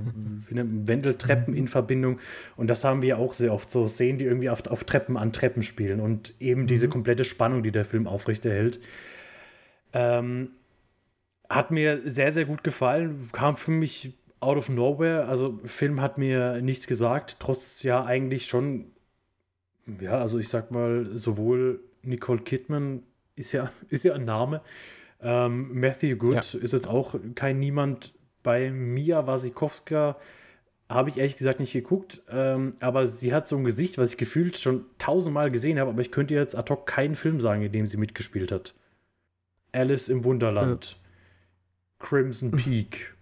Wendeltreppen 0.50 1.54
in 1.54 1.68
Verbindung. 1.68 2.18
Und 2.56 2.68
das 2.68 2.84
haben 2.84 3.02
wir 3.02 3.18
auch 3.18 3.34
sehr 3.34 3.52
oft. 3.52 3.70
So 3.70 3.88
Szenen, 3.88 4.18
die 4.18 4.24
irgendwie 4.24 4.50
auf, 4.50 4.66
auf 4.66 4.84
Treppen 4.84 5.16
an 5.16 5.32
Treppen 5.32 5.62
spielen. 5.62 6.00
Und 6.00 6.34
eben 6.40 6.66
diese 6.66 6.88
komplette 6.88 7.24
Spannung, 7.24 7.62
die 7.62 7.72
der 7.72 7.84
Film 7.84 8.06
aufrechterhält. 8.06 8.80
Ähm, 9.92 10.50
hat 11.48 11.70
mir 11.70 12.00
sehr, 12.04 12.32
sehr 12.32 12.44
gut 12.44 12.64
gefallen. 12.64 13.28
Kam 13.32 13.56
für 13.56 13.70
mich 13.70 14.14
out 14.40 14.56
of 14.56 14.68
nowhere. 14.68 15.26
Also 15.26 15.60
Film 15.64 16.00
hat 16.00 16.18
mir 16.18 16.60
nichts 16.60 16.86
gesagt, 16.86 17.36
trotz 17.38 17.82
ja 17.82 18.04
eigentlich 18.04 18.46
schon, 18.46 18.86
ja, 20.00 20.18
also 20.18 20.38
ich 20.38 20.48
sag 20.48 20.70
mal, 20.70 21.10
sowohl 21.14 21.80
Nicole 22.02 22.40
Kidman 22.40 23.02
ist 23.36 23.52
ja, 23.52 23.70
ist 23.88 24.04
ja 24.04 24.14
ein 24.14 24.24
Name, 24.24 24.60
Ähm, 25.20 25.78
Matthew 25.78 26.16
Good 26.16 26.34
ja. 26.34 26.40
ist 26.40 26.72
jetzt 26.72 26.88
auch 26.88 27.14
kein 27.34 27.58
Niemand. 27.60 28.12
Bei 28.42 28.72
Mia 28.72 29.24
Wasikowska 29.26 30.16
habe 30.88 31.10
ich 31.10 31.16
ehrlich 31.16 31.36
gesagt 31.36 31.60
nicht 31.60 31.72
geguckt, 31.72 32.22
ähm, 32.28 32.74
aber 32.80 33.06
sie 33.06 33.32
hat 33.32 33.46
so 33.46 33.56
ein 33.56 33.64
Gesicht, 33.64 33.98
was 33.98 34.10
ich 34.10 34.16
gefühlt 34.16 34.58
schon 34.58 34.84
tausendmal 34.98 35.50
gesehen 35.52 35.78
habe, 35.78 35.90
aber 35.90 36.00
ich 36.00 36.10
könnte 36.10 36.34
jetzt 36.34 36.56
ad 36.56 36.70
hoc 36.72 36.86
keinen 36.86 37.14
Film 37.14 37.40
sagen, 37.40 37.62
in 37.62 37.70
dem 37.72 37.86
sie 37.86 37.96
mitgespielt 37.98 38.50
hat. 38.50 38.74
Alice 39.70 40.08
im 40.08 40.24
Wunderland, 40.24 40.98
äh. 40.98 42.04
Crimson 42.04 42.50
Peak, 42.50 43.14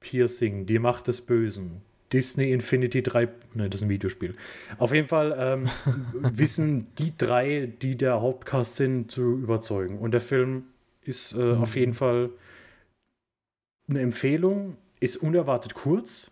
Piercing, 0.00 0.66
Die 0.66 0.78
Macht 0.78 1.08
des 1.08 1.22
Bösen, 1.22 1.80
Disney 2.12 2.52
Infinity 2.52 3.02
3, 3.02 3.28
ne, 3.54 3.70
das 3.70 3.80
ist 3.80 3.86
ein 3.86 3.88
Videospiel. 3.88 4.34
Auf 4.78 4.92
jeden 4.92 5.08
Fall 5.08 5.34
ähm, 5.38 5.68
wissen 6.12 6.88
die 6.98 7.16
drei, 7.16 7.72
die 7.80 7.96
der 7.96 8.20
Hauptcast 8.20 8.76
sind, 8.76 9.10
zu 9.10 9.38
überzeugen. 9.38 9.98
Und 9.98 10.12
der 10.12 10.20
Film 10.20 10.64
ist 11.02 11.32
äh, 11.32 11.38
mhm. 11.38 11.62
auf 11.62 11.76
jeden 11.76 11.94
Fall 11.94 12.30
eine 13.88 14.00
Empfehlung, 14.00 14.76
ist 15.00 15.16
unerwartet 15.16 15.74
kurz. 15.74 16.30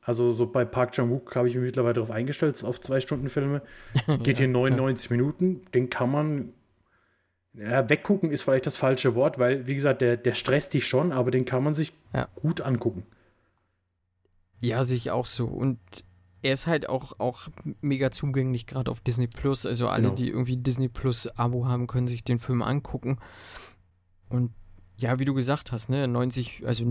Also 0.00 0.32
so 0.32 0.46
bei 0.46 0.64
Park 0.64 0.92
Chan-wook 0.92 1.36
habe 1.36 1.48
ich 1.48 1.54
mich 1.54 1.64
mittlerweile 1.64 1.94
darauf 1.94 2.10
eingestellt, 2.10 2.62
auf 2.64 2.80
zwei 2.80 3.00
Stunden 3.00 3.28
Filme. 3.28 3.62
Geht 4.22 4.38
hier 4.38 4.48
99 4.48 5.10
ja. 5.10 5.16
Minuten. 5.16 5.62
Den 5.74 5.90
kann 5.90 6.10
man 6.10 6.52
ja, 7.54 7.88
weggucken 7.88 8.30
ist 8.30 8.42
vielleicht 8.42 8.66
das 8.66 8.76
falsche 8.76 9.14
Wort, 9.14 9.38
weil, 9.38 9.66
wie 9.66 9.74
gesagt, 9.74 10.00
der, 10.00 10.16
der 10.16 10.34
stresst 10.34 10.72
dich 10.72 10.86
schon, 10.86 11.12
aber 11.12 11.30
den 11.30 11.44
kann 11.44 11.62
man 11.62 11.74
sich 11.74 11.92
ja. 12.14 12.28
gut 12.34 12.62
angucken. 12.62 13.04
Ja, 14.62 14.84
sehe 14.84 14.96
ich 14.96 15.10
auch 15.10 15.26
so. 15.26 15.46
Und 15.46 15.78
er 16.40 16.52
ist 16.52 16.66
halt 16.66 16.88
auch, 16.88 17.18
auch 17.18 17.48
mega 17.80 18.10
zugänglich, 18.10 18.66
gerade 18.66 18.90
auf 18.90 19.00
Disney 19.00 19.26
Plus. 19.26 19.66
Also 19.66 19.88
alle, 19.88 20.04
genau. 20.04 20.14
die 20.14 20.28
irgendwie 20.28 20.56
Disney 20.56 20.88
Plus 20.88 21.26
Abo 21.36 21.66
haben, 21.66 21.86
können 21.86 22.08
sich 22.08 22.24
den 22.24 22.38
Film 22.38 22.62
angucken. 22.62 23.18
Und 24.28 24.52
ja, 24.96 25.18
wie 25.18 25.24
du 25.24 25.34
gesagt 25.34 25.72
hast, 25.72 25.90
ne, 25.90 26.06
90, 26.06 26.62
also 26.64 26.84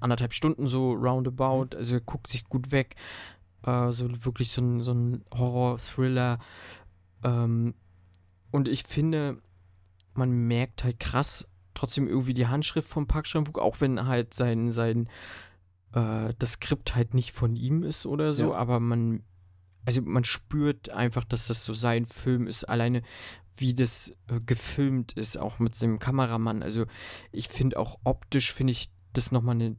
anderthalb 0.00 0.34
Stunden 0.34 0.66
so 0.66 0.92
roundabout, 0.92 1.76
also 1.76 1.94
er 1.94 2.00
guckt 2.00 2.28
sich 2.28 2.44
gut 2.44 2.72
weg. 2.72 2.94
Äh, 3.64 3.90
so 3.90 4.08
wirklich 4.24 4.52
so 4.52 4.60
ein, 4.60 4.82
so 4.82 4.92
ein 4.92 5.24
Horror-Thriller. 5.32 6.38
Ähm, 7.24 7.74
und 8.50 8.68
ich 8.68 8.84
finde, 8.84 9.38
man 10.14 10.30
merkt 10.30 10.84
halt 10.84 11.00
krass 11.00 11.46
trotzdem 11.72 12.08
irgendwie 12.08 12.34
die 12.34 12.48
Handschrift 12.48 12.88
von 12.88 13.06
Park 13.06 13.24
Chan-wook, 13.24 13.58
auch 13.58 13.80
wenn 13.80 14.06
halt 14.06 14.34
sein, 14.34 14.70
sein 14.70 15.08
äh, 15.92 16.34
das 16.38 16.52
Skript 16.52 16.94
halt 16.94 17.14
nicht 17.14 17.32
von 17.32 17.56
ihm 17.56 17.82
ist 17.82 18.06
oder 18.06 18.32
so, 18.32 18.50
ja. 18.50 18.56
aber 18.56 18.80
man, 18.80 19.22
also 19.84 20.02
man 20.02 20.24
spürt 20.24 20.90
einfach, 20.90 21.24
dass 21.24 21.46
das 21.46 21.64
so 21.64 21.74
sein 21.74 22.06
Film 22.06 22.46
ist, 22.46 22.64
alleine 22.64 23.02
wie 23.56 23.74
das 23.74 24.14
äh, 24.28 24.40
gefilmt 24.40 25.12
ist, 25.12 25.36
auch 25.36 25.58
mit 25.58 25.80
dem 25.80 25.98
Kameramann. 25.98 26.62
Also 26.62 26.86
ich 27.32 27.48
finde 27.48 27.78
auch 27.78 27.98
optisch 28.04 28.52
finde 28.52 28.72
ich 28.72 28.90
das 29.12 29.32
nochmal 29.32 29.56
ne, 29.56 29.76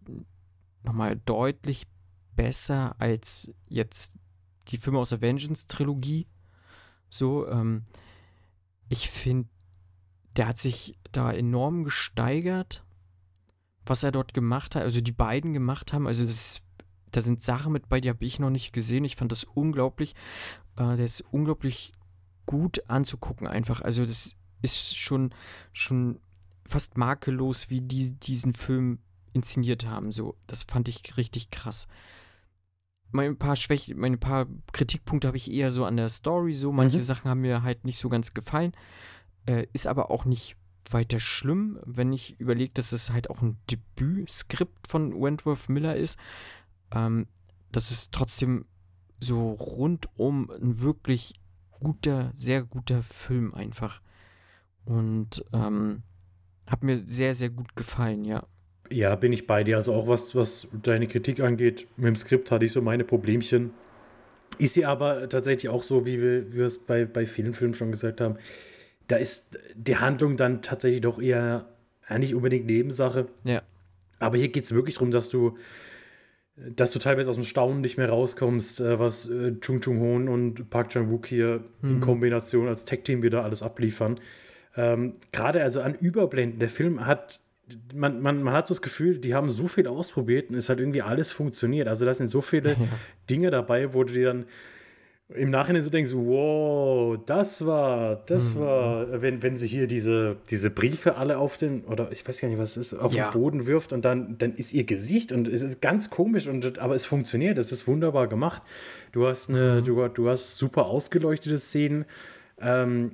noch 0.84 1.16
deutlich 1.26 1.88
besser 2.36 2.96
als 3.00 3.52
jetzt 3.68 4.16
die 4.70 4.78
Filme 4.78 5.00
aus 5.00 5.10
der 5.10 5.22
Vengeance-Trilogie. 5.22 6.28
So, 7.10 7.48
ähm, 7.48 7.84
ich 8.90 9.10
finde, 9.10 9.50
der 10.36 10.48
hat 10.48 10.58
sich 10.58 10.98
da 11.12 11.32
enorm 11.32 11.84
gesteigert, 11.84 12.86
was 13.86 14.04
er 14.04 14.12
dort 14.12 14.34
gemacht 14.34 14.76
hat, 14.76 14.84
also 14.84 15.02
die 15.02 15.12
beiden 15.12 15.54
gemacht 15.54 15.94
haben. 15.94 16.08
Also 16.08 16.26
das, 16.26 16.62
da 17.12 17.22
sind 17.22 17.42
Sachen 17.42 17.74
mit 17.74 17.90
bei, 17.90 18.02
die 18.02 18.10
habe 18.10 18.24
ich 18.26 18.40
noch 18.40 18.50
nicht 18.50 18.74
gesehen. 18.74 19.06
Ich 19.06 19.16
fand 19.16 19.32
das 19.32 19.44
unglaublich. 19.44 20.16
Äh, 20.76 20.98
der 20.98 21.06
ist 21.06 21.22
unglaublich 21.32 21.92
gut 22.46 22.90
anzugucken 22.90 23.48
einfach. 23.48 23.82
Also 23.82 24.06
das 24.06 24.36
ist 24.62 24.96
schon, 24.96 25.34
schon 25.74 26.20
fast 26.66 26.98
makellos, 26.98 27.70
wie 27.70 27.82
die 27.82 28.14
diesen 28.14 28.54
Film 28.54 29.00
inszeniert 29.34 29.86
haben. 29.86 30.12
So, 30.12 30.36
das 30.48 30.64
fand 30.64 30.88
ich 30.90 31.18
richtig 31.18 31.50
krass 31.50 31.88
meine 33.12 33.36
paar 33.36 33.56
Schwächen, 33.56 34.00
meine 34.00 34.18
paar 34.18 34.48
Kritikpunkte 34.72 35.28
habe 35.28 35.38
ich 35.38 35.52
eher 35.52 35.72
so 35.72 35.86
an 35.86 35.98
der 35.98 36.10
Story. 36.10 36.54
So, 36.54 36.72
manche 36.72 36.98
mhm. 36.98 37.04
Sachen 37.04 37.30
haben 37.30 37.42
mir 37.42 37.64
halt 37.64 37.86
nicht 37.86 38.00
so 38.00 38.10
ganz 38.10 38.34
gefallen. 38.34 38.72
Äh, 39.46 39.68
ist 39.74 39.88
aber 39.88 40.12
auch 40.12 40.26
nicht 40.26 40.56
weiter 40.90 41.20
schlimm, 41.20 41.80
wenn 41.86 42.14
ich 42.14 42.40
überlege, 42.40 42.72
dass 42.74 42.92
es 42.92 43.12
halt 43.12 43.30
auch 43.30 43.42
ein 43.42 43.58
Debütskript 43.70 44.88
von 44.88 45.20
Wentworth 45.22 45.70
Miller 45.70 45.96
ist. 45.96 46.20
Ähm, 46.94 47.28
das 47.72 47.92
ist 47.92 48.12
trotzdem 48.12 48.66
so 49.20 49.52
rundum 49.52 50.50
ein 50.50 50.82
wirklich 50.82 51.34
guter, 51.80 52.32
sehr 52.34 52.64
guter 52.64 53.04
Film 53.04 53.54
einfach. 53.54 54.02
Und 54.86 55.44
ähm, 55.54 56.04
hat 56.68 56.84
mir 56.84 56.98
sehr, 56.98 57.34
sehr 57.34 57.50
gut 57.50 57.76
gefallen, 57.76 58.26
ja. 58.26 58.46
Ja, 58.90 59.16
bin 59.16 59.32
ich 59.32 59.48
bei 59.48 59.64
dir. 59.64 59.78
Also 59.78 59.94
auch 59.94 60.08
was, 60.08 60.36
was 60.36 60.68
deine 60.84 61.08
Kritik 61.08 61.40
angeht, 61.40 61.88
mit 61.98 62.08
dem 62.08 62.16
Skript 62.16 62.52
hatte 62.52 62.66
ich 62.66 62.72
so 62.72 62.82
meine 62.82 63.04
Problemchen. 63.04 63.72
Ist 64.58 64.74
sie 64.74 64.86
aber 64.86 65.30
tatsächlich 65.30 65.70
auch 65.70 65.84
so, 65.84 66.06
wie 66.06 66.22
wir, 66.22 66.52
wie 66.52 66.58
wir 66.58 66.66
es 66.66 66.78
bei, 66.78 67.06
bei 67.06 67.26
vielen 67.26 67.54
Filmen 67.54 67.74
schon 67.74 67.92
gesagt 67.92 68.20
haben. 68.22 68.38
Da 69.12 69.18
ist 69.18 69.46
die 69.76 69.98
Handlung 69.98 70.38
dann 70.38 70.62
tatsächlich 70.62 71.02
doch 71.02 71.22
eher 71.22 71.66
ja, 72.10 72.18
nicht 72.18 72.34
unbedingt 72.34 72.66
Nebensache. 72.66 73.28
Ja. 73.44 73.62
Aber 74.20 74.38
hier 74.38 74.48
geht 74.48 74.64
es 74.64 74.74
wirklich 74.74 74.96
darum, 74.96 75.12
dass 75.12 75.28
du, 75.28 75.58
dass 76.56 76.92
du 76.92 77.00
teilweise 77.00 77.30
aus 77.30 77.36
dem 77.36 77.44
Staunen 77.44 77.82
nicht 77.82 77.98
mehr 77.98 78.08
rauskommst, 78.08 78.80
äh, 78.80 79.00
was 79.00 79.30
äh, 79.30 79.60
Chung 79.60 79.82
Chung 79.82 80.00
Hoon 80.00 80.30
und 80.30 80.70
Park 80.70 80.92
Chan-wook 80.92 81.28
hier 81.28 81.66
mhm. 81.82 81.90
in 81.90 82.00
Kombination 82.00 82.70
als 82.70 82.86
Tech-Team 82.86 83.22
wieder 83.22 83.44
alles 83.44 83.62
abliefern. 83.62 84.18
Ähm, 84.78 85.16
Gerade 85.34 85.62
also 85.62 85.82
an 85.82 85.96
Überblenden. 85.96 86.60
Der 86.60 86.70
Film 86.70 87.06
hat 87.06 87.42
man, 87.94 88.22
man, 88.22 88.42
man 88.44 88.54
hat 88.54 88.68
so 88.68 88.74
das 88.74 88.82
Gefühl, 88.82 89.18
die 89.18 89.36
haben 89.36 89.52
so 89.52 89.68
viel 89.68 89.88
ausprobiert 89.88 90.50
und 90.50 90.56
es 90.56 90.70
hat 90.70 90.80
irgendwie 90.80 91.02
alles 91.02 91.34
funktioniert. 91.34 91.90
Also 91.90 92.06
da 92.06 92.14
sind 92.14 92.30
so 92.30 92.40
viele 92.40 92.70
ja. 92.80 92.88
Dinge 93.30 93.52
dabei, 93.52 93.94
wo 93.94 94.06
du 94.06 94.14
dir 94.14 94.28
dann 94.28 94.46
im 95.36 95.50
Nachhinein 95.50 95.84
so 95.84 95.90
denkst, 95.90 96.12
wow, 96.14 97.18
das 97.26 97.66
war, 97.66 98.24
das 98.26 98.56
mhm. 98.56 98.60
war, 98.60 99.22
wenn, 99.22 99.42
wenn 99.42 99.58
sie 99.58 99.68
hier 99.68 99.88
diese, 99.88 100.38
diese 100.50 100.70
Briefe 100.70 101.16
alle 101.16 101.38
auf 101.38 101.58
den, 101.58 101.84
oder 101.86 102.12
ich 102.12 102.28
weiß 102.28 102.40
gar 102.42 102.48
nicht, 102.50 102.58
was 102.58 102.78
es 102.78 102.94
ist, 102.94 103.00
auf 103.00 103.14
ja. 103.14 103.30
den 103.30 103.40
Boden 103.40 103.66
wirft 103.66 103.94
und 103.94 104.04
dann, 104.04 104.38
dann 104.38 104.54
ist 104.54 104.74
ihr 104.74 104.84
Gesicht 104.84 105.32
und 105.32 105.48
es 105.48 105.62
ist 105.62 105.82
ganz 105.82 106.10
komisch, 106.10 106.48
und, 106.48 106.80
aber 106.80 106.96
es 106.96 107.06
funktioniert, 107.06 107.58
es 107.58 107.72
ist 107.72 107.88
wunderbar 107.88 108.28
gemacht. 108.28 108.62
Du 109.12 109.28
hast 109.28 109.50
eine, 109.50 109.82
mhm. 109.82 109.86
du, 109.86 110.08
du 110.08 110.30
hast 110.30 110.58
super 110.58 110.86
ausgeleuchtete 110.86 111.60
Szenen. 111.60 112.06
Ähm, 112.60 113.14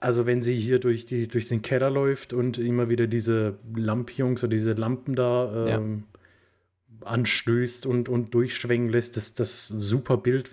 also 0.00 0.26
wenn 0.26 0.42
sie 0.42 0.54
hier 0.54 0.78
durch, 0.78 1.06
die, 1.06 1.26
durch 1.26 1.48
den 1.48 1.62
Keller 1.62 1.90
läuft 1.90 2.32
und 2.32 2.58
immer 2.58 2.88
wieder 2.88 3.06
diese 3.06 3.58
Lampions 3.74 4.44
oder 4.44 4.50
diese 4.50 4.72
Lampen 4.72 5.14
da 5.14 5.66
ähm. 5.76 6.04
Anstößt 7.04 7.86
und, 7.86 8.08
und 8.08 8.34
durchschwenken 8.34 8.90
lässt, 8.90 9.16
das, 9.16 9.34
das 9.34 9.68
super 9.68 10.16
Bild. 10.16 10.50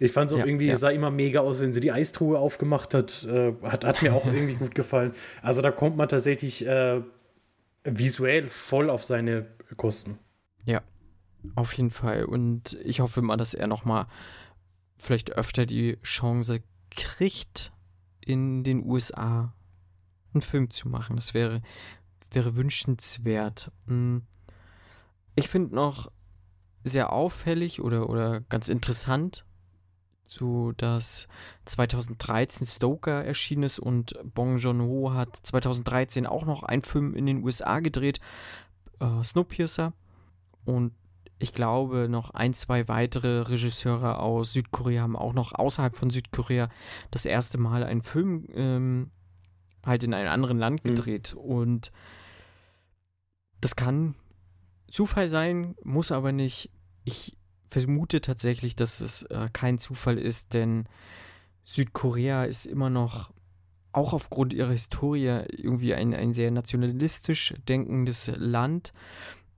Ich 0.00 0.12
fand 0.12 0.30
es 0.30 0.34
auch 0.34 0.40
ja, 0.40 0.46
irgendwie, 0.46 0.66
ja. 0.66 0.74
es 0.74 0.80
sah 0.80 0.90
immer 0.90 1.10
mega 1.10 1.40
aus, 1.40 1.60
wenn 1.60 1.72
sie 1.72 1.80
die 1.80 1.92
Eistruhe 1.92 2.38
aufgemacht 2.38 2.94
hat. 2.94 3.24
Äh, 3.24 3.54
hat, 3.62 3.84
hat 3.84 4.02
mir 4.02 4.14
auch 4.14 4.26
irgendwie 4.26 4.54
gut 4.54 4.74
gefallen. 4.74 5.14
Also 5.42 5.62
da 5.62 5.70
kommt 5.70 5.96
man 5.96 6.08
tatsächlich 6.08 6.66
äh, 6.66 7.00
visuell 7.84 8.48
voll 8.48 8.90
auf 8.90 9.04
seine 9.04 9.46
Kosten. 9.76 10.18
Ja, 10.64 10.82
auf 11.54 11.72
jeden 11.72 11.90
Fall. 11.90 12.24
Und 12.24 12.78
ich 12.84 13.00
hoffe 13.00 13.22
mal, 13.22 13.36
dass 13.36 13.54
er 13.54 13.66
noch 13.66 13.84
mal 13.84 14.06
vielleicht 14.96 15.32
öfter 15.32 15.66
die 15.66 15.98
Chance 16.02 16.60
kriegt, 16.90 17.72
in 18.24 18.64
den 18.64 18.84
USA 18.84 19.54
einen 20.34 20.42
Film 20.42 20.70
zu 20.70 20.88
machen. 20.88 21.16
Das 21.16 21.34
wäre, 21.34 21.62
wäre 22.30 22.56
wünschenswert. 22.56 23.72
Hm. 23.86 24.22
Ich 25.38 25.48
finde 25.48 25.74
noch 25.74 26.10
sehr 26.84 27.12
auffällig 27.12 27.80
oder, 27.80 28.08
oder 28.08 28.40
ganz 28.40 28.68
interessant, 28.68 29.44
so 30.28 30.72
dass 30.72 31.28
2013 31.64 32.66
Stoker 32.66 33.24
erschienen 33.24 33.62
ist 33.62 33.78
und 33.78 34.14
Bong 34.34 34.58
Joon-ho 34.58 35.12
hat 35.12 35.36
2013 35.36 36.26
auch 36.26 36.44
noch 36.44 36.62
einen 36.62 36.82
Film 36.82 37.14
in 37.14 37.26
den 37.26 37.44
USA 37.44 37.80
gedreht, 37.80 38.20
äh, 39.00 39.22
Snowpiercer. 39.22 39.92
Und 40.64 40.92
ich 41.38 41.54
glaube, 41.54 42.08
noch 42.08 42.30
ein, 42.30 42.52
zwei 42.52 42.88
weitere 42.88 43.42
Regisseure 43.42 44.18
aus 44.18 44.52
Südkorea 44.52 45.02
haben 45.02 45.16
auch 45.16 45.34
noch 45.34 45.52
außerhalb 45.52 45.96
von 45.96 46.10
Südkorea 46.10 46.68
das 47.10 47.26
erste 47.26 47.58
Mal 47.58 47.84
einen 47.84 48.02
Film 48.02 48.46
ähm, 48.54 49.10
halt 49.86 50.02
in 50.02 50.14
einem 50.14 50.30
anderen 50.30 50.58
Land 50.58 50.84
mhm. 50.84 50.88
gedreht. 50.88 51.34
Mhm. 51.34 51.40
Und 51.40 51.92
das 53.60 53.76
kann 53.76 54.16
Zufall 54.90 55.28
sein, 55.28 55.74
muss 55.82 56.12
aber 56.12 56.32
nicht. 56.32 56.70
Ich 57.04 57.36
vermute 57.70 58.20
tatsächlich, 58.20 58.76
dass 58.76 59.00
es 59.00 59.22
äh, 59.24 59.48
kein 59.52 59.78
Zufall 59.78 60.18
ist, 60.18 60.54
denn 60.54 60.88
Südkorea 61.64 62.44
ist 62.44 62.66
immer 62.66 62.90
noch 62.90 63.30
auch 63.92 64.12
aufgrund 64.12 64.52
ihrer 64.52 64.70
Historie 64.70 65.42
irgendwie 65.50 65.94
ein, 65.94 66.14
ein 66.14 66.32
sehr 66.32 66.50
nationalistisch 66.50 67.54
denkendes 67.68 68.30
Land. 68.36 68.92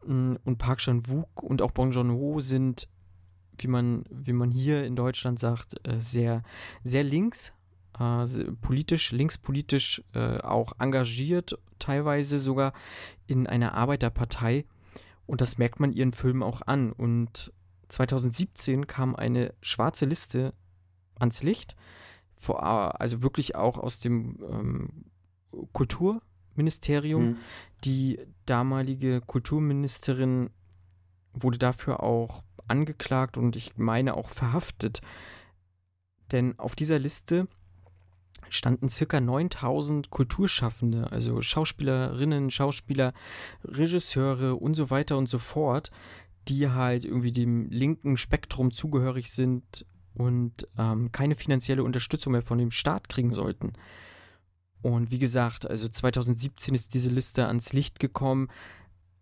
Mm, 0.06 0.36
und 0.44 0.58
Park 0.58 0.78
Chan-wook 0.78 1.42
und 1.42 1.62
auch 1.62 1.72
Bong 1.72 1.92
Joon-ho 1.92 2.40
sind, 2.40 2.88
wie 3.58 3.68
man, 3.68 4.04
wie 4.10 4.32
man 4.32 4.50
hier 4.50 4.84
in 4.84 4.96
Deutschland 4.96 5.38
sagt, 5.38 5.74
äh, 5.86 6.00
sehr, 6.00 6.42
sehr 6.82 7.04
links. 7.04 7.52
äh, 7.98 8.24
politisch, 8.60 9.12
linkspolitisch 9.12 10.02
äh, 10.14 10.38
auch 10.38 10.72
engagiert, 10.78 11.58
teilweise 11.78 12.38
sogar 12.38 12.72
in 13.26 13.46
einer 13.46 13.74
Arbeiterpartei. 13.74 14.64
Und 15.30 15.40
das 15.40 15.58
merkt 15.58 15.78
man 15.78 15.92
ihren 15.92 16.12
Filmen 16.12 16.42
auch 16.42 16.60
an. 16.62 16.90
Und 16.90 17.52
2017 17.88 18.88
kam 18.88 19.14
eine 19.14 19.54
schwarze 19.62 20.04
Liste 20.04 20.54
ans 21.20 21.44
Licht, 21.44 21.76
vor, 22.36 23.00
also 23.00 23.22
wirklich 23.22 23.54
auch 23.54 23.78
aus 23.78 24.00
dem 24.00 24.38
ähm, 24.42 25.04
Kulturministerium. 25.72 27.22
Mhm. 27.22 27.36
Die 27.84 28.18
damalige 28.44 29.20
Kulturministerin 29.20 30.50
wurde 31.32 31.58
dafür 31.58 32.02
auch 32.02 32.42
angeklagt 32.66 33.36
und 33.36 33.54
ich 33.54 33.76
meine 33.76 34.16
auch 34.16 34.30
verhaftet. 34.30 35.00
Denn 36.32 36.58
auf 36.58 36.74
dieser 36.74 36.98
Liste 36.98 37.46
standen 38.50 38.88
circa 38.88 39.20
9000 39.20 40.10
Kulturschaffende, 40.10 41.10
also 41.10 41.40
Schauspielerinnen, 41.40 42.50
Schauspieler, 42.50 43.12
Regisseure 43.64 44.56
und 44.56 44.74
so 44.74 44.90
weiter 44.90 45.16
und 45.16 45.28
so 45.28 45.38
fort, 45.38 45.90
die 46.48 46.68
halt 46.68 47.04
irgendwie 47.04 47.32
dem 47.32 47.70
linken 47.70 48.16
Spektrum 48.16 48.70
zugehörig 48.70 49.30
sind 49.30 49.86
und 50.14 50.68
ähm, 50.78 51.12
keine 51.12 51.34
finanzielle 51.34 51.84
Unterstützung 51.84 52.32
mehr 52.32 52.42
von 52.42 52.58
dem 52.58 52.70
Staat 52.70 53.08
kriegen 53.08 53.32
sollten. 53.32 53.72
Und 54.82 55.10
wie 55.10 55.18
gesagt, 55.18 55.68
also 55.68 55.88
2017 55.88 56.74
ist 56.74 56.94
diese 56.94 57.10
Liste 57.10 57.46
ans 57.46 57.72
Licht 57.72 58.00
gekommen. 58.00 58.48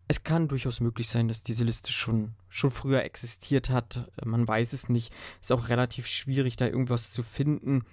Es 0.06 0.22
kann 0.22 0.48
durchaus 0.48 0.80
möglich 0.80 1.08
sein, 1.08 1.28
dass 1.28 1.42
diese 1.42 1.64
Liste 1.64 1.92
schon, 1.92 2.34
schon 2.48 2.70
früher 2.70 3.02
existiert 3.02 3.68
hat. 3.68 4.10
Man 4.24 4.46
weiß 4.46 4.72
es 4.72 4.88
nicht. 4.88 5.12
Ist 5.40 5.52
auch 5.52 5.68
relativ 5.68 6.06
schwierig, 6.06 6.56
da 6.56 6.66
irgendwas 6.66 7.12
zu 7.12 7.22
finden. 7.22 7.84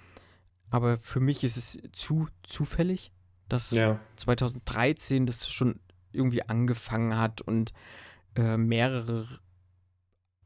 Aber 0.70 0.98
für 0.98 1.20
mich 1.20 1.44
ist 1.44 1.56
es 1.56 1.78
zu 1.92 2.28
zufällig, 2.42 3.12
dass 3.48 3.70
ja. 3.70 4.00
2013 4.16 5.26
das 5.26 5.48
schon 5.48 5.80
irgendwie 6.12 6.42
angefangen 6.42 7.16
hat 7.16 7.40
und 7.40 7.72
äh, 8.34 8.56
mehrere, 8.56 9.26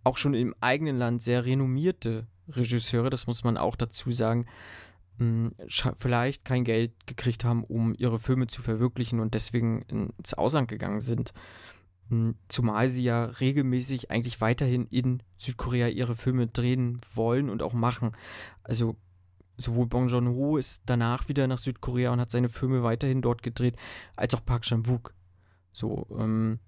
auch 0.04 0.16
schon 0.16 0.35
im 0.35 0.54
eigenen 0.61 0.98
Land 0.98 1.22
sehr 1.22 1.44
renommierte 1.44 2.26
Regisseure, 2.48 3.11
das 3.11 3.26
muss 3.26 3.44
man 3.44 3.56
auch 3.56 3.76
dazu 3.76 4.12
sagen, 4.12 4.46
mh, 5.18 5.50
vielleicht 5.96 6.44
kein 6.44 6.64
Geld 6.64 7.06
gekriegt 7.06 7.44
haben, 7.44 7.64
um 7.64 7.94
ihre 7.96 8.18
Filme 8.18 8.46
zu 8.46 8.62
verwirklichen 8.62 9.20
und 9.20 9.35
deswegen 9.35 9.83
ins 9.83 10.35
Ausland 10.35 10.68
gegangen 10.68 11.00
sind. 11.00 11.33
Mh, 12.09 12.35
zumal 12.48 12.88
sie 12.88 13.04
ja 13.04 13.24
regelmäßig 13.24 14.11
eigentlich 14.11 14.40
weiterhin 14.40 14.87
in 14.87 15.22
Südkorea 15.37 15.88
ihre 15.88 16.16
Filme 16.16 16.48
drehen 16.48 17.00
wollen 17.14 17.48
und 17.48 17.62
auch 17.62 17.72
machen. 17.72 18.12
Also 18.64 18.96
sowohl 19.61 19.87
Bong 19.87 20.09
Joon-ho 20.09 20.57
ist 20.57 20.83
danach 20.87 21.29
wieder 21.29 21.46
nach 21.46 21.59
Südkorea 21.59 22.12
und 22.12 22.20
hat 22.20 22.31
seine 22.31 22.49
Filme 22.49 22.83
weiterhin 22.83 23.23
dort 23.23 23.42
gedreht, 23.42 23.77
als 24.16 24.35
auch 24.35 24.44
Park 24.44 24.62
Chan-wook. 24.62 25.14
So, 25.70 26.07
ähm, 26.18 26.59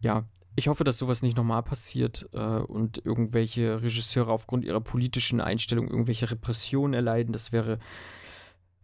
ja, 0.00 0.24
ich 0.54 0.68
hoffe, 0.68 0.84
dass 0.84 0.98
sowas 0.98 1.22
nicht 1.22 1.36
nochmal 1.36 1.62
passiert 1.62 2.28
äh, 2.32 2.38
und 2.38 3.04
irgendwelche 3.04 3.82
Regisseure 3.82 4.32
aufgrund 4.32 4.64
ihrer 4.64 4.80
politischen 4.80 5.40
Einstellung 5.40 5.88
irgendwelche 5.88 6.30
Repressionen 6.30 6.94
erleiden. 6.94 7.32
Das 7.32 7.52
wäre 7.52 7.78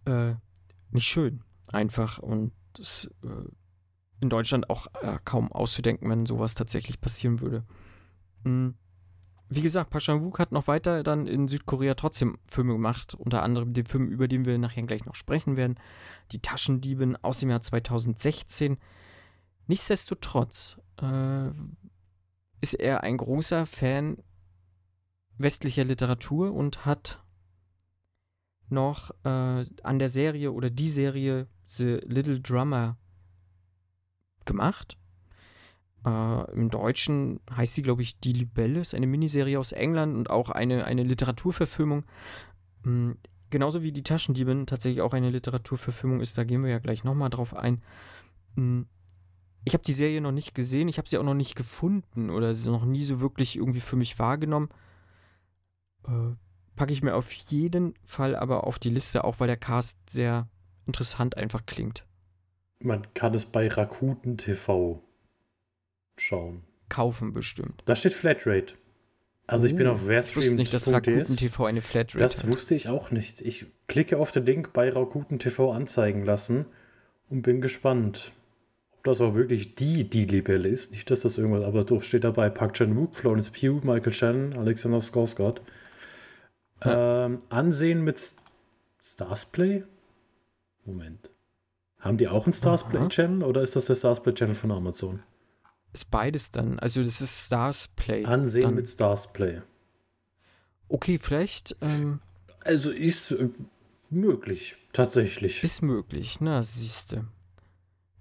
äh, 0.05 0.35
nicht 0.91 1.07
schön, 1.07 1.43
einfach. 1.69 2.19
Und 2.19 2.53
das, 2.75 3.11
äh, 3.23 3.49
in 4.21 4.29
Deutschland 4.29 4.71
auch 4.71 4.87
äh, 5.03 5.19
kaum 5.25 5.51
auszudenken, 5.51 6.09
wenn 6.11 6.27
sowas 6.27 6.55
tatsächlich 6.55 7.01
passieren 7.01 7.41
würde. 7.41 7.65
Mhm 8.45 8.75
wie 9.55 9.63
gesagt, 9.63 9.91
Pashan 9.91 10.23
Wook 10.23 10.39
hat 10.39 10.53
noch 10.53 10.67
weiter 10.67 11.03
dann 11.03 11.27
in 11.27 11.49
Südkorea 11.49 11.95
trotzdem 11.95 12.39
Filme 12.47 12.73
gemacht, 12.75 13.15
unter 13.15 13.43
anderem 13.43 13.73
den 13.73 13.87
Film, 13.87 14.09
über 14.09 14.29
den 14.29 14.45
wir 14.45 14.59
nachher 14.59 14.83
gleich 14.83 15.05
noch 15.05 15.15
sprechen 15.15 15.57
werden, 15.57 15.79
Die 16.33 16.41
Taschendieben 16.41 17.17
aus 17.23 17.39
dem 17.39 17.51
Jahr 17.51 17.61
2016. 17.61 18.79
Nichtsdestotrotz 19.67 20.81
äh, 21.01 21.51
ist 22.61 22.75
er 22.75 23.03
ein 23.03 23.17
großer 23.17 23.67
Fan 23.67 24.19
westlicher 25.39 25.85
Literatur 25.85 26.53
und 26.53 26.85
hat 26.85 27.23
noch 28.69 29.11
äh, 29.25 29.65
an 29.83 29.99
der 29.99 30.09
Serie 30.09 30.53
oder 30.53 30.71
die 30.71 30.89
Serie 30.89 31.49
The 31.65 32.01
Little 32.05 32.41
Drummer 32.41 32.97
gemacht. 34.45 34.97
Äh, 36.05 36.53
Im 36.53 36.71
Deutschen 36.71 37.41
heißt 37.55 37.75
sie, 37.75 37.83
glaube 37.83 38.03
ich, 38.03 38.19
Die 38.19 38.33
Libelle, 38.33 38.81
ist 38.81 38.95
eine 38.95 39.07
Miniserie 39.07 39.59
aus 39.59 39.73
England 39.73 40.17
und 40.17 40.31
auch 40.31 40.51
eine, 40.51 40.85
eine 40.85 41.03
Literaturverfilmung. 41.03 42.05
Mhm, 42.85 43.17
genauso 43.51 43.83
wie 43.83 43.93
Die 43.93 44.03
Taschendiebin 44.03 44.67
tatsächlich 44.67 45.03
auch 45.03 45.13
eine 45.13 45.31
Literaturverfilmung 45.31 46.21
ist, 46.21 46.37
da 46.39 46.45
gehen 46.45 46.63
wir 46.63 46.71
ja 46.71 46.79
gleich 46.79 47.05
nochmal 47.05 47.31
drauf 47.31 47.55
ein. 47.55 47.83
Mhm, 48.57 48.87
ich 49.65 49.75
habe 49.75 49.85
die 49.85 49.93
Serie 49.93 50.21
noch 50.21 50.33
nicht 50.33 50.55
gesehen, 50.55 50.89
ich 50.89 50.99
habe 50.99 51.09
sie 51.09 51.19
auch 51.19 51.25
noch 51.25 51.35
nicht 51.35 51.55
gefunden 51.55 52.31
oder 52.31 52.53
sie 52.55 52.69
noch 52.69 52.85
nie 52.85 53.05
so 53.05 53.21
wirklich 53.21 53.57
irgendwie 53.57 53.81
für 53.81 53.97
mich 53.97 54.19
wahrgenommen. 54.19 54.71
Äh, 56.05 56.35
packe 56.75 56.93
ich 56.93 57.03
mir 57.03 57.15
auf 57.15 57.33
jeden 57.33 57.95
Fall 58.05 58.35
aber 58.35 58.67
auf 58.67 58.81
die 58.81 58.91
Liste, 58.91 59.23
auch 59.23 59.39
weil 59.39 59.47
der 59.47 59.57
Cast 59.57 59.99
sehr 60.11 60.49
interessant 60.87 61.37
einfach 61.37 61.65
klingt. 61.65 62.07
Man 62.81 63.15
kann 63.15 63.35
es 63.35 63.47
bei 63.47 63.69
Rakuten 63.69 64.37
TV 64.37 65.01
schauen. 66.17 66.63
Kaufen 66.89 67.33
bestimmt. 67.33 67.83
Da 67.87 67.97
steht 67.97 68.15
Flatrate. 68.15 68.75
Also 69.47 69.67
ich 69.67 69.75
bin 69.75 69.87
auf 69.87 70.05
Verstream. 70.05 70.21
Ich 70.31 70.37
wusste 70.37 70.55
nicht, 70.57 70.75
dass 70.75 70.93
Rakuten 70.93 71.37
TV 71.37 71.65
eine 71.67 71.81
Flatrate 71.83 72.19
Das 72.23 72.43
hat. 72.43 72.51
wusste 72.51 72.75
ich 72.75 72.89
auch 72.89 73.11
nicht. 73.11 73.41
Ich 73.41 73.67
klicke 73.89 74.19
auf 74.19 74.31
den 74.31 74.47
Link 74.47 74.73
bei 74.73 74.89
Rakuten 74.91 75.39
TV 75.39 75.73
anzeigen 75.73 76.25
lassen 76.25 76.67
und 77.29 77.43
bin 77.43 77.61
gespannt, 77.61 78.33
ob 78.93 79.05
das 79.05 79.21
auch 79.21 79.35
wirklich 79.35 79.75
die 79.75 80.05
die 80.09 80.25
Libelle 80.27 80.69
ist. 80.69 80.93
Nicht, 80.93 81.11
dass 81.11 81.21
das 81.21 81.39
irgendwas, 81.39 81.65
aber 81.65 81.85
doch 81.85 82.03
steht 82.03 82.25
dabei 82.25 82.51
Park 82.51 82.75
Chan-wook, 82.75 83.15
Florence 83.15 83.51
Pugh, 83.51 83.81
Michael 83.85 84.13
Shannon, 84.13 84.53
Alexander 84.57 84.99
Skarsgård. 84.99 85.61
Ja. 86.85 87.27
Ähm, 87.27 87.39
Ansehen 87.49 88.03
mit 88.05 88.21
Starsplay? 89.03 89.83
Moment. 90.85 91.31
Haben 91.99 92.19
die 92.19 92.29
auch 92.29 92.45
einen 92.47 92.53
Starsplay-Channel 92.53 93.45
oder 93.45 93.63
ist 93.63 93.77
das 93.77 93.85
der 93.87 93.95
Starsplay-Channel 93.95 94.55
von 94.55 94.71
Amazon? 94.73 95.23
Ist 95.93 96.11
beides 96.11 96.51
dann. 96.51 96.79
Also 96.79 97.03
das 97.03 97.21
ist 97.21 97.47
Stars 97.47 97.89
Play. 97.89 98.25
Ansehen 98.25 98.63
dann. 98.63 98.75
mit 98.75 98.89
Stars 98.89 99.33
Play. 99.33 99.61
Okay, 100.89 101.19
vielleicht. 101.19 101.77
Ähm, 101.81 102.21
also 102.61 102.91
ist 102.91 103.31
äh, 103.33 103.49
möglich, 104.11 104.77
tatsächlich. 104.93 105.63
Ist 105.63 105.83
möglich, 105.83 106.41
na, 106.41 106.63
siehste. 106.63 107.27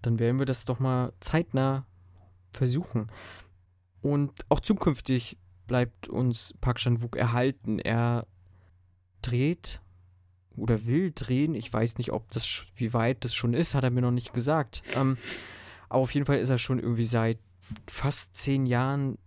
Dann 0.01 0.19
werden 0.19 0.39
wir 0.39 0.45
das 0.45 0.65
doch 0.65 0.79
mal 0.79 1.13
zeitnah 1.19 1.86
versuchen. 2.51 3.07
Und 4.01 4.31
auch 4.49 4.60
zukünftig 4.60 5.38
bleibt 5.67 6.10
uns 6.10 6.53
Park 6.60 6.77
Chan-wook 6.77 7.15
erhalten. 7.15 7.79
Er 7.79 8.25
dreht 9.21 9.79
oder 10.57 10.86
will 10.86 11.12
drehen. 11.13 11.55
Ich 11.55 11.71
weiß 11.71 11.97
nicht, 11.97 12.12
ob 12.12 12.29
das, 12.31 12.65
wie 12.75 12.93
weit 12.93 13.23
das 13.23 13.34
schon 13.34 13.53
ist, 13.53 13.75
hat 13.75 13.84
er 13.84 13.91
mir 13.91 14.01
noch 14.01 14.12
nicht 14.12 14.34
gesagt. 14.34 14.84
Ähm, 14.95 15.17
aber 15.88 16.01
auf 16.01 16.13
jeden 16.13 16.25
Fall 16.25 16.39
ist 16.39 16.49
er 16.49 16.57
schon 16.57 16.79
irgendwie 16.79 17.03
seit 17.03 17.38
fast 17.88 18.36
zehn 18.36 18.65
Jahren 18.65 19.17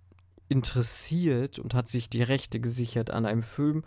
interessiert 0.48 1.58
und 1.58 1.74
hat 1.74 1.88
sich 1.88 2.10
die 2.10 2.22
Rechte 2.22 2.60
gesichert 2.60 3.10
an 3.10 3.26
einem 3.26 3.42
Film 3.42 3.84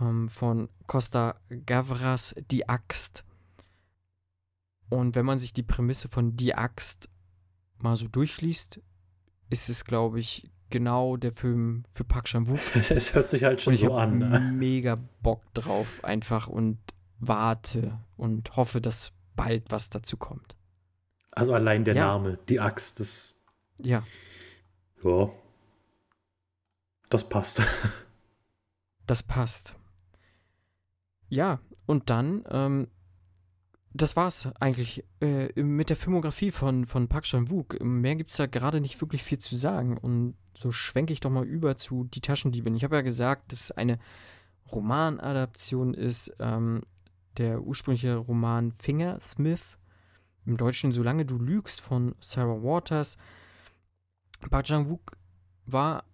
ähm, 0.00 0.28
von 0.28 0.68
Costa 0.86 1.36
Gavras 1.66 2.34
Die 2.50 2.68
Axt. 2.68 3.24
Und 4.88 5.14
wenn 5.14 5.24
man 5.24 5.38
sich 5.38 5.52
die 5.52 5.62
Prämisse 5.62 6.08
von 6.08 6.36
Die 6.36 6.54
Axt 6.54 7.08
mal 7.78 7.96
so 7.96 8.08
durchliest, 8.08 8.80
ist 9.48 9.68
es, 9.68 9.84
glaube 9.84 10.20
ich, 10.20 10.50
genau 10.68 11.16
der 11.16 11.32
Film 11.32 11.84
für 11.92 12.04
Park 12.04 12.26
Chan-wook. 12.26 12.60
Es 12.90 13.14
hört 13.14 13.28
sich 13.28 13.44
halt 13.44 13.62
schon 13.62 13.76
so 13.76 13.94
an. 13.94 14.18
Ne? 14.18 14.52
mega 14.54 14.98
Bock 15.22 15.42
drauf 15.54 16.02
einfach 16.02 16.48
und 16.48 16.78
warte 17.18 17.98
und 18.16 18.56
hoffe, 18.56 18.80
dass 18.80 19.12
bald 19.36 19.70
was 19.70 19.90
dazu 19.90 20.16
kommt. 20.16 20.56
Also 21.32 21.54
allein 21.54 21.84
der 21.84 21.94
ja. 21.94 22.06
Name, 22.06 22.38
die 22.48 22.60
Axt, 22.60 23.00
das 23.00 23.34
ja. 23.84 24.02
Ja. 25.02 25.30
Das 27.08 27.28
passt. 27.28 27.62
das 29.06 29.22
passt. 29.22 29.74
Ja, 31.28 31.60
und 31.86 32.10
dann, 32.10 32.44
ähm, 32.50 32.88
das 33.92 34.14
war's 34.14 34.48
eigentlich 34.60 35.04
äh, 35.20 35.60
mit 35.60 35.90
der 35.90 35.96
Filmografie 35.96 36.50
von, 36.52 36.86
von 36.86 37.08
Park 37.08 37.24
Chan-wook. 37.24 37.82
Mehr 37.82 38.16
gibt's 38.16 38.36
da 38.36 38.46
gerade 38.46 38.80
nicht 38.80 39.00
wirklich 39.00 39.22
viel 39.22 39.38
zu 39.38 39.56
sagen. 39.56 39.96
Und 39.96 40.36
so 40.56 40.70
schwenke 40.70 41.12
ich 41.12 41.20
doch 41.20 41.30
mal 41.30 41.44
über 41.44 41.76
zu 41.76 42.04
Die 42.04 42.20
Taschendiebin. 42.20 42.76
Ich 42.76 42.84
habe 42.84 42.96
ja 42.96 43.02
gesagt, 43.02 43.52
dass 43.52 43.64
es 43.64 43.70
eine 43.72 43.98
Romanadaption 44.70 45.94
ist. 45.94 46.32
Ähm, 46.38 46.82
der 47.36 47.62
ursprüngliche 47.62 48.16
Roman 48.16 48.72
Fingersmith. 48.72 49.78
Im 50.46 50.56
Deutschen 50.56 50.92
Solange 50.92 51.24
du 51.24 51.38
lügst 51.38 51.80
von 51.80 52.14
Sarah 52.20 52.62
Waters. 52.62 53.16
Park 54.48 54.66
Chan-wook 54.66 55.16
war 55.66 56.04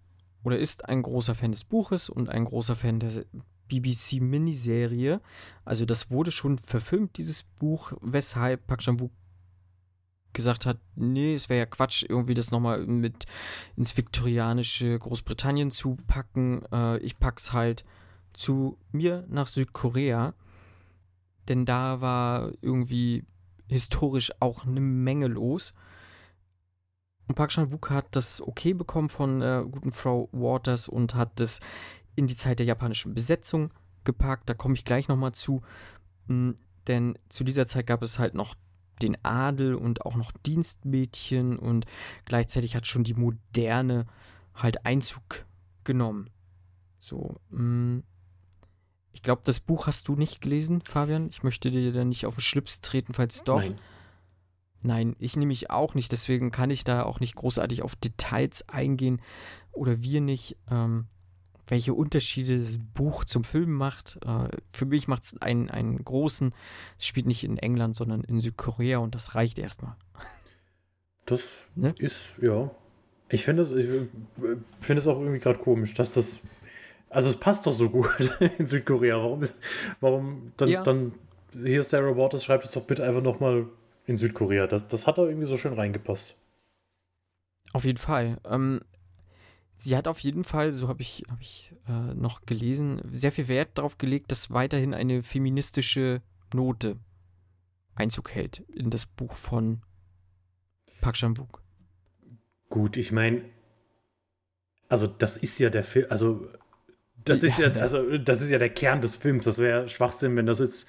oder 0.43 0.59
ist 0.59 0.87
ein 0.87 1.01
großer 1.01 1.35
Fan 1.35 1.51
des 1.51 1.63
Buches 1.63 2.09
und 2.09 2.29
ein 2.29 2.45
großer 2.45 2.75
Fan 2.75 2.99
der 2.99 3.25
BBC-Miniserie. 3.69 5.21
Also 5.65 5.85
das 5.85 6.09
wurde 6.11 6.31
schon 6.31 6.57
verfilmt, 6.57 7.17
dieses 7.17 7.43
Buch, 7.43 7.93
weshalb 8.01 8.67
Park 8.67 8.81
Chan-wook 8.81 9.11
gesagt 10.33 10.65
hat, 10.65 10.79
nee, 10.95 11.33
es 11.33 11.49
wäre 11.49 11.59
ja 11.59 11.65
Quatsch, 11.65 12.05
irgendwie 12.07 12.35
das 12.35 12.51
nochmal 12.51 12.85
mit 12.85 13.25
ins 13.75 13.97
viktorianische 13.97 14.97
Großbritannien 14.99 15.71
zu 15.71 15.97
packen. 16.07 16.63
Äh, 16.71 16.99
ich 16.99 17.19
pack's 17.19 17.53
halt 17.53 17.83
zu 18.33 18.77
mir 18.91 19.25
nach 19.29 19.47
Südkorea. 19.47 20.33
Denn 21.47 21.65
da 21.65 22.01
war 22.01 22.51
irgendwie 22.61 23.25
historisch 23.67 24.31
auch 24.39 24.65
eine 24.65 24.79
Menge 24.79 25.27
los. 25.27 25.73
Und 27.27 27.35
Park 27.35 27.51
Chan-wook 27.51 27.89
hat 27.89 28.15
das 28.15 28.41
okay 28.41 28.73
bekommen 28.73 29.09
von 29.09 29.41
äh, 29.41 29.63
guten 29.69 29.91
Frau 29.91 30.29
Waters 30.31 30.87
und 30.87 31.15
hat 31.15 31.39
das 31.39 31.59
in 32.15 32.27
die 32.27 32.35
Zeit 32.35 32.59
der 32.59 32.65
japanischen 32.65 33.13
Besetzung 33.13 33.73
gepackt. 34.03 34.49
Da 34.49 34.53
komme 34.53 34.75
ich 34.75 34.85
gleich 34.85 35.07
nochmal 35.07 35.33
zu. 35.33 35.61
Hm, 36.27 36.55
denn 36.87 37.17
zu 37.29 37.43
dieser 37.43 37.67
Zeit 37.67 37.87
gab 37.87 38.01
es 38.01 38.17
halt 38.17 38.33
noch 38.33 38.55
den 39.01 39.23
Adel 39.23 39.75
und 39.75 40.05
auch 40.05 40.15
noch 40.15 40.31
Dienstmädchen 40.45 41.59
und 41.59 41.85
gleichzeitig 42.25 42.75
hat 42.75 42.87
schon 42.87 43.03
die 43.03 43.13
Moderne 43.13 44.07
halt 44.55 44.85
Einzug 44.85 45.45
genommen. 45.83 46.29
So, 46.97 47.35
mh. 47.49 47.59
Hm, 47.59 48.03
ich 49.13 49.23
glaube, 49.23 49.41
das 49.45 49.59
Buch 49.59 49.87
hast 49.87 50.07
du 50.09 50.15
nicht 50.15 50.41
gelesen, 50.41 50.81
Fabian. 50.81 51.29
Ich 51.29 51.41
möchte 51.41 51.71
dir 51.71 51.91
da 51.91 52.05
nicht 52.05 52.27
auf 52.27 52.35
den 52.35 52.41
Schlips 52.41 52.81
treten, 52.81 53.15
falls 53.15 53.43
doch. 53.43 53.57
Nein. 53.57 53.75
Nein, 54.81 55.15
ich 55.19 55.35
nehme 55.35 55.47
mich 55.47 55.69
auch 55.69 55.95
nicht, 55.95 56.11
deswegen 56.11 56.51
kann 56.51 56.69
ich 56.69 56.83
da 56.83 57.03
auch 57.03 57.19
nicht 57.19 57.35
großartig 57.35 57.81
auf 57.81 57.95
Details 57.95 58.67
eingehen 58.69 59.21
oder 59.71 60.01
wir 60.01 60.21
nicht, 60.21 60.57
ähm, 60.69 61.07
welche 61.67 61.93
Unterschiede 61.93 62.57
das 62.57 62.77
Buch 62.93 63.25
zum 63.25 63.43
Film 63.43 63.73
macht. 63.73 64.19
Äh, 64.25 64.49
für 64.71 64.85
mich 64.85 65.07
macht 65.07 65.23
es 65.23 65.41
einen, 65.41 65.69
einen 65.69 66.03
großen, 66.03 66.53
es 66.97 67.05
spielt 67.05 67.25
nicht 67.25 67.43
in 67.43 67.57
England, 67.57 67.95
sondern 67.95 68.21
in 68.23 68.39
Südkorea 68.39 68.99
und 68.99 69.15
das 69.15 69.35
reicht 69.35 69.59
erstmal. 69.59 69.95
Das 71.25 71.65
ne? 71.75 71.93
ist, 71.97 72.37
ja. 72.41 72.71
Ich 73.29 73.43
finde 73.43 73.63
es 73.63 73.69
find 74.79 75.07
auch 75.07 75.19
irgendwie 75.19 75.39
gerade 75.39 75.59
komisch, 75.59 75.93
dass 75.93 76.13
das 76.13 76.39
also 77.09 77.29
es 77.29 77.37
passt 77.37 77.65
doch 77.65 77.73
so 77.73 77.89
gut 77.89 78.09
in 78.57 78.67
Südkorea. 78.67 79.17
Warum, 79.17 79.43
warum 79.99 80.51
dann, 80.57 80.69
ja. 80.69 80.83
dann 80.83 81.13
hier 81.53 81.83
Sarah 81.83 82.15
Waters 82.15 82.43
schreibt 82.43 82.65
es 82.65 82.71
doch 82.71 82.83
bitte 82.83 83.03
einfach 83.03 83.21
nochmal 83.21 83.67
in 84.07 84.17
Südkorea. 84.17 84.65
Das, 84.65 84.87
das 84.87 85.05
hat 85.05 85.19
da 85.19 85.25
irgendwie 85.25 85.45
so 85.45 85.57
schön 85.57 85.73
reingepasst. 85.73 86.35
Auf 87.73 87.85
jeden 87.85 87.97
Fall. 87.97 88.39
Ähm, 88.45 88.81
sie 89.75 89.95
hat 89.95 90.07
auf 90.07 90.19
jeden 90.19 90.43
Fall, 90.43 90.71
so 90.71 90.87
habe 90.87 91.01
ich, 91.01 91.23
hab 91.29 91.39
ich 91.41 91.75
äh, 91.87 92.13
noch 92.15 92.45
gelesen, 92.45 93.01
sehr 93.11 93.31
viel 93.31 93.47
Wert 93.47 93.77
darauf 93.77 93.97
gelegt, 93.97 94.31
dass 94.31 94.49
weiterhin 94.49 94.93
eine 94.93 95.21
feministische 95.21 96.21
Note 96.53 96.97
Einzug 97.93 98.33
hält 98.33 98.59
in 98.73 98.89
das 98.89 99.05
Buch 99.05 99.35
von 99.35 99.81
Park 101.01 101.15
Chan-wook. 101.15 101.61
Gut, 102.69 102.95
ich 102.95 103.11
meine, 103.11 103.43
also 104.87 105.07
das 105.07 105.35
ist 105.35 105.59
ja 105.59 105.69
der 105.69 105.83
Film, 105.83 106.05
also 106.09 106.47
das 107.25 107.43
ist 107.43 107.59
ja, 107.59 107.71
also 107.73 108.17
das 108.17 108.41
ist 108.41 108.51
ja 108.51 108.57
der 108.57 108.69
Kern 108.69 109.01
des 109.01 109.15
Films. 109.15 109.45
Das 109.45 109.57
wäre 109.57 109.89
Schwachsinn, 109.89 110.37
wenn 110.37 110.45
das 110.45 110.59
jetzt 110.59 110.87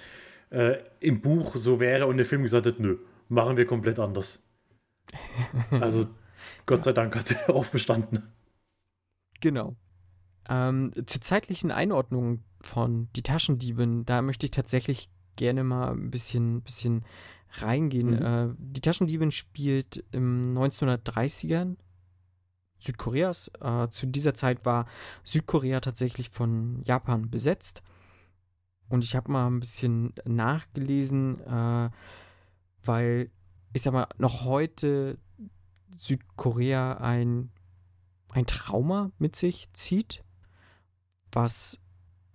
äh, 0.51 0.79
im 1.01 1.21
Buch 1.21 1.57
so 1.57 1.81
wäre 1.81 2.07
und 2.07 2.17
der 2.17 2.27
Film 2.27 2.43
gesagt 2.43 2.67
hätte, 2.67 2.81
nö, 2.81 2.99
machen 3.29 3.57
wir 3.57 3.67
komplett 3.67 3.99
anders. 3.99 4.43
Also 5.71 6.07
Gott 6.67 6.85
sei 6.85 6.93
Dank 6.93 7.17
hat 7.17 7.31
er 7.31 7.47
darauf 7.47 7.71
bestanden. 7.71 8.23
Genau. 9.41 9.77
Ähm, 10.49 10.93
zur 11.07 11.21
zeitlichen 11.21 11.71
Einordnung 11.71 12.43
von 12.61 13.09
Die 13.17 13.23
Taschendieben, 13.23 14.05
da 14.05 14.23
möchte 14.23 14.47
ich 14.47 14.51
tatsächlich 14.51 15.11
gerne 15.37 15.65
mal 15.65 15.93
ein 15.93 16.11
bisschen, 16.11 16.63
bisschen 16.63 17.05
reingehen. 17.53 18.11
Mhm. 18.11 18.23
Äh, 18.23 18.55
die 18.59 18.81
Taschendieben 18.81 19.31
spielt 19.31 20.05
im 20.13 20.43
1930ern 20.57 21.77
Südkoreas. 22.77 23.51
Äh, 23.61 23.89
zu 23.89 24.07
dieser 24.07 24.35
Zeit 24.35 24.65
war 24.65 24.87
Südkorea 25.25 25.81
tatsächlich 25.81 26.31
von 26.31 26.83
Japan 26.83 27.31
besetzt. 27.31 27.83
Und 28.89 29.05
ich 29.05 29.15
habe 29.15 29.31
mal 29.31 29.47
ein 29.49 29.61
bisschen 29.61 30.15
nachgelesen, 30.25 31.41
äh, 31.41 31.91
weil 32.85 33.31
ich 33.73 33.83
sag 33.83 33.93
mal, 33.93 34.09
noch 34.19 34.45
heute 34.45 35.19
Südkorea 35.97 36.95
ein, 36.95 37.51
ein 38.31 38.47
Trauma 38.47 39.11
mit 39.19 39.37
sich 39.37 39.73
zieht, 39.73 40.25
was 41.33 41.81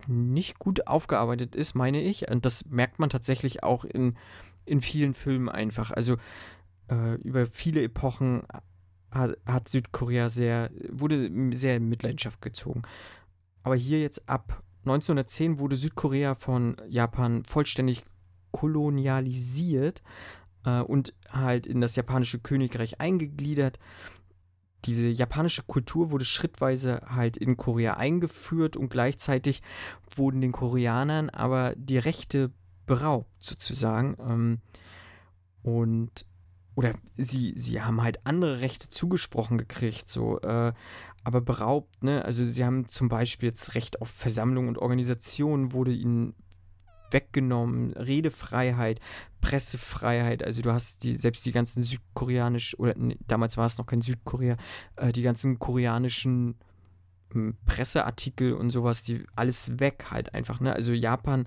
nicht 0.06 0.58
gut 0.58 0.86
aufgearbeitet 0.86 1.56
ist, 1.56 1.74
meine 1.74 2.00
ich. 2.00 2.30
Und 2.30 2.44
das 2.44 2.66
merkt 2.66 2.98
man 2.98 3.10
tatsächlich 3.10 3.62
auch 3.62 3.84
in, 3.84 4.16
in 4.64 4.80
vielen 4.80 5.14
Filmen 5.14 5.48
einfach. 5.48 5.90
Also 5.90 6.16
äh, 6.88 7.14
über 7.22 7.46
viele 7.46 7.82
Epochen 7.82 8.42
hat, 9.10 9.38
hat 9.46 9.68
Südkorea 9.68 10.28
sehr, 10.28 10.70
wurde 10.90 11.30
sehr 11.56 11.76
in 11.76 11.88
Mitleidenschaft 11.88 12.42
gezogen. 12.42 12.82
Aber 13.62 13.76
hier 13.76 14.00
jetzt 14.00 14.28
ab 14.28 14.62
1910 14.80 15.58
wurde 15.58 15.76
Südkorea 15.76 16.34
von 16.34 16.76
Japan 16.88 17.44
vollständig 17.44 18.04
kolonialisiert 18.54 20.00
äh, 20.64 20.80
und 20.80 21.12
halt 21.28 21.66
in 21.66 21.80
das 21.80 21.96
japanische 21.96 22.38
Königreich 22.38 23.00
eingegliedert. 23.00 23.80
Diese 24.84 25.08
japanische 25.08 25.64
Kultur 25.64 26.12
wurde 26.12 26.24
schrittweise 26.24 27.00
halt 27.06 27.36
in 27.36 27.56
Korea 27.56 27.94
eingeführt 27.94 28.76
und 28.76 28.90
gleichzeitig 28.90 29.60
wurden 30.14 30.40
den 30.40 30.52
Koreanern 30.52 31.30
aber 31.30 31.74
die 31.76 31.98
Rechte 31.98 32.52
beraubt, 32.86 33.32
sozusagen. 33.40 34.16
Ähm, 34.20 34.58
und 35.62 36.26
oder 36.76 36.94
sie, 37.16 37.54
sie 37.56 37.82
haben 37.82 38.02
halt 38.02 38.24
andere 38.24 38.60
Rechte 38.60 38.88
zugesprochen 38.88 39.58
gekriegt, 39.58 40.08
so, 40.08 40.40
äh, 40.40 40.72
aber 41.24 41.40
beraubt, 41.40 42.02
ne? 42.04 42.24
Also 42.24 42.44
sie 42.44 42.64
haben 42.64 42.88
zum 42.88 43.08
Beispiel 43.08 43.48
jetzt 43.48 43.74
Recht 43.74 44.00
auf 44.00 44.10
Versammlung 44.10 44.68
und 44.68 44.78
Organisation 44.78 45.72
wurde 45.72 45.92
ihnen 45.92 46.34
weggenommen, 47.10 47.92
Redefreiheit, 47.92 49.00
Pressefreiheit, 49.40 50.42
also 50.42 50.62
du 50.62 50.72
hast 50.72 51.04
die, 51.04 51.14
selbst 51.16 51.44
die 51.46 51.52
ganzen 51.52 51.82
südkoreanisch, 51.82 52.78
oder 52.78 52.94
nee, 52.96 53.18
damals 53.26 53.56
war 53.56 53.66
es 53.66 53.78
noch 53.78 53.86
kein 53.86 54.02
Südkorea, 54.02 54.56
äh, 54.96 55.12
die 55.12 55.22
ganzen 55.22 55.58
koreanischen 55.58 56.56
äh, 57.34 57.52
Presseartikel 57.66 58.54
und 58.54 58.70
sowas, 58.70 59.04
die 59.04 59.24
alles 59.36 59.78
weg 59.78 60.06
halt 60.10 60.34
einfach, 60.34 60.60
ne? 60.60 60.72
Also 60.72 60.92
Japan 60.92 61.46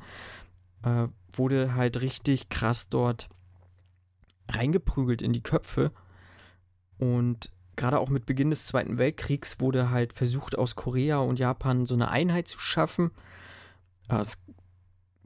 äh, 0.84 1.08
wurde 1.34 1.76
halt 1.76 2.02
richtig 2.02 2.50
krass 2.50 2.90
dort 2.90 3.30
reingeprügelt 4.50 5.22
in 5.22 5.34
die 5.34 5.44
Köpfe. 5.44 5.92
Und 6.98 7.52
gerade 7.76 8.00
auch 8.00 8.10
mit 8.10 8.26
Beginn 8.26 8.50
des 8.50 8.66
Zweiten 8.66 8.98
Weltkriegs 8.98 9.60
wurde 9.60 9.90
halt 9.90 10.14
versucht, 10.14 10.58
aus 10.58 10.76
Korea 10.76 11.20
und 11.20 11.40
Japan 11.40 11.86
so 11.86 11.96
eine 11.96 12.10
Einheit 12.10 12.48
zu 12.48 12.60
schaffen. 12.60 13.12
Es 14.08 14.42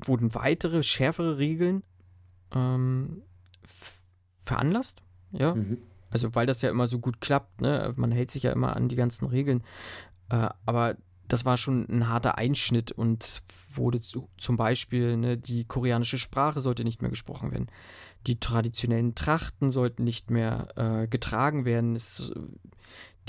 wurden 0.07 0.33
weitere, 0.35 0.83
schärfere 0.83 1.37
Regeln 1.37 1.83
ähm, 2.53 3.21
veranlasst. 4.45 5.01
Ja. 5.31 5.55
Mhm. 5.55 5.77
Also, 6.09 6.35
weil 6.35 6.45
das 6.45 6.61
ja 6.61 6.69
immer 6.69 6.87
so 6.87 6.99
gut 6.99 7.21
klappt, 7.21 7.61
ne? 7.61 7.93
Man 7.95 8.11
hält 8.11 8.31
sich 8.31 8.43
ja 8.43 8.51
immer 8.51 8.75
an 8.75 8.89
die 8.89 8.97
ganzen 8.97 9.27
Regeln. 9.27 9.63
Äh, 10.29 10.49
aber 10.65 10.97
das 11.31 11.45
war 11.45 11.57
schon 11.57 11.87
ein 11.89 12.09
harter 12.09 12.37
Einschnitt 12.37 12.91
und 12.91 13.43
wurde 13.73 14.01
zu, 14.01 14.29
zum 14.37 14.57
Beispiel, 14.57 15.15
ne, 15.15 15.37
die 15.37 15.63
koreanische 15.63 16.17
Sprache 16.17 16.59
sollte 16.59 16.83
nicht 16.83 17.01
mehr 17.01 17.09
gesprochen 17.09 17.51
werden. 17.51 17.67
Die 18.27 18.39
traditionellen 18.39 19.15
Trachten 19.15 19.71
sollten 19.71 20.03
nicht 20.03 20.29
mehr 20.29 20.67
äh, 20.75 21.07
getragen 21.07 21.63
werden. 21.63 21.95
Es, 21.95 22.33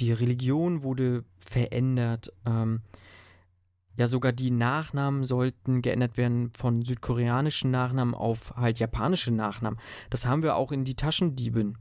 die 0.00 0.12
Religion 0.12 0.82
wurde 0.82 1.24
verändert. 1.38 2.32
Ähm, 2.44 2.82
ja, 3.96 4.06
sogar 4.06 4.32
die 4.32 4.50
Nachnamen 4.50 5.24
sollten 5.24 5.82
geändert 5.82 6.16
werden 6.16 6.50
von 6.50 6.82
südkoreanischen 6.82 7.70
Nachnamen 7.70 8.14
auf 8.14 8.54
halt 8.56 8.78
japanische 8.78 9.32
Nachnamen. 9.32 9.78
Das 10.10 10.26
haben 10.26 10.42
wir 10.42 10.56
auch 10.56 10.72
in 10.72 10.84
die 10.84 10.96
Taschendieben 10.96 11.78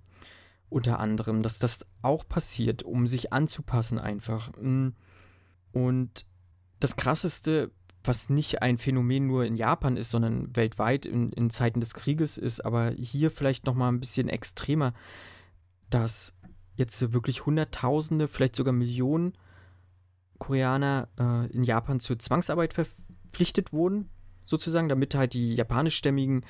unter 0.70 1.00
anderem, 1.00 1.42
dass 1.42 1.60
das 1.60 1.86
auch 2.02 2.28
passiert, 2.28 2.84
um 2.84 3.08
sich 3.08 3.34
anzupassen 3.34 4.00
einfach. 4.00 4.52
Mm. 4.58 4.90
Und 5.74 6.26
das 6.80 6.96
Krasseste 6.96 7.72
was 8.04 8.30
nicht 8.30 8.62
ein 8.62 8.78
Phänomen 8.78 9.28
nur 9.28 9.46
in 9.46 9.56
Japan 9.56 9.98
ist, 9.98 10.10
sondern 10.10 10.56
weltweit 10.56 11.06
in, 11.06 11.32
in 11.32 11.50
Zeiten 11.50 11.80
des 11.80 11.94
Krieges 11.94 12.38
ist, 12.38 12.62
aber 12.62 12.92
hier 12.92 13.30
vielleicht 13.30 13.66
noch 13.66 13.76
mal 13.76 13.90
ein 13.90 14.00
bisschen 14.00 14.28
extremer, 14.28 14.94
dass 15.90 16.36
jetzt 16.76 17.14
wirklich 17.14 17.46
Hunderttausende, 17.46 18.28
vielleicht 18.28 18.56
sogar 18.56 18.74
Millionen 18.74 19.34
Koreaner 20.42 21.08
äh, 21.20 21.46
in 21.54 21.64
Japan 21.64 22.00
zur 22.00 22.18
Zwangsarbeit 22.18 22.74
verpflichtet 22.74 23.72
wurden, 23.72 24.10
sozusagen, 24.44 24.90
damit 24.90 25.14
halt 25.14 25.36
die 25.36 25.54
japanischstämmigen 25.54 26.44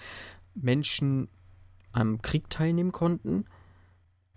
Menschen 0.55 1.27
am 1.91 2.21
Krieg 2.21 2.49
teilnehmen 2.49 2.93
konnten 2.93 3.45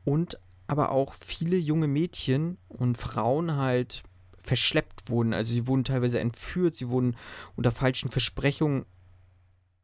und 0.05 0.41
aber 0.67 0.91
auch 0.91 1.15
viele 1.15 1.57
junge 1.57 1.87
Mädchen 1.87 2.59
und 2.69 2.99
Frauen 2.99 3.57
halt 3.57 4.03
verschleppt 4.43 5.09
wurden. 5.09 5.33
Also 5.33 5.53
sie 5.53 5.69
wurden 5.69 5.85
teilweise 5.85 6.19
entführt, 6.19 6.75
sie 6.75 6.89
wurden 6.89 7.17
unter 7.55 7.71
falschen 7.71 8.11
Versprechungen 8.11 8.87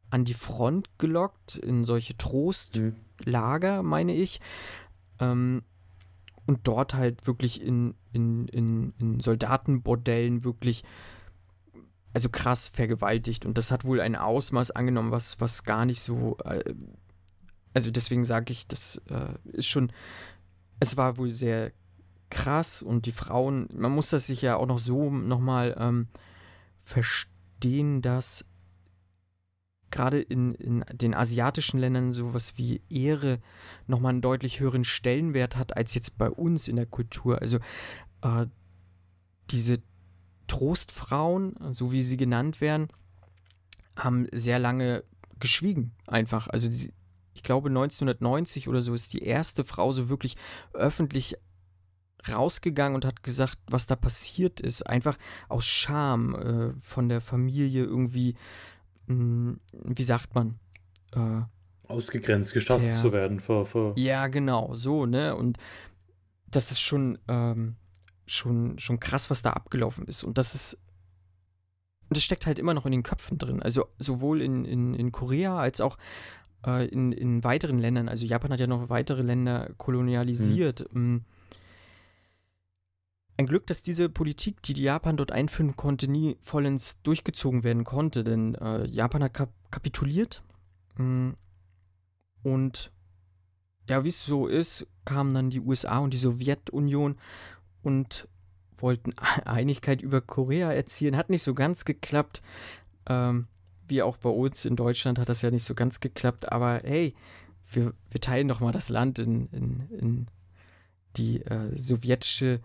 an 0.09 0.25
die 0.25 0.33
Front 0.33 0.89
gelockt, 0.97 1.55
in 1.55 1.85
solche 1.85 2.17
Trostlager, 2.17 3.83
mhm. 3.83 3.89
meine 3.89 4.13
ich. 4.13 4.41
Ähm, 5.19 5.63
und 6.51 6.67
dort 6.67 6.95
halt 6.95 7.27
wirklich 7.27 7.61
in, 7.61 7.95
in, 8.11 8.49
in, 8.49 8.93
in 8.99 9.19
Soldatenbordellen 9.21 10.43
wirklich 10.43 10.83
also 12.13 12.27
krass 12.27 12.67
vergewaltigt. 12.67 13.45
Und 13.45 13.57
das 13.57 13.71
hat 13.71 13.85
wohl 13.85 14.01
ein 14.01 14.17
Ausmaß 14.17 14.71
angenommen, 14.71 15.11
was, 15.11 15.39
was 15.39 15.63
gar 15.63 15.85
nicht 15.85 16.01
so. 16.01 16.37
Äh, 16.43 16.73
also 17.73 17.89
deswegen 17.89 18.25
sage 18.25 18.51
ich, 18.51 18.67
das 18.67 19.01
äh, 19.09 19.35
ist 19.53 19.67
schon. 19.67 19.93
Es 20.81 20.97
war 20.97 21.17
wohl 21.17 21.29
sehr 21.29 21.71
krass 22.29 22.83
und 22.83 23.05
die 23.05 23.13
Frauen, 23.13 23.69
man 23.73 23.93
muss 23.93 24.09
das 24.09 24.27
sich 24.27 24.41
ja 24.41 24.57
auch 24.57 24.65
noch 24.65 24.79
so 24.79 25.09
nochmal 25.09 25.75
ähm, 25.79 26.07
verstehen, 26.83 28.01
dass 28.01 28.45
gerade 29.91 30.21
in, 30.21 30.55
in 30.55 30.85
den 30.91 31.13
asiatischen 31.13 31.79
Ländern 31.79 32.11
sowas 32.11 32.57
wie 32.57 32.81
Ehre 32.89 33.39
nochmal 33.87 34.11
einen 34.11 34.21
deutlich 34.21 34.59
höheren 34.59 34.83
Stellenwert 34.83 35.55
hat 35.55 35.75
als 35.75 35.93
jetzt 35.93 36.17
bei 36.17 36.29
uns 36.29 36.67
in 36.67 36.75
der 36.75 36.85
Kultur. 36.85 37.41
Also 37.41 37.57
äh, 38.21 38.47
diese 39.51 39.81
Trostfrauen, 40.47 41.55
so 41.71 41.91
wie 41.91 42.03
sie 42.03 42.17
genannt 42.17 42.61
werden, 42.61 42.87
haben 43.95 44.27
sehr 44.31 44.59
lange 44.59 45.03
geschwiegen 45.39 45.91
einfach. 46.07 46.47
Also 46.47 46.69
die, 46.69 46.93
ich 47.33 47.43
glaube 47.43 47.69
1990 47.69 48.67
oder 48.67 48.81
so 48.81 48.93
ist 48.93 49.13
die 49.13 49.23
erste 49.23 49.63
Frau 49.63 49.91
so 49.91 50.09
wirklich 50.09 50.37
öffentlich 50.73 51.35
rausgegangen 52.29 52.95
und 52.95 53.05
hat 53.05 53.23
gesagt, 53.23 53.59
was 53.67 53.87
da 53.87 53.95
passiert 53.95 54.59
ist. 54.59 54.83
Einfach 54.83 55.17
aus 55.49 55.65
Scham 55.65 56.35
äh, 56.35 56.73
von 56.81 57.09
der 57.09 57.21
Familie 57.21 57.83
irgendwie, 57.83 58.35
mh, 59.11 59.57
hm, 59.71 59.97
wie 59.97 60.03
sagt 60.03 60.35
man? 60.35 60.59
Äh, 61.13 61.41
Ausgegrenzt, 61.87 62.53
geschasst 62.53 62.85
ja, 62.85 62.95
zu 63.01 63.11
werden. 63.11 63.39
Vor, 63.39 63.65
vor. 63.65 63.93
Ja, 63.97 64.27
genau, 64.27 64.73
so, 64.75 65.05
ne? 65.05 65.35
Und 65.35 65.57
das 66.47 66.71
ist 66.71 66.79
schon, 66.79 67.17
ähm, 67.27 67.75
schon, 68.25 68.79
schon 68.79 68.99
krass, 68.99 69.29
was 69.29 69.41
da 69.41 69.51
abgelaufen 69.51 70.05
ist. 70.05 70.23
Und 70.23 70.37
das 70.37 70.55
ist. 70.55 70.77
Das 72.09 72.23
steckt 72.23 72.45
halt 72.45 72.59
immer 72.59 72.73
noch 72.73 72.85
in 72.85 72.91
den 72.91 73.03
Köpfen 73.03 73.37
drin. 73.37 73.61
Also 73.61 73.87
sowohl 73.97 74.41
in, 74.41 74.65
in, 74.65 74.93
in 74.93 75.13
Korea 75.13 75.57
als 75.57 75.79
auch 75.79 75.97
äh, 76.65 76.85
in, 76.87 77.13
in 77.13 77.41
weiteren 77.45 77.79
Ländern. 77.79 78.09
Also 78.09 78.25
Japan 78.25 78.51
hat 78.51 78.59
ja 78.59 78.67
noch 78.67 78.89
weitere 78.89 79.21
Länder 79.21 79.69
kolonialisiert. 79.77 80.93
Mhm 80.93 81.23
ein 83.37 83.45
Glück, 83.45 83.65
dass 83.67 83.81
diese 83.81 84.09
Politik, 84.09 84.61
die, 84.61 84.81
Japan 84.81 85.17
dort 85.17 85.31
einführen 85.31 85.75
konnte, 85.75 86.07
nie 86.07 86.37
vollends 86.41 87.01
durchgezogen 87.01 87.63
werden 87.63 87.83
konnte, 87.83 88.23
denn 88.23 88.55
äh, 88.55 88.85
Japan 88.87 89.23
hat 89.23 89.33
kap 89.33 89.49
kapituliert. 89.71 90.43
Mm, 90.97 91.31
und 92.43 92.91
ja, 93.89 94.03
wie 94.03 94.09
es 94.09 94.25
so 94.25 94.47
ist, 94.47 94.85
kamen 95.05 95.33
dann 95.33 95.49
die 95.49 95.61
USA 95.61 95.99
und 95.99 96.13
die 96.13 96.17
Sowjetunion 96.17 97.17
und 97.81 98.27
wollten 98.77 99.13
Einigkeit 99.45 100.01
über 100.01 100.21
Korea 100.21 100.71
erzielen. 100.71 101.17
Hat 101.17 101.29
nicht 101.29 101.43
so 101.43 101.53
ganz 101.53 101.85
geklappt. 101.85 102.41
Ähm, 103.07 103.47
wie 103.87 104.01
auch 104.01 104.17
bei 104.17 104.29
uns 104.29 104.65
in 104.65 104.75
Deutschland 104.75 105.19
hat 105.19 105.29
das 105.29 105.41
ja 105.41 105.51
nicht 105.51 105.65
so 105.65 105.75
ganz 105.75 105.99
geklappt. 105.99 106.51
Aber 106.51 106.81
hey, 106.83 107.13
wir, 107.67 107.93
wir 108.09 108.21
teilen 108.21 108.47
doch 108.47 108.59
mal 108.59 108.71
das 108.71 108.89
Land 108.89 109.19
in, 109.19 109.47
in, 109.47 109.89
in 109.99 110.27
die 111.17 111.41
äh, 111.41 111.75
sowjetische 111.75 112.61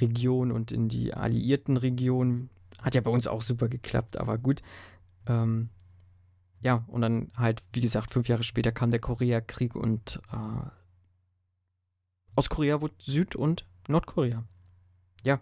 Region 0.00 0.52
und 0.52 0.72
in 0.72 0.88
die 0.88 1.14
alliierten 1.14 1.76
Regionen. 1.76 2.50
Hat 2.80 2.94
ja 2.94 3.00
bei 3.00 3.10
uns 3.10 3.26
auch 3.26 3.42
super 3.42 3.68
geklappt, 3.68 4.16
aber 4.16 4.38
gut. 4.38 4.62
Ähm, 5.26 5.70
ja, 6.60 6.84
und 6.88 7.02
dann 7.02 7.30
halt, 7.36 7.62
wie 7.72 7.80
gesagt, 7.80 8.12
fünf 8.12 8.28
Jahre 8.28 8.42
später 8.42 8.72
kam 8.72 8.90
der 8.90 9.00
Koreakrieg 9.00 9.76
und 9.76 10.20
äh, 10.32 10.68
aus 12.36 12.48
Korea 12.48 12.80
wurde 12.80 12.94
Süd- 12.98 13.36
und 13.36 13.66
Nordkorea. 13.88 14.44
Ja. 15.22 15.40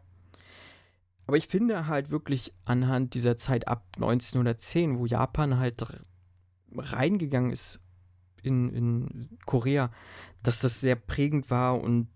Aber 1.26 1.36
ich 1.36 1.46
finde 1.46 1.86
halt 1.86 2.11
wirklich 2.11 2.53
anhand 2.64 3.14
dieser 3.14 3.36
Zeit 3.36 3.68
ab 3.68 3.86
1910, 3.94 4.98
wo 4.98 5.07
Japan 5.07 5.59
halt 5.59 5.86
reingegangen 6.76 7.50
ist 7.50 7.80
in, 8.42 8.70
in 8.70 9.38
Korea, 9.46 9.90
dass 10.42 10.61
das 10.61 10.80
sehr 10.80 10.96
prägend 10.96 11.50
war 11.50 11.80
und 11.80 12.09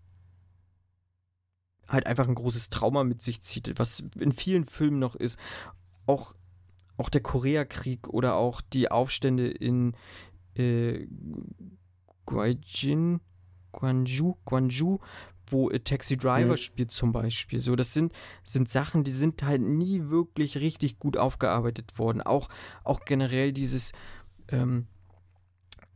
halt 1.88 2.06
einfach 2.06 2.28
ein 2.28 2.34
großes 2.34 2.68
Trauma 2.68 3.04
mit 3.04 3.22
sich 3.22 3.40
zieht, 3.42 3.78
was 3.78 4.02
in 4.18 4.32
vielen 4.32 4.64
Filmen 4.64 4.98
noch 4.98 5.14
ist. 5.14 5.38
Auch, 6.06 6.34
auch 6.96 7.08
der 7.08 7.22
Koreakrieg 7.22 8.08
oder 8.08 8.34
auch 8.36 8.60
die 8.60 8.90
Aufstände 8.90 9.48
in 9.48 9.94
äh, 10.54 11.06
Guaijin, 12.26 13.20
Guangzhou, 13.72 14.36
Guangzhou, 14.44 15.00
wo 15.48 15.70
äh, 15.70 15.80
Taxi 15.80 16.16
Driver 16.16 16.52
mhm. 16.52 16.56
spielt 16.56 16.90
zum 16.90 17.12
Beispiel. 17.12 17.58
So, 17.58 17.76
das 17.76 17.92
sind, 17.92 18.12
sind 18.42 18.68
Sachen, 18.68 19.04
die 19.04 19.12
sind 19.12 19.42
halt 19.42 19.62
nie 19.62 20.08
wirklich 20.08 20.58
richtig 20.58 20.98
gut 20.98 21.16
aufgearbeitet 21.16 21.98
worden. 21.98 22.22
Auch, 22.22 22.48
auch 22.84 23.00
generell 23.04 23.52
dieses, 23.52 23.92
ähm, 24.48 24.86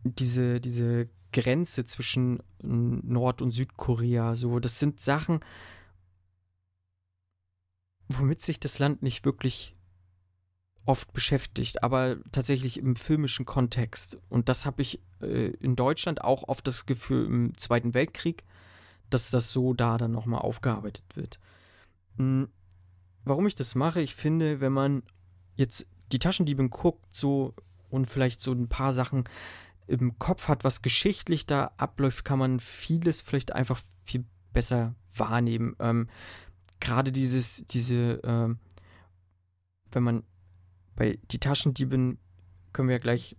diese, 0.04 0.60
diese 0.60 1.08
Grenze 1.32 1.84
zwischen 1.84 2.42
Nord- 2.62 3.42
und 3.42 3.52
Südkorea. 3.52 4.34
So, 4.34 4.58
das 4.60 4.78
sind 4.78 5.00
Sachen, 5.00 5.40
womit 8.18 8.40
sich 8.40 8.60
das 8.60 8.78
Land 8.78 9.02
nicht 9.02 9.24
wirklich 9.24 9.74
oft 10.86 11.12
beschäftigt, 11.12 11.82
aber 11.82 12.16
tatsächlich 12.32 12.78
im 12.78 12.96
filmischen 12.96 13.46
Kontext. 13.46 14.18
Und 14.28 14.48
das 14.48 14.66
habe 14.66 14.82
ich 14.82 15.00
äh, 15.20 15.50
in 15.60 15.76
Deutschland 15.76 16.22
auch 16.22 16.48
oft 16.48 16.66
das 16.66 16.86
Gefühl 16.86 17.26
im 17.26 17.56
Zweiten 17.56 17.94
Weltkrieg, 17.94 18.44
dass 19.10 19.30
das 19.30 19.52
so 19.52 19.74
da 19.74 19.98
dann 19.98 20.12
nochmal 20.12 20.40
aufgearbeitet 20.40 21.04
wird. 21.14 21.38
Hm, 22.16 22.48
warum 23.24 23.46
ich 23.46 23.54
das 23.54 23.74
mache, 23.74 24.00
ich 24.00 24.14
finde, 24.14 24.60
wenn 24.60 24.72
man 24.72 25.02
jetzt 25.56 25.86
die 26.12 26.18
Taschendiebin 26.18 26.70
guckt, 26.70 27.14
so 27.14 27.54
und 27.88 28.06
vielleicht 28.06 28.40
so 28.40 28.52
ein 28.52 28.68
paar 28.68 28.92
Sachen 28.92 29.24
im 29.86 30.18
Kopf 30.18 30.48
hat, 30.48 30.64
was 30.64 30.82
geschichtlich 30.82 31.46
da 31.46 31.72
abläuft, 31.76 32.24
kann 32.24 32.38
man 32.38 32.60
vieles 32.60 33.20
vielleicht 33.20 33.52
einfach 33.52 33.80
viel 34.04 34.24
besser 34.52 34.94
wahrnehmen. 35.14 35.76
Ähm, 35.80 36.08
gerade 36.80 37.12
dieses, 37.12 37.64
diese, 37.66 38.22
äh, 38.24 38.54
wenn 39.92 40.02
man 40.02 40.24
bei 40.96 41.18
die 41.30 41.38
Taschendieben 41.38 42.18
können 42.72 42.88
wir 42.88 42.96
ja 42.96 43.02
gleich 43.02 43.36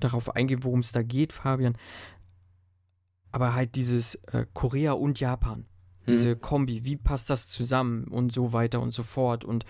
darauf 0.00 0.34
eingehen, 0.34 0.64
worum 0.64 0.80
es 0.80 0.92
da 0.92 1.02
geht, 1.02 1.32
Fabian. 1.32 1.76
Aber 3.30 3.54
halt 3.54 3.76
dieses 3.76 4.16
äh, 4.26 4.46
Korea 4.52 4.92
und 4.92 5.20
Japan, 5.20 5.66
diese 6.08 6.32
hm. 6.32 6.40
Kombi, 6.40 6.84
wie 6.84 6.96
passt 6.96 7.30
das 7.30 7.48
zusammen 7.48 8.04
und 8.04 8.32
so 8.32 8.52
weiter 8.52 8.80
und 8.80 8.92
so 8.92 9.02
fort. 9.02 9.44
Und 9.44 9.64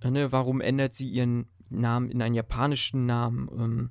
äh, 0.00 0.10
ne, 0.10 0.32
warum 0.32 0.60
ändert 0.60 0.94
sie 0.94 1.08
ihren 1.08 1.48
Namen 1.70 2.10
in 2.10 2.22
einen 2.22 2.34
japanischen 2.34 3.06
Namen? 3.06 3.48
Ähm, 3.52 3.90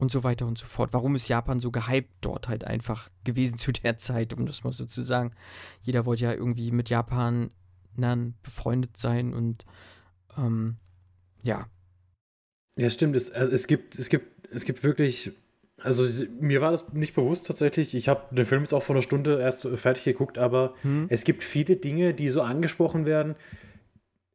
und 0.00 0.10
so 0.10 0.24
weiter 0.24 0.46
und 0.46 0.58
so 0.58 0.66
fort. 0.66 0.92
Warum 0.92 1.14
ist 1.14 1.28
Japan 1.28 1.60
so 1.60 1.70
gehypt 1.70 2.10
dort 2.22 2.48
halt 2.48 2.64
einfach 2.64 3.10
gewesen 3.22 3.58
zu 3.58 3.70
der 3.70 3.98
Zeit, 3.98 4.32
um 4.32 4.46
das 4.46 4.64
mal 4.64 4.72
so 4.72 4.86
zu 4.86 5.02
sagen? 5.02 5.32
Jeder 5.82 6.06
wollte 6.06 6.24
ja 6.24 6.32
irgendwie 6.32 6.72
mit 6.72 6.88
Japanern 6.88 8.34
befreundet 8.42 8.96
sein 8.96 9.34
und 9.34 9.66
ähm, 10.38 10.76
ja. 11.42 11.68
Ja, 12.76 12.88
stimmt. 12.88 13.14
Es, 13.14 13.30
also 13.30 13.52
es 13.52 13.66
gibt, 13.66 13.98
es 13.98 14.08
gibt, 14.08 14.46
es 14.50 14.64
gibt 14.64 14.82
wirklich, 14.82 15.32
also 15.76 16.08
mir 16.40 16.62
war 16.62 16.72
das 16.72 16.92
nicht 16.94 17.14
bewusst 17.14 17.46
tatsächlich. 17.46 17.94
Ich 17.94 18.08
habe 18.08 18.34
den 18.34 18.46
Film 18.46 18.62
jetzt 18.62 18.72
auch 18.72 18.82
vor 18.82 18.96
einer 18.96 19.02
Stunde 19.02 19.38
erst 19.38 19.68
fertig 19.68 20.04
geguckt, 20.04 20.38
aber 20.38 20.74
hm. 20.80 21.06
es 21.10 21.24
gibt 21.24 21.44
viele 21.44 21.76
Dinge, 21.76 22.14
die 22.14 22.30
so 22.30 22.40
angesprochen 22.40 23.04
werden, 23.04 23.36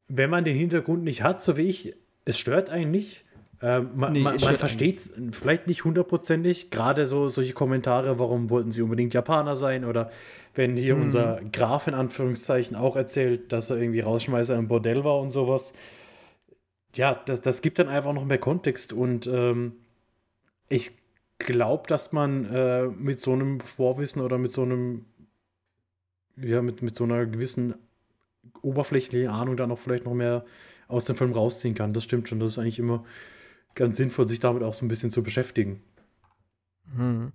wenn 0.07 0.29
man 0.29 0.45
den 0.45 0.55
Hintergrund 0.55 1.03
nicht 1.03 1.23
hat, 1.23 1.41
so 1.41 1.57
wie 1.57 1.63
ich, 1.63 1.95
es 2.23 2.37
stört 2.37 2.69
einen 2.69 2.91
nicht 2.91 3.24
ähm, 3.65 3.89
man, 3.95 4.13
nee, 4.13 4.19
man, 4.19 4.35
man 4.39 4.57
versteht 4.57 4.97
es 4.99 5.11
vielleicht 5.31 5.65
nicht 5.65 5.85
hundertprozentig, 5.85 6.69
gerade 6.69 7.07
so 7.07 7.29
solche 7.29 7.53
Kommentare, 7.53 8.19
warum 8.19 8.51
wollten 8.51 8.71
sie 8.71 8.83
unbedingt 8.83 9.15
Japaner 9.15 9.55
sein 9.55 9.85
oder 9.85 10.11
wenn 10.53 10.77
hier 10.77 10.95
mhm. 10.95 11.01
unser 11.01 11.41
Graf 11.51 11.87
in 11.87 11.95
Anführungszeichen 11.95 12.77
auch 12.77 12.95
erzählt, 12.95 13.51
dass 13.51 13.71
er 13.71 13.77
irgendwie 13.77 14.01
Rausschmeißer 14.01 14.55
im 14.55 14.67
Bordell 14.67 15.03
war 15.03 15.19
und 15.19 15.31
sowas. 15.31 15.73
Ja, 16.93 17.19
das, 17.25 17.41
das 17.41 17.63
gibt 17.63 17.79
dann 17.79 17.89
einfach 17.89 18.13
noch 18.13 18.25
mehr 18.25 18.37
Kontext 18.37 18.93
und 18.93 19.25
ähm, 19.25 19.73
ich 20.69 20.91
glaube, 21.39 21.87
dass 21.87 22.11
man 22.11 22.45
äh, 22.45 22.83
mit 22.85 23.19
so 23.19 23.33
einem 23.33 23.61
Vorwissen 23.61 24.21
oder 24.21 24.37
mit 24.37 24.51
so 24.51 24.61
einem, 24.61 25.05
ja, 26.37 26.61
mit, 26.61 26.83
mit 26.83 26.95
so 26.95 27.03
einer 27.03 27.25
gewissen 27.25 27.73
oberflächlichen 28.61 29.31
Ahnung 29.31 29.57
dann 29.57 29.71
auch 29.71 29.79
vielleicht 29.79 30.05
noch 30.05 30.13
mehr 30.13 30.45
aus 30.87 31.05
dem 31.05 31.15
Film 31.15 31.31
rausziehen 31.31 31.73
kann. 31.73 31.93
Das 31.93 32.03
stimmt 32.03 32.29
schon. 32.29 32.39
Das 32.39 32.51
ist 32.51 32.59
eigentlich 32.59 32.77
immer 32.77 33.03
ganz 33.75 33.97
sinnvoll, 33.97 34.27
sich 34.27 34.39
damit 34.39 34.63
auch 34.63 34.73
so 34.73 34.85
ein 34.85 34.87
bisschen 34.87 35.11
zu 35.11 35.21
beschäftigen. 35.21 35.81
Hm. 36.95 37.31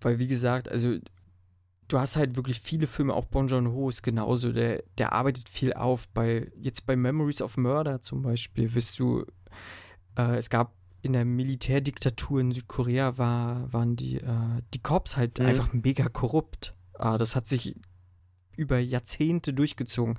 Weil, 0.00 0.18
wie 0.18 0.26
gesagt, 0.26 0.68
also 0.68 0.96
du 1.88 1.98
hast 1.98 2.16
halt 2.16 2.36
wirklich 2.36 2.60
viele 2.60 2.86
Filme, 2.86 3.14
auch 3.14 3.26
Bon 3.26 3.48
Joon-ho 3.48 3.88
ist 3.88 4.02
genauso, 4.02 4.52
der, 4.52 4.82
der 4.98 5.12
arbeitet 5.12 5.48
viel 5.48 5.72
auf. 5.72 6.08
Bei, 6.08 6.50
jetzt 6.56 6.86
bei 6.86 6.96
Memories 6.96 7.42
of 7.42 7.56
Murder 7.56 8.00
zum 8.00 8.22
Beispiel, 8.22 8.74
wirst 8.74 8.98
du, 8.98 9.24
äh, 10.16 10.36
es 10.36 10.50
gab 10.50 10.74
in 11.02 11.12
der 11.14 11.24
Militärdiktatur 11.24 12.40
in 12.40 12.52
Südkorea 12.52 13.16
war, 13.18 13.72
waren 13.72 13.96
die, 13.96 14.16
äh, 14.16 14.62
die 14.74 14.82
Cops 14.82 15.16
halt 15.16 15.38
mhm. 15.38 15.46
einfach 15.46 15.72
mega 15.72 16.08
korrupt. 16.08 16.74
Äh, 16.98 17.18
das 17.18 17.36
hat 17.36 17.46
sich 17.46 17.76
über 18.56 18.78
Jahrzehnte 18.78 19.52
durchgezogen. 19.54 20.18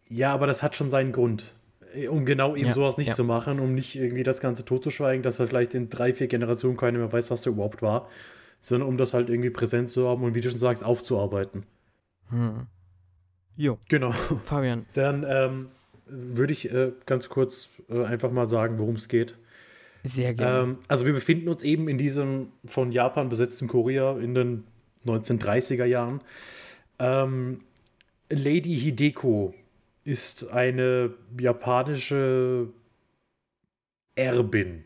ja, 0.10 0.34
aber 0.34 0.48
das 0.48 0.64
hat 0.64 0.76
schon 0.76 0.90
seinen 0.90 1.12
Grund 1.12 1.54
um 2.10 2.26
genau 2.26 2.58
eben 2.58 2.68
ja, 2.68 2.74
sowas 2.74 2.98
nicht 2.98 3.08
ja. 3.08 3.14
zu 3.14 3.24
machen, 3.24 3.62
um 3.62 3.74
nicht 3.74 3.96
irgendwie 3.96 4.24
das 4.24 4.42
Ganze 4.42 4.66
totzuschweigen, 4.66 5.24
dass 5.24 5.40
er 5.40 5.48
vielleicht 5.48 5.74
in 5.74 5.90
drei, 5.90 6.14
vier 6.14 6.28
Generationen 6.28 6.76
keiner 6.76 7.00
mehr 7.00 7.14
weiß, 7.14 7.32
was 7.32 7.42
da 7.42 7.50
überhaupt 7.52 7.82
war 7.82 8.10
sondern 8.66 8.90
um 8.90 8.98
das 8.98 9.14
halt 9.14 9.30
irgendwie 9.30 9.52
präsent 9.52 9.92
zu 9.92 10.08
haben 10.08 10.24
und 10.24 10.34
wie 10.34 10.42
du 10.42 10.50
schon 10.50 10.58
sagst, 10.58 10.84
aufzuarbeiten. 10.84 11.64
Hm. 12.30 12.66
Jo. 13.56 13.78
Genau. 13.90 14.10
Fabian. 14.44 14.88
Dann 14.94 15.24
ähm, 15.28 15.68
würde 16.08 16.52
ich 16.52 16.74
äh, 16.74 16.92
ganz 17.06 17.30
kurz 17.30 17.70
äh, 17.90 18.04
einfach 18.04 18.32
mal 18.32 18.50
sagen, 18.50 18.80
worum 18.80 18.96
es 18.96 19.08
geht. 19.08 19.36
Sehr 20.02 20.34
gerne. 20.34 20.64
Ähm, 20.64 20.78
also 20.88 21.06
wir 21.06 21.14
befinden 21.14 21.48
uns 21.48 21.62
eben 21.62 21.88
in 21.88 22.00
diesem 22.00 22.54
von 22.66 22.92
Japan 22.92 23.30
besetzten 23.30 23.68
Korea 23.68 24.18
in 24.18 24.34
den 24.34 24.64
1930er 25.06 25.86
Jahren. 25.86 26.22
Ähm, 26.98 27.62
Lady 28.32 28.80
Hideko 28.80 29.54
ist 30.06 30.50
eine 30.50 31.14
japanische 31.40 32.70
Erbin, 34.16 34.86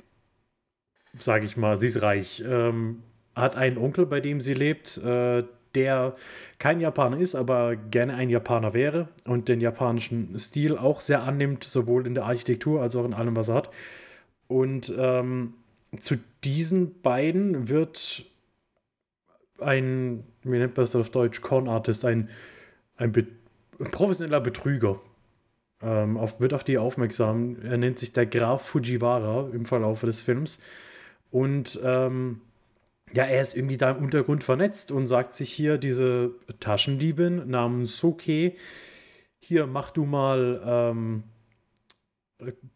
sage 1.18 1.46
ich 1.46 1.56
mal. 1.56 1.78
Sie 1.78 1.88
ist 1.88 2.02
reich. 2.02 2.44
Ähm, 2.46 3.04
hat 3.40 3.56
einen 3.56 3.78
Onkel, 3.78 4.06
bei 4.06 4.20
dem 4.20 4.42
sie 4.42 4.54
lebt, 4.54 4.98
äh, 4.98 5.44
der 5.76 6.16
kein 6.58 6.80
Japaner 6.80 7.18
ist, 7.18 7.36
aber 7.36 7.76
gerne 7.76 8.16
ein 8.16 8.30
Japaner 8.30 8.74
wäre 8.74 9.08
und 9.26 9.48
den 9.48 9.62
japanischen 9.62 10.38
Stil 10.40 10.78
auch 10.78 11.02
sehr 11.02 11.24
annimmt, 11.24 11.64
sowohl 11.64 12.08
in 12.08 12.16
der 12.16 12.26
Architektur 12.26 12.82
als 12.82 12.96
auch 12.96 13.06
in 13.06 13.14
allem, 13.14 13.36
was 13.36 13.50
er 13.50 13.56
hat. 13.56 13.70
Und 14.48 14.94
ähm, 14.98 15.54
zu 16.00 16.16
diesen 16.44 17.02
beiden 17.02 17.70
wird 17.70 18.26
ein, 19.60 20.24
wie 20.44 20.58
nennt 20.58 20.76
man 20.76 20.86
das 20.86 20.96
auf 20.96 21.10
Deutsch, 21.10 21.42
Con-Artist, 21.42 22.06
ein, 22.06 22.30
ein, 22.98 23.12
Be 23.12 23.28
professioneller 23.92 24.42
Betrüger, 24.42 25.00
ähm, 25.82 26.18
auf, 26.18 26.42
wird 26.42 26.54
auf 26.54 26.66
die 26.66 26.78
aufmerksam. 26.78 27.58
Er 27.64 27.78
nennt 27.78 28.00
sich 28.00 28.12
der 28.12 28.26
Graf 28.26 28.64
Fujiwara 28.64 29.50
im 29.54 29.66
Verlauf 29.66 30.02
des 30.02 30.22
Films. 30.22 30.60
Und 31.32 31.80
ähm, 31.84 32.42
ja, 33.14 33.24
er 33.26 33.42
ist 33.42 33.56
irgendwie 33.56 33.78
da 33.78 33.92
im 33.92 34.04
Untergrund 34.04 34.44
vernetzt 34.44 34.92
und 34.92 35.08
sagt 35.08 35.36
sich 35.36 35.52
hier, 35.52 35.78
diese 35.78 36.36
Taschendiebin 36.60 37.50
namens 37.50 37.98
Soke, 37.98 38.54
hier 39.40 39.68
mach 39.68 39.92
du 39.92 40.06
mal 40.06 40.62
ähm, 40.66 41.24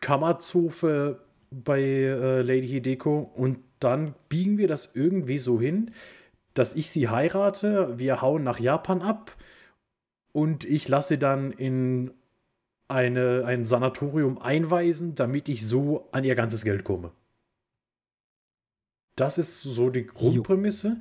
Kammerzofe 0.01 1.19
bei 1.51 1.81
äh, 1.81 2.41
Lady 2.41 2.67
Hideko 2.67 3.19
und 3.36 3.59
dann 3.79 4.15
biegen 4.29 4.57
wir 4.57 4.67
das 4.67 4.89
irgendwie 4.93 5.38
so 5.38 5.59
hin, 5.59 5.91
dass 6.53 6.75
ich 6.75 6.89
sie 6.89 7.09
heirate, 7.09 7.99
wir 7.99 8.21
hauen 8.21 8.43
nach 8.43 8.59
Japan 8.59 9.01
ab 9.01 9.36
und 10.31 10.65
ich 10.65 10.88
lasse 10.88 11.17
dann 11.17 11.51
in 11.51 12.11
eine, 12.88 13.43
ein 13.45 13.65
Sanatorium 13.65 14.39
einweisen, 14.39 15.15
damit 15.15 15.49
ich 15.49 15.65
so 15.65 16.09
an 16.11 16.23
ihr 16.23 16.36
ganzes 16.36 16.63
Geld 16.63 16.84
komme. 16.84 17.11
Das 19.16 19.38
ist 19.38 19.61
so 19.61 19.89
die 19.89 20.05
Grundprämisse. 20.05 20.99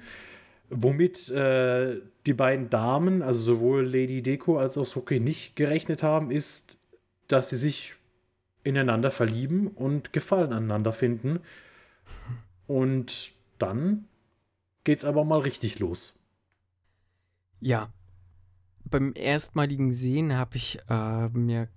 Womit 0.68 1.28
äh, 1.28 2.00
die 2.26 2.32
beiden 2.32 2.70
Damen, 2.70 3.22
also 3.22 3.40
sowohl 3.40 3.84
Lady 3.84 4.22
Deko 4.22 4.58
als 4.58 4.78
auch 4.78 4.86
Soki, 4.86 5.20
nicht 5.20 5.54
gerechnet 5.56 6.02
haben, 6.02 6.30
ist, 6.30 6.76
dass 7.28 7.50
sie 7.50 7.56
sich 7.56 7.94
ineinander 8.64 9.10
verlieben 9.10 9.68
und 9.68 10.12
Gefallen 10.12 10.52
aneinander 10.52 10.92
finden. 10.92 11.40
Und 12.66 13.32
dann 13.58 14.06
geht's 14.84 15.04
aber 15.04 15.24
mal 15.24 15.40
richtig 15.40 15.78
los. 15.78 16.14
Ja. 17.60 17.92
Beim 18.84 19.12
erstmaligen 19.14 19.92
Sehen 19.92 20.36
habe 20.36 20.56
ich 20.56 20.78
äh, 20.88 21.28
mir 21.28 21.68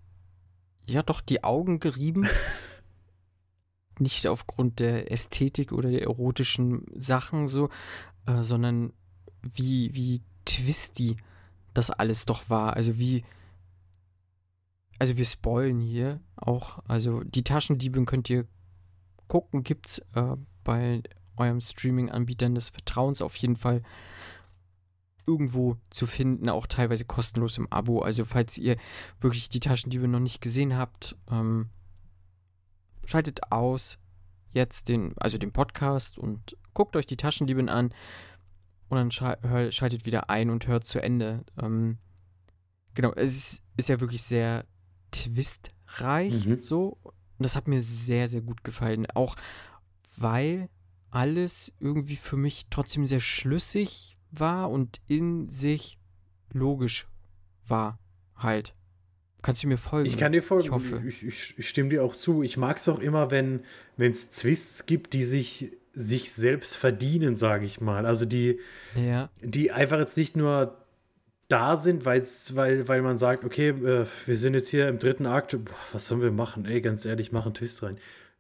ja 0.86 1.04
doch 1.04 1.22
die 1.22 1.44
Augen 1.44 1.80
gerieben. 1.80 2.28
nicht 4.00 4.28
aufgrund 4.28 4.80
der 4.80 5.12
Ästhetik 5.12 5.72
oder 5.72 5.90
der 5.90 6.04
erotischen 6.04 6.86
Sachen 6.96 7.48
so, 7.48 7.70
äh, 8.26 8.44
sondern 8.44 8.94
wie, 9.42 9.94
wie 9.94 10.22
twisty 10.46 11.18
das 11.74 11.90
alles 11.90 12.26
doch 12.26 12.50
war. 12.50 12.74
Also 12.74 12.98
wie, 12.98 13.24
also 15.00 15.18
wir 15.18 15.26
spoilen 15.26 15.80
hier 15.80 16.20
auch, 16.36 16.80
also 16.88 17.24
die 17.24 17.44
Taschendiebin 17.44 18.06
könnt 18.06 18.30
ihr 18.30 18.46
gucken, 19.28 19.64
gibt's 19.64 20.00
äh, 20.16 20.36
bei 20.64 21.02
eurem 21.38 21.62
Streaming-Anbietern 21.62 22.56
des 22.56 22.70
Vertrauens 22.70 23.22
auf 23.22 23.36
jeden 23.38 23.56
Fall 23.56 23.84
irgendwo 25.28 25.78
zu 25.90 26.06
finden, 26.06 26.50
auch 26.50 26.68
teilweise 26.68 27.06
kostenlos 27.06 27.58
im 27.58 27.72
Abo. 27.72 28.02
Also 28.02 28.26
falls 28.26 28.58
ihr 28.58 28.78
wirklich 29.20 29.50
die 29.50 29.60
Taschendiebe 29.60 30.08
noch 30.08 30.20
nicht 30.20 30.42
gesehen 30.42 30.78
habt, 30.78 31.18
ähm, 31.32 31.70
schaltet 33.06 33.52
aus 33.52 33.98
jetzt 34.52 34.90
den, 34.90 35.14
also 35.18 35.38
den 35.38 35.52
Podcast 35.52 36.18
und 36.18 36.58
guckt 36.74 36.96
euch 36.96 37.06
die 37.06 37.18
Taschendieben 37.18 37.70
an 37.70 37.94
und 38.90 38.98
dann 38.98 39.12
schaltet 39.12 40.06
wieder 40.06 40.30
ein 40.30 40.50
und 40.50 40.68
hört 40.68 40.86
zu 40.86 41.02
Ende. 41.02 41.44
Ähm, 41.62 41.98
genau, 42.94 43.12
es 43.14 43.30
ist, 43.30 43.64
ist, 43.78 43.90
ja 43.90 44.00
wirklich 44.00 44.24
sehr 44.24 44.66
twistreich 45.12 46.46
mhm. 46.46 46.64
so. 46.64 46.98
Und 47.04 47.44
das 47.44 47.56
hat 47.56 47.68
mir 47.68 47.82
sehr, 47.82 48.28
sehr 48.28 48.42
gut 48.42 48.64
gefallen. 48.64 49.08
Auch 49.14 49.36
weil 50.16 50.70
alles 51.12 51.74
irgendwie 51.80 52.16
für 52.16 52.38
mich 52.38 52.68
trotzdem 52.70 53.08
sehr 53.08 53.20
schlüssig 53.20 54.18
war 54.32 54.70
und 54.70 55.02
in 55.08 55.50
sich 55.50 55.98
logisch 56.52 57.08
war 57.66 58.00
halt. 58.36 58.76
Kannst 59.46 59.62
du 59.62 59.68
mir 59.68 59.78
folgen? 59.78 60.08
Ich 60.08 60.18
kann 60.18 60.32
dir 60.32 60.42
folgen. 60.42 60.66
Ich, 60.66 60.72
hoffe. 60.72 61.04
ich, 61.08 61.24
ich, 61.24 61.54
ich 61.60 61.70
stimme 61.70 61.90
dir 61.90 62.04
auch 62.04 62.16
zu. 62.16 62.42
Ich 62.42 62.58
mag 62.58 62.78
es 62.78 62.90
auch 62.90 62.98
immer, 62.98 63.30
wenn 63.30 63.62
es 63.96 64.32
Twists 64.32 64.88
gibt, 64.88 65.14
die 65.14 65.22
sich, 65.22 65.72
sich 65.94 66.32
selbst 66.32 66.76
verdienen, 66.76 67.36
sage 67.36 67.64
ich 67.64 67.80
mal. 67.80 68.08
Also 68.08 68.26
die, 68.26 68.60
ja. 68.96 69.30
die 69.44 69.72
einfach 69.72 70.00
jetzt 70.00 70.18
nicht 70.18 70.36
nur 70.36 70.76
da 71.48 71.78
sind, 71.78 72.06
weil, 72.06 72.26
weil 72.56 73.04
man 73.04 73.20
sagt, 73.20 73.44
okay, 73.44 73.70
äh, 73.70 74.08
wir 74.26 74.36
sind 74.36 74.56
jetzt 74.56 74.70
hier 74.70 74.88
im 74.88 74.98
dritten 74.98 75.28
Akt, 75.28 75.52
boah, 75.64 75.76
was 75.92 76.08
sollen 76.08 76.24
wir 76.24 76.32
machen? 76.32 76.66
Ey, 76.66 76.82
ganz 76.82 77.06
ehrlich, 77.06 77.32
mach 77.32 77.46
einen 77.46 77.54
Twist 77.54 77.84
rein. 77.84 78.00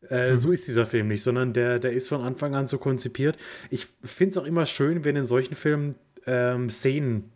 Äh, 0.09 0.31
mhm. 0.31 0.37
So 0.37 0.51
ist 0.51 0.67
dieser 0.67 0.87
Film 0.87 1.09
nicht, 1.09 1.21
sondern 1.21 1.53
der, 1.53 1.77
der 1.77 1.93
ist 1.93 2.07
von 2.07 2.21
Anfang 2.21 2.55
an 2.55 2.65
so 2.65 2.79
konzipiert. 2.79 3.37
Ich 3.69 3.85
finde 4.03 4.31
es 4.31 4.37
auch 4.37 4.45
immer 4.45 4.65
schön, 4.65 5.05
wenn 5.05 5.15
in 5.15 5.27
solchen 5.27 5.53
Filmen 5.53 5.97
ähm, 6.25 6.71
Szenen 6.71 7.29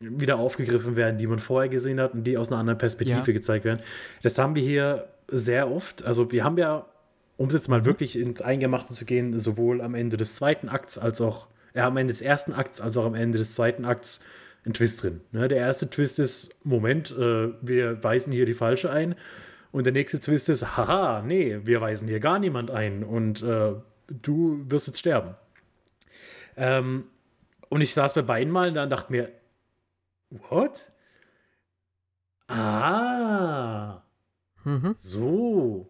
wieder 0.00 0.38
aufgegriffen 0.38 0.96
werden, 0.96 1.18
die 1.18 1.26
man 1.26 1.38
vorher 1.38 1.68
gesehen 1.68 2.00
hat 2.00 2.14
und 2.14 2.24
die 2.24 2.38
aus 2.38 2.48
einer 2.48 2.58
anderen 2.58 2.78
Perspektive 2.78 3.18
Ja. 3.18 3.32
gezeigt 3.32 3.64
werden. 3.64 3.80
Das 4.22 4.38
haben 4.38 4.54
wir 4.54 4.62
hier 4.62 5.08
sehr 5.26 5.70
oft. 5.70 6.04
Also 6.04 6.30
wir 6.30 6.44
haben 6.44 6.56
ja, 6.56 6.86
um 7.36 7.50
jetzt 7.50 7.68
mal 7.68 7.84
wirklich 7.84 8.16
ins 8.18 8.40
Eingemachte 8.40 8.94
zu 8.94 9.04
gehen, 9.04 9.38
sowohl 9.40 9.80
am 9.80 9.94
Ende 9.94 10.16
des 10.16 10.34
zweiten 10.36 10.68
Akts 10.68 10.98
als 10.98 11.20
auch, 11.20 11.48
ja, 11.74 11.86
am 11.86 11.96
Ende 11.96 12.12
des 12.12 12.22
ersten 12.22 12.52
Akts 12.52 12.80
als 12.80 12.96
auch 12.96 13.04
am 13.06 13.14
Ende 13.14 13.38
des 13.38 13.54
zweiten 13.54 13.84
Akts 13.84 14.20
einen 14.64 14.74
Twist 14.74 15.02
drin. 15.02 15.20
Ne? 15.32 15.48
Der 15.48 15.58
erste 15.58 15.90
Twist 15.90 16.18
ist, 16.18 16.50
Moment, 16.64 17.10
äh, 17.18 17.48
wir 17.60 18.02
weisen 18.04 18.32
hier 18.32 18.46
die 18.46 18.54
falsche 18.54 18.90
ein. 18.90 19.14
Und 19.70 19.84
der 19.84 19.92
nächste 19.92 20.18
Twist 20.20 20.48
ist, 20.48 20.76
haha, 20.76 21.22
nee, 21.22 21.58
wir 21.64 21.80
weisen 21.80 22.08
hier 22.08 22.20
gar 22.20 22.38
niemand 22.38 22.70
ein 22.70 23.02
und 23.04 23.42
äh, 23.42 23.72
du 24.22 24.64
wirst 24.68 24.86
jetzt 24.86 24.98
sterben. 25.00 25.34
Ähm, 26.56 27.04
und 27.68 27.80
ich 27.82 27.92
saß 27.92 28.14
bei 28.14 28.22
beiden 28.22 28.52
Mal 28.52 28.72
da 28.72 28.84
und 28.84 28.90
dachte 28.90 29.12
mir, 29.12 29.28
what? 30.30 30.90
Ah, 32.48 34.02
Mhm. 34.64 34.94
so. 34.98 35.86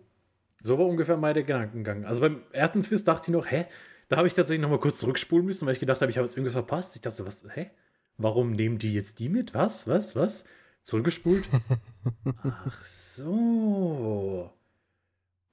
So 0.61 0.79
war 0.79 0.87
ungefähr 0.87 1.17
mein 1.17 1.35
Gedankengang. 1.35 2.05
Also 2.05 2.21
beim 2.21 2.43
ersten 2.53 2.83
Twist 2.83 3.07
dachte 3.09 3.31
ich 3.31 3.33
noch, 3.33 3.47
hä? 3.51 3.67
Da 4.09 4.17
habe 4.17 4.27
ich 4.27 4.35
tatsächlich 4.35 4.61
noch 4.63 4.71
mal 4.71 4.81
kurz 4.81 4.99
zurückspulen 4.99 5.47
müssen, 5.47 5.67
weil 5.67 5.75
ich 5.75 5.81
gedacht 5.81 6.01
habe, 6.01 6.11
ich 6.11 6.19
habe 6.19 6.27
jetzt 6.27 6.37
irgendwas 6.37 6.53
verpasst. 6.55 6.97
Ich 6.97 7.03
dachte, 7.03 7.25
was, 7.27 7.45
hä? 7.55 7.71
Warum 8.17 8.51
nehmen 8.53 8.79
die 8.79 8.93
jetzt 8.93 9.19
die 9.21 9.29
mit? 9.29 9.55
Was, 9.55 9.87
was, 9.87 10.17
was? 10.17 10.45
Zurückgespult? 10.83 11.45
Ach 12.43 12.85
so. 12.85 14.53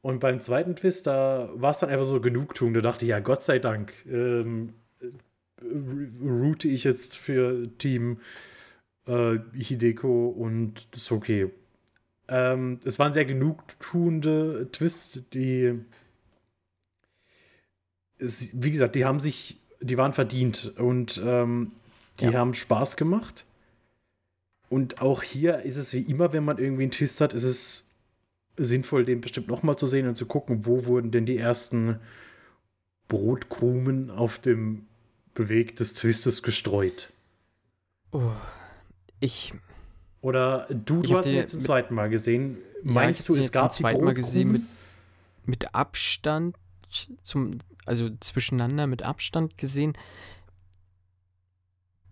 Und 0.01 0.19
beim 0.19 0.39
zweiten 0.41 0.75
Twist, 0.75 1.05
da 1.07 1.49
war 1.53 1.71
es 1.71 1.79
dann 1.79 1.89
einfach 1.89 2.05
so 2.05 2.19
Genugtuung. 2.21 2.73
Da 2.73 2.81
dachte 2.81 3.05
ich, 3.05 3.09
ja, 3.09 3.19
Gott 3.19 3.43
sei 3.43 3.59
Dank, 3.59 3.93
ähm, 4.07 4.73
äh, 5.01 5.07
route 6.21 6.67
ich 6.67 6.83
jetzt 6.83 7.15
für 7.15 7.67
Team 7.77 8.19
äh, 9.07 9.37
Hideko 9.53 10.27
und 10.27 10.87
okay. 11.09 11.51
Ähm, 12.27 12.79
es 12.83 12.97
waren 12.97 13.13
sehr 13.13 13.25
genugtuende 13.25 14.67
Twists, 14.71 15.21
die, 15.33 15.79
es, 18.17 18.49
wie 18.53 18.71
gesagt, 18.71 18.95
die 18.95 19.05
haben 19.05 19.19
sich, 19.19 19.59
die 19.81 19.97
waren 19.97 20.13
verdient 20.13 20.73
und 20.77 21.21
ähm, 21.23 21.71
die 22.19 22.25
Ja. 22.25 22.33
haben 22.33 22.53
Spaß 22.53 22.97
gemacht. 22.97 23.45
Und 24.69 25.01
auch 25.01 25.21
hier 25.21 25.59
ist 25.59 25.77
es 25.77 25.93
wie 25.93 26.01
immer, 26.01 26.33
wenn 26.33 26.43
man 26.43 26.57
irgendwie 26.57 26.83
einen 26.83 26.91
Twist 26.91 27.21
hat, 27.21 27.33
ist 27.33 27.43
es 27.43 27.85
sinnvoll, 28.57 29.05
den 29.05 29.21
bestimmt 29.21 29.47
nochmal 29.47 29.77
zu 29.77 29.85
sehen 29.85 30.07
und 30.07 30.15
zu 30.15 30.25
gucken, 30.25 30.65
wo 30.65 30.85
wurden 30.85 31.11
denn 31.11 31.25
die 31.25 31.37
ersten 31.37 31.99
Brotkrumen 33.07 34.09
auf 34.09 34.39
dem 34.39 34.87
Beweg 35.35 35.75
des 35.75 35.93
Twistes 35.93 36.41
gestreut. 36.41 37.11
Oh. 38.11 38.31
Ich, 39.19 39.53
Oder 40.21 40.67
du, 40.69 41.01
du 41.01 41.17
hast 41.17 41.27
ihn 41.27 41.35
jetzt 41.35 41.51
zum 41.51 41.59
mit- 41.59 41.67
zweiten 41.67 41.93
Mal 41.95 42.09
gesehen. 42.09 42.57
ja, 42.83 42.91
Meinst 42.91 43.21
ich 43.21 43.25
du, 43.27 43.35
es 43.35 43.51
gab 43.51 43.71
zum 43.73 43.83
zweiten 43.83 44.03
Mal 44.03 44.13
gesehen 44.13 44.51
mit, 44.51 44.61
mit 45.45 45.73
Abstand 45.75 46.55
zum, 47.23 47.57
also 47.85 48.09
zwischeneinander 48.19 48.87
mit 48.87 49.03
Abstand 49.03 49.57
gesehen. 49.57 49.97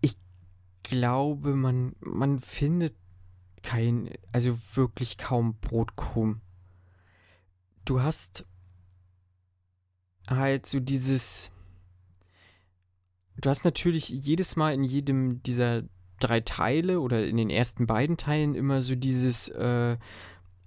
Ich 0.00 0.16
glaube, 0.82 1.54
man, 1.54 1.94
man 2.00 2.40
findet 2.40 2.94
kein, 3.62 4.10
also 4.32 4.58
wirklich 4.74 5.16
kaum 5.16 5.54
Brotkrumm. 5.60 6.40
Du 7.84 8.02
hast 8.02 8.44
halt 10.28 10.66
so 10.66 10.80
dieses, 10.80 11.50
du 13.36 13.48
hast 13.48 13.64
natürlich 13.64 14.08
jedes 14.08 14.56
Mal 14.56 14.74
in 14.74 14.84
jedem 14.84 15.42
dieser 15.42 15.82
drei 16.24 16.40
Teile 16.40 17.00
oder 17.00 17.26
in 17.26 17.36
den 17.36 17.50
ersten 17.50 17.86
beiden 17.86 18.16
Teilen 18.16 18.54
immer 18.54 18.82
so 18.82 18.94
dieses, 18.94 19.48
äh, 19.48 19.96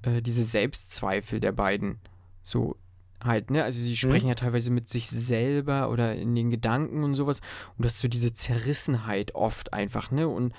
äh, 0.03 0.21
diese 0.21 0.43
Selbstzweifel 0.43 1.39
der 1.39 1.51
beiden. 1.51 1.99
So 2.43 2.77
halt, 3.23 3.51
ne? 3.51 3.63
Also 3.63 3.79
sie 3.79 3.97
sprechen 3.97 4.27
ja 4.27 4.35
teilweise 4.35 4.71
mit 4.71 4.89
sich 4.89 5.07
selber 5.07 5.89
oder 5.89 6.15
in 6.15 6.35
den 6.35 6.49
Gedanken 6.49 7.03
und 7.03 7.15
sowas. 7.15 7.41
Und 7.77 7.85
das 7.85 7.95
ist 7.95 8.01
so 8.01 8.07
diese 8.07 8.33
Zerrissenheit 8.33 9.35
oft 9.35 9.73
einfach, 9.73 10.11
ne? 10.11 10.27
Und, 10.27 10.53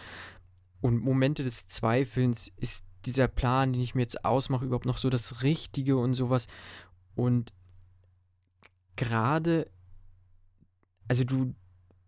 und 0.80 0.99
Momente 1.03 1.44
des 1.44 1.66
Zweifelns, 1.66 2.51
ist 2.57 2.84
dieser 3.07 3.28
Plan, 3.28 3.72
den 3.72 3.82
ich 3.82 3.94
mir 3.94 4.03
jetzt 4.03 4.24
ausmache, 4.24 4.64
überhaupt 4.64 4.86
noch 4.86 4.99
so 4.99 5.09
das 5.11 5.42
Richtige 5.42 5.96
und 5.96 6.14
sowas. 6.14 6.46
Und 7.14 7.53
gerade, 8.96 9.70
also 11.07 11.24
du, 11.24 11.55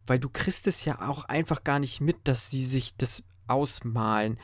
weil 0.06 0.18
du 0.18 0.28
kriegst 0.28 0.66
es 0.66 0.84
ja 0.84 1.08
auch 1.08 1.24
einfach 1.24 1.64
gar 1.64 1.78
nicht 1.78 2.00
mit, 2.00 2.16
dass 2.24 2.50
sie 2.50 2.64
sich 2.64 2.96
das 2.96 3.22
ausmalen. 3.46 4.38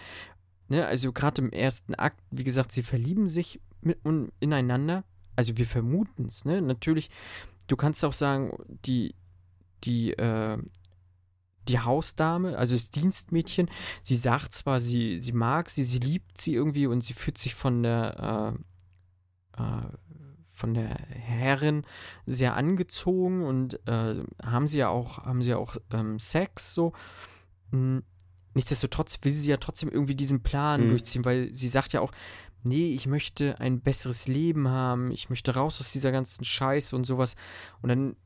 Ne? 0.69 0.87
Also 0.87 1.13
gerade 1.13 1.43
im 1.43 1.51
ersten 1.51 1.95
Akt, 1.95 2.21
wie 2.31 2.45
gesagt, 2.45 2.73
sie 2.73 2.83
verlieben 2.83 3.29
sich 3.29 3.61
mit, 3.81 4.05
un, 4.05 4.33
ineinander. 4.41 5.05
Also 5.37 5.57
wir 5.57 5.67
vermuten 5.67 6.27
es, 6.27 6.45
ne? 6.45 6.63
Natürlich, 6.63 7.11
du 7.67 7.77
kannst 7.77 8.05
auch 8.05 8.15
sagen, 8.15 8.57
die, 8.87 9.15
die, 9.85 10.13
äh, 10.15 10.59
die 11.69 11.79
Hausdame, 11.79 12.57
also 12.57 12.75
das 12.75 12.91
Dienstmädchen, 12.91 13.69
sie 14.03 14.17
sagt 14.17 14.55
zwar, 14.55 14.81
sie, 14.81 15.21
sie 15.21 15.33
mag 15.33 15.69
sie, 15.69 15.83
sie 15.83 15.99
liebt 15.99 16.41
sie 16.41 16.55
irgendwie 16.55 16.87
und 16.87 17.03
sie 17.03 17.13
fühlt 17.13 17.39
sich 17.39 17.55
von 17.55 17.83
der, 17.83 18.57
äh, 19.59 19.63
äh, 19.63 20.06
von 20.57 20.75
der 20.75 20.89
Herrin 20.89 21.85
sehr 22.25 22.57
angezogen 22.57 23.45
und 23.45 23.79
äh, 23.87 24.23
haben 24.43 24.67
sie 24.67 24.79
ja 24.79 24.89
auch, 24.89 25.19
haben 25.19 25.43
sie 25.43 25.51
ja 25.51 25.59
auch 25.59 25.77
ähm, 25.93 26.19
Sex 26.19 26.75
so. 26.75 26.93
Hm, 27.71 28.03
Nichtsdestotrotz 28.55 29.19
will 29.23 29.33
sie 29.33 29.51
ja 29.51 29.59
trotzdem 29.59 29.91
irgendwie 29.91 30.15
diesen 30.15 30.43
Plan 30.43 30.87
Mhm. 30.87 30.89
durchziehen, 30.89 31.27
weil 31.27 31.55
sie 31.55 31.69
sagt 31.69 31.93
ja 31.93 32.01
auch, 32.01 32.11
nee, 32.63 32.89
ich 32.95 33.07
möchte 33.07 33.61
ein 33.61 33.81
besseres 33.83 34.29
Leben 34.29 34.69
haben, 34.69 35.11
ich 35.11 35.29
möchte 35.29 35.55
raus 35.55 35.79
aus 35.79 35.93
dieser 35.93 36.11
ganzen 36.11 36.43
Scheiße 36.43 36.97
und 36.97 37.05
sowas. 37.05 37.37
Und 37.83 37.91
dann 37.91 38.17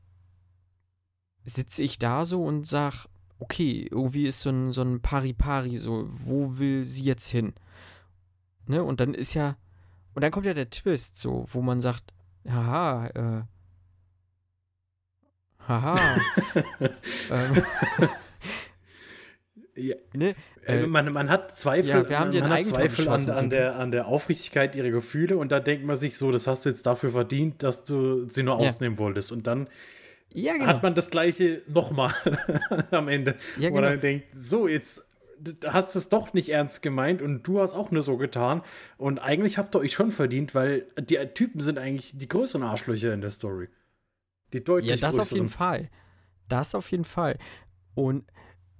sitze 1.43 1.83
ich 1.83 1.99
da 1.99 2.23
so 2.23 2.43
und 2.45 2.65
sag, 2.65 3.07
okay, 3.39 3.87
irgendwie 3.91 4.25
ist 4.25 4.41
so 4.41 4.51
ein, 4.51 4.71
so 4.71 4.81
ein 4.83 5.01
Pari-Pari, 5.01 5.75
so, 5.75 6.07
wo 6.09 6.57
will 6.59 6.85
sie 6.85 7.03
jetzt 7.03 7.27
hin? 7.29 7.53
Ne? 8.67 8.83
Und 8.83 9.01
dann 9.01 9.13
ist 9.13 9.33
ja, 9.33 9.57
und 10.13 10.23
dann 10.23 10.31
kommt 10.31 10.45
ja 10.45 10.53
der 10.53 10.69
Twist, 10.69 11.17
so, 11.17 11.45
wo 11.49 11.61
man 11.61 11.81
sagt, 11.81 12.13
haha, 12.49 13.07
äh, 13.07 13.43
haha, 15.67 16.17
ähm, 17.31 17.63
Ja, 19.73 19.95
ne? 20.13 20.35
äh, 20.67 20.83
Äh, 20.83 20.87
man, 20.87 21.11
man 21.13 21.29
hat 21.29 21.57
Zweifel, 21.57 21.89
ja, 21.89 22.07
wir 22.09 22.19
haben 22.19 22.37
man 22.37 22.49
hat 22.49 22.65
Zweifel 22.65 23.07
an, 23.07 23.29
an, 23.29 23.49
der, 23.49 23.75
an 23.77 23.89
der 23.91 24.05
Aufrichtigkeit 24.07 24.75
ihrer 24.75 24.89
Gefühle 24.91 25.37
und 25.37 25.51
da 25.51 25.59
denkt 25.61 25.85
man 25.85 25.95
sich 25.95 26.17
so, 26.17 26.31
das 26.31 26.45
hast 26.45 26.65
du 26.65 26.69
jetzt 26.69 26.85
dafür 26.85 27.11
verdient, 27.11 27.63
dass 27.63 27.85
du 27.85 28.27
sie 28.29 28.43
nur 28.43 28.59
Ja. 28.61 28.67
ausnehmen 28.67 28.97
wolltest. 28.97 29.31
Und 29.31 29.47
dann 29.47 29.69
Ja, 30.33 30.53
genau. 30.53 30.67
hat 30.67 30.83
man 30.83 30.93
das 30.93 31.09
gleiche 31.09 31.61
nochmal 31.67 32.13
am 32.91 33.07
Ende. 33.07 33.35
Ja, 33.57 33.69
Wo 33.71 33.75
genau. 33.75 33.89
man 33.89 34.01
denkt, 34.01 34.25
so, 34.39 34.67
jetzt 34.67 35.03
hast 35.65 35.95
du 35.95 35.99
es 35.99 36.09
doch 36.09 36.33
nicht 36.33 36.49
ernst 36.49 36.81
gemeint 36.81 37.21
und 37.21 37.43
du 37.43 37.59
hast 37.61 37.73
auch 37.73 37.91
nur 37.91 38.03
so 38.03 38.17
getan. 38.17 38.61
Und 38.97 39.19
eigentlich 39.19 39.57
habt 39.57 39.75
ihr 39.75 39.79
euch 39.79 39.93
schon 39.93 40.11
verdient, 40.11 40.53
weil 40.55 40.87
die 40.99 41.17
Typen 41.33 41.61
sind 41.61 41.77
eigentlich 41.77 42.17
die 42.17 42.27
größeren 42.27 42.63
Arschlöcher 42.63 43.13
in 43.13 43.21
der 43.21 43.29
Story. 43.31 43.69
Die 44.53 44.63
deutlich 44.63 44.89
Ja, 44.89 44.95
das 44.97 45.15
größeren. 45.15 45.21
auf 45.21 45.31
jeden 45.31 45.49
Fall. 45.49 45.89
Das 46.47 46.75
auf 46.75 46.91
jeden 46.91 47.05
Fall. 47.05 47.37
Und 47.95 48.25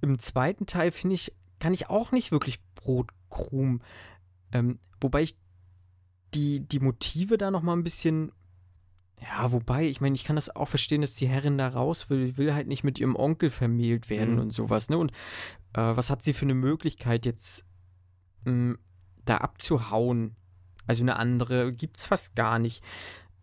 im 0.01 0.20
zweiten 0.20 0.66
Teil 0.66 0.91
finde 0.91 1.16
ich, 1.16 1.34
kann 1.59 1.74
ich 1.74 1.89
auch 1.89 2.12
nicht 2.12 2.32
wirklich 2.32 2.59
Brotkrumm. 2.76 3.82
Ähm, 4.51 4.80
wobei 4.99 5.22
ich 5.24 5.36
die, 6.34 6.62
die 6.68 6.80
Motive 6.80 7.38
da 7.38 7.51
noch 7.51 7.62
mal 7.62 7.74
ein 7.74 7.84
bisschen. 7.84 8.32
Ja, 9.22 9.51
wobei, 9.51 9.86
ich 9.86 10.01
meine, 10.01 10.16
ich 10.16 10.24
kann 10.24 10.36
das 10.36 10.53
auch 10.55 10.68
verstehen, 10.68 11.01
dass 11.01 11.14
die 11.14 11.28
Herrin 11.28 11.57
da 11.57 11.68
raus 11.68 12.09
will. 12.09 12.26
Die 12.26 12.38
will 12.38 12.53
halt 12.55 12.68
nicht 12.68 12.84
mit 12.84 12.99
ihrem 12.99 13.16
Onkel 13.16 13.51
vermählt 13.51 14.09
werden 14.09 14.34
Mhm. 14.36 14.41
und 14.41 14.51
sowas, 14.53 14.89
ne? 14.89 14.97
Und 14.97 15.12
äh, 15.74 15.95
was 15.95 16.09
hat 16.09 16.24
sie 16.24 16.34
für 16.34 16.45
eine 16.45 16.53
Möglichkeit 16.53 17.26
jetzt 17.26 17.65
mh, 18.45 18.76
da 19.26 19.38
abzuhauen? 19.38 20.36
Also 20.88 21.03
eine 21.03 21.17
andere 21.17 21.74
gibt's 21.74 22.05
fast 22.07 22.36
gar 22.36 22.59
nicht 22.59 22.84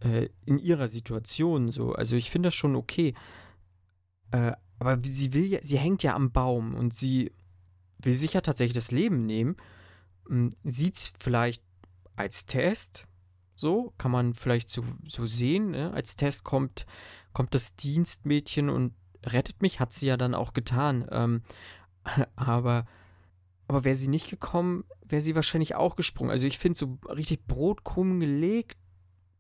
äh, 0.01 0.29
in 0.45 0.59
ihrer 0.59 0.89
Situation 0.89 1.71
so. 1.71 1.93
Also 1.93 2.17
ich 2.17 2.31
finde 2.31 2.49
das 2.49 2.55
schon 2.55 2.77
okay. 2.77 3.15
Äh, 4.31 4.53
aber 4.79 4.99
sie 5.03 5.33
will 5.33 5.47
ja, 5.47 5.59
sie 5.63 5.79
hängt 5.79 6.03
ja 6.03 6.15
am 6.15 6.31
Baum 6.31 6.75
und 6.75 6.95
sie 6.95 7.33
will 7.99 8.15
sich 8.15 8.35
ja 8.35 8.41
tatsächlich 8.41 8.75
das 8.75 8.91
Leben 8.91 9.27
nehmen. 9.27 9.57
Sieht 10.63 10.97
es 10.97 11.13
vielleicht 11.19 11.65
als 12.15 12.47
Test, 12.47 13.07
so, 13.55 13.93
kann 13.99 14.13
man 14.13 14.35
vielleicht 14.35 14.69
so, 14.69 14.85
so 15.05 15.27
sehen. 15.27 15.73
Ne? 15.73 15.93
Als 15.93 16.15
Test 16.15 16.45
kommt, 16.45 16.87
kommt 17.33 17.55
das 17.55 17.75
Dienstmädchen 17.75 18.69
und 18.69 18.95
rettet 19.27 19.63
mich, 19.63 19.81
hat 19.81 19.93
sie 19.93 20.07
ja 20.07 20.17
dann 20.17 20.35
auch 20.35 20.53
getan. 20.53 21.07
Ähm, 21.11 21.43
aber, 22.37 22.87
aber 23.67 23.85
wäre 23.85 23.95
sie 23.95 24.09
nicht 24.09 24.31
gekommen, 24.31 24.85
wäre 25.05 25.21
sie 25.21 25.35
wahrscheinlich 25.35 25.75
auch 25.75 25.97
gesprungen. 25.97 26.31
Also 26.31 26.47
ich 26.47 26.59
finde, 26.59 26.79
so 26.79 26.99
richtig 27.09 27.47
Brotkrumm 27.47 28.21
gelegt 28.21 28.77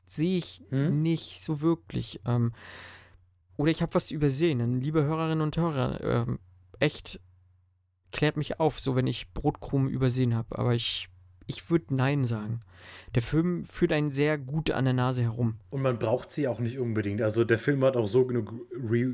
sehe 0.04 0.38
ich 0.38 0.64
Hm? 0.70 1.02
nicht 1.02 1.42
so 1.42 1.60
wirklich. 1.60 2.20
Ähm, 2.26 2.52
oder 3.56 3.70
ich 3.70 3.82
habe 3.82 3.94
was 3.94 4.10
übersehen. 4.10 4.60
Dann, 4.60 4.80
liebe 4.80 5.02
Hörerinnen 5.04 5.40
und 5.42 5.56
Hörer, 5.56 6.00
ähm, 6.02 6.38
echt, 6.78 7.20
klärt 8.12 8.36
mich 8.36 8.60
auf, 8.60 8.80
so 8.80 8.96
wenn 8.96 9.06
ich 9.06 9.32
Brotkrumen 9.34 9.88
übersehen 9.90 10.34
habe. 10.34 10.58
Aber 10.58 10.74
ich, 10.74 11.08
ich 11.46 11.68
würde 11.70 11.94
Nein 11.94 12.24
sagen. 12.24 12.60
Der 13.14 13.22
Film 13.22 13.64
führt 13.64 13.92
einen 13.92 14.10
sehr 14.10 14.38
gut 14.38 14.70
an 14.70 14.84
der 14.84 14.94
Nase 14.94 15.24
herum. 15.24 15.56
Und 15.70 15.82
man 15.82 15.98
braucht 15.98 16.30
sie 16.30 16.48
auch 16.48 16.60
nicht 16.60 16.78
unbedingt. 16.78 17.20
Also 17.20 17.44
der 17.44 17.58
Film 17.58 17.84
hat 17.84 17.96
auch 17.96 18.06
so 18.06 18.24
genug 18.24 18.54
Re 18.72 19.12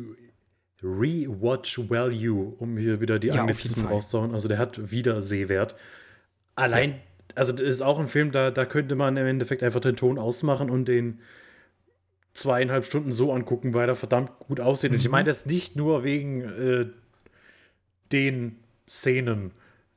Rewatch 0.84 1.78
Value, 1.88 2.54
um 2.58 2.76
hier 2.76 3.00
wieder 3.00 3.18
die 3.18 3.28
Ja, 3.28 3.40
Anglizismen 3.40 3.86
rauszuhauen. 3.86 4.32
Also 4.34 4.48
der 4.48 4.58
hat 4.58 4.90
Wiedersehwert. 4.90 5.74
Allein, 6.54 7.00
also 7.34 7.52
das 7.52 7.62
ist 7.66 7.82
auch 7.82 7.98
ein 7.98 8.06
Film, 8.08 8.30
da, 8.30 8.50
da 8.50 8.64
könnte 8.66 8.94
man 8.94 9.16
im 9.16 9.26
Endeffekt 9.26 9.62
einfach 9.62 9.80
den 9.80 9.96
Ton 9.96 10.18
ausmachen 10.18 10.68
und 10.70 10.86
den 10.86 11.20
zweieinhalb 12.34 12.84
Stunden 12.84 13.12
so 13.12 13.32
angucken, 13.32 13.74
weil 13.74 13.88
er 13.88 13.96
verdammt 13.96 14.38
gut 14.40 14.60
aussieht. 14.60 14.90
Und 14.90 14.98
ich 14.98 15.06
Mhm. 15.06 15.12
meine 15.12 15.28
das 15.28 15.46
nicht 15.46 15.76
nur 15.76 16.04
wegen 16.04 16.42
äh, 16.42 16.86
den 18.12 18.56
Szenen, 18.88 19.52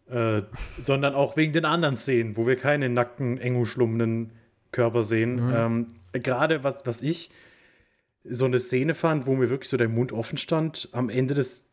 äh, 0.09 0.41
sondern 0.81 1.13
auch 1.15 1.35
wegen 1.35 1.53
den 1.53 1.65
anderen 1.65 1.97
Szenen, 1.97 2.37
wo 2.37 2.47
wir 2.47 2.55
keine 2.55 2.89
nackten, 2.89 3.37
eng 3.39 3.55
umschlungenen 3.55 4.31
Körper 4.71 5.03
sehen. 5.03 5.47
Mhm. 5.47 5.53
Ähm, 5.53 5.87
Gerade 6.13 6.63
was, 6.63 6.75
was 6.85 7.01
ich 7.01 7.29
so 8.29 8.45
eine 8.45 8.59
Szene 8.59 8.93
fand, 8.93 9.25
wo 9.25 9.35
mir 9.35 9.49
wirklich 9.49 9.69
so 9.69 9.77
der 9.77 9.89
Mund 9.89 10.11
offen 10.11 10.37
stand, 10.37 10.89
am 10.91 11.09
Ende 11.09 11.33
des 11.33 11.63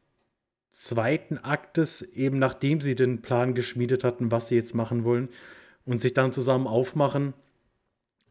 zweiten 0.72 1.38
Aktes, 1.38 2.02
eben 2.02 2.38
nachdem 2.38 2.80
sie 2.80 2.94
den 2.94 3.22
Plan 3.22 3.54
geschmiedet 3.54 4.04
hatten, 4.04 4.30
was 4.30 4.48
sie 4.48 4.56
jetzt 4.56 4.74
machen 4.74 5.04
wollen, 5.04 5.28
und 5.84 6.00
sich 6.00 6.14
dann 6.14 6.32
zusammen 6.32 6.66
aufmachen 6.66 7.34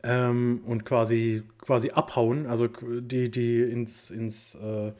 ähm, 0.04 0.62
und 0.66 0.86
quasi, 0.86 1.44
quasi 1.60 1.92
abhauen, 1.92 2.48
also 2.48 2.68
die, 2.68 3.30
die 3.30 3.62
ins, 3.62 4.12
ins 4.12 4.56
äh, 4.56 4.92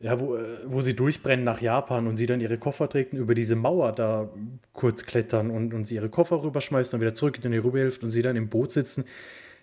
ja, 0.00 0.20
wo, 0.20 0.36
äh, 0.36 0.58
wo 0.64 0.80
sie 0.80 0.94
durchbrennen 0.94 1.44
nach 1.44 1.60
Japan 1.60 2.06
und 2.06 2.16
sie 2.16 2.26
dann 2.26 2.40
ihre 2.40 2.58
Koffer 2.58 2.88
trägt 2.88 3.12
und 3.12 3.18
über 3.18 3.34
diese 3.34 3.56
Mauer 3.56 3.92
da 3.92 4.28
kurz 4.72 5.04
klettern 5.04 5.50
und, 5.50 5.74
und 5.74 5.86
sie 5.86 5.96
ihre 5.96 6.08
Koffer 6.08 6.42
rüberschmeißen, 6.42 6.92
dann 6.92 7.00
wieder 7.00 7.14
zurück 7.14 7.42
in 7.42 7.50
die 7.50 7.58
rüberhilft 7.58 8.02
und 8.02 8.10
sie 8.10 8.22
dann 8.22 8.36
im 8.36 8.48
Boot 8.48 8.72
sitzen. 8.72 9.04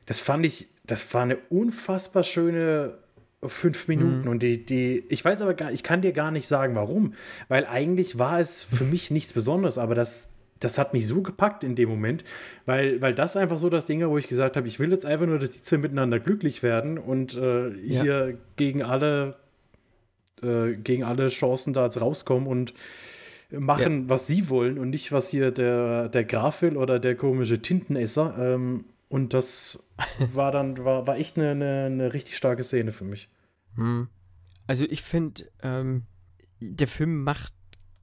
Das 0.05 0.19
fand 0.19 0.45
ich, 0.45 0.67
das 0.85 1.13
war 1.13 1.23
eine 1.23 1.37
unfassbar 1.49 2.23
schöne 2.23 2.97
fünf 3.43 3.87
Minuten 3.87 4.27
und 4.27 4.41
die, 4.41 4.65
die, 4.65 5.03
ich 5.09 5.23
weiß 5.23 5.41
aber 5.41 5.53
gar, 5.53 5.71
ich 5.71 5.83
kann 5.83 6.01
dir 6.01 6.13
gar 6.13 6.31
nicht 6.31 6.47
sagen, 6.47 6.73
warum, 6.75 7.13
weil 7.47 7.65
eigentlich 7.67 8.17
war 8.17 8.39
es 8.39 8.63
für 8.63 8.83
mich 8.95 9.11
nichts 9.11 9.33
Besonderes, 9.33 9.77
aber 9.77 9.93
das, 9.93 10.29
das 10.59 10.77
hat 10.79 10.93
mich 10.93 11.05
so 11.05 11.21
gepackt 11.21 11.63
in 11.63 11.75
dem 11.75 11.89
Moment, 11.89 12.23
weil, 12.65 13.01
weil 13.01 13.13
das 13.13 13.35
einfach 13.37 13.59
so 13.59 13.69
das 13.69 13.85
Ding 13.85 14.01
war, 14.01 14.09
wo 14.09 14.17
ich 14.17 14.27
gesagt 14.27 14.57
habe, 14.57 14.67
ich 14.67 14.79
will 14.79 14.91
jetzt 14.91 15.05
einfach 15.05 15.27
nur, 15.27 15.37
dass 15.37 15.51
die 15.51 15.61
zwei 15.61 15.77
miteinander 15.77 16.19
glücklich 16.19 16.63
werden 16.63 16.97
und 16.97 17.35
äh, 17.35 17.69
Ja. 17.69 18.01
hier 18.01 18.37
gegen 18.55 18.81
alle 18.81 19.35
äh, 20.41 20.73
gegen 20.75 21.03
alle 21.03 21.29
Chancen 21.29 21.73
da 21.73 21.85
jetzt 21.85 22.01
rauskommen 22.01 22.47
und 22.47 22.73
machen, 23.51 24.09
was 24.09 24.27
sie 24.27 24.49
wollen 24.49 24.77
und 24.79 24.89
nicht, 24.89 25.11
was 25.11 25.29
hier 25.29 25.51
der, 25.51 26.09
der 26.09 26.23
Graf 26.23 26.61
will 26.61 26.77
oder 26.77 26.99
der 26.99 27.15
komische 27.15 27.61
Tintenesser. 27.61 28.35
Ähm, 28.39 28.85
und 29.15 29.33
das 29.33 29.81
war 30.33 30.51
dann, 30.51 30.83
war, 30.83 31.07
war 31.07 31.15
echt 31.15 31.37
eine, 31.37 31.51
eine, 31.51 31.85
eine 31.85 32.13
richtig 32.13 32.35
starke 32.35 32.65
Szene 32.65 32.91
für 32.91 33.05
mich. 33.05 33.29
Hm. 33.75 34.09
Also 34.67 34.83
ich 34.89 35.03
finde, 35.03 35.49
ähm, 35.63 36.03
der 36.59 36.89
Film 36.89 37.23
macht 37.23 37.53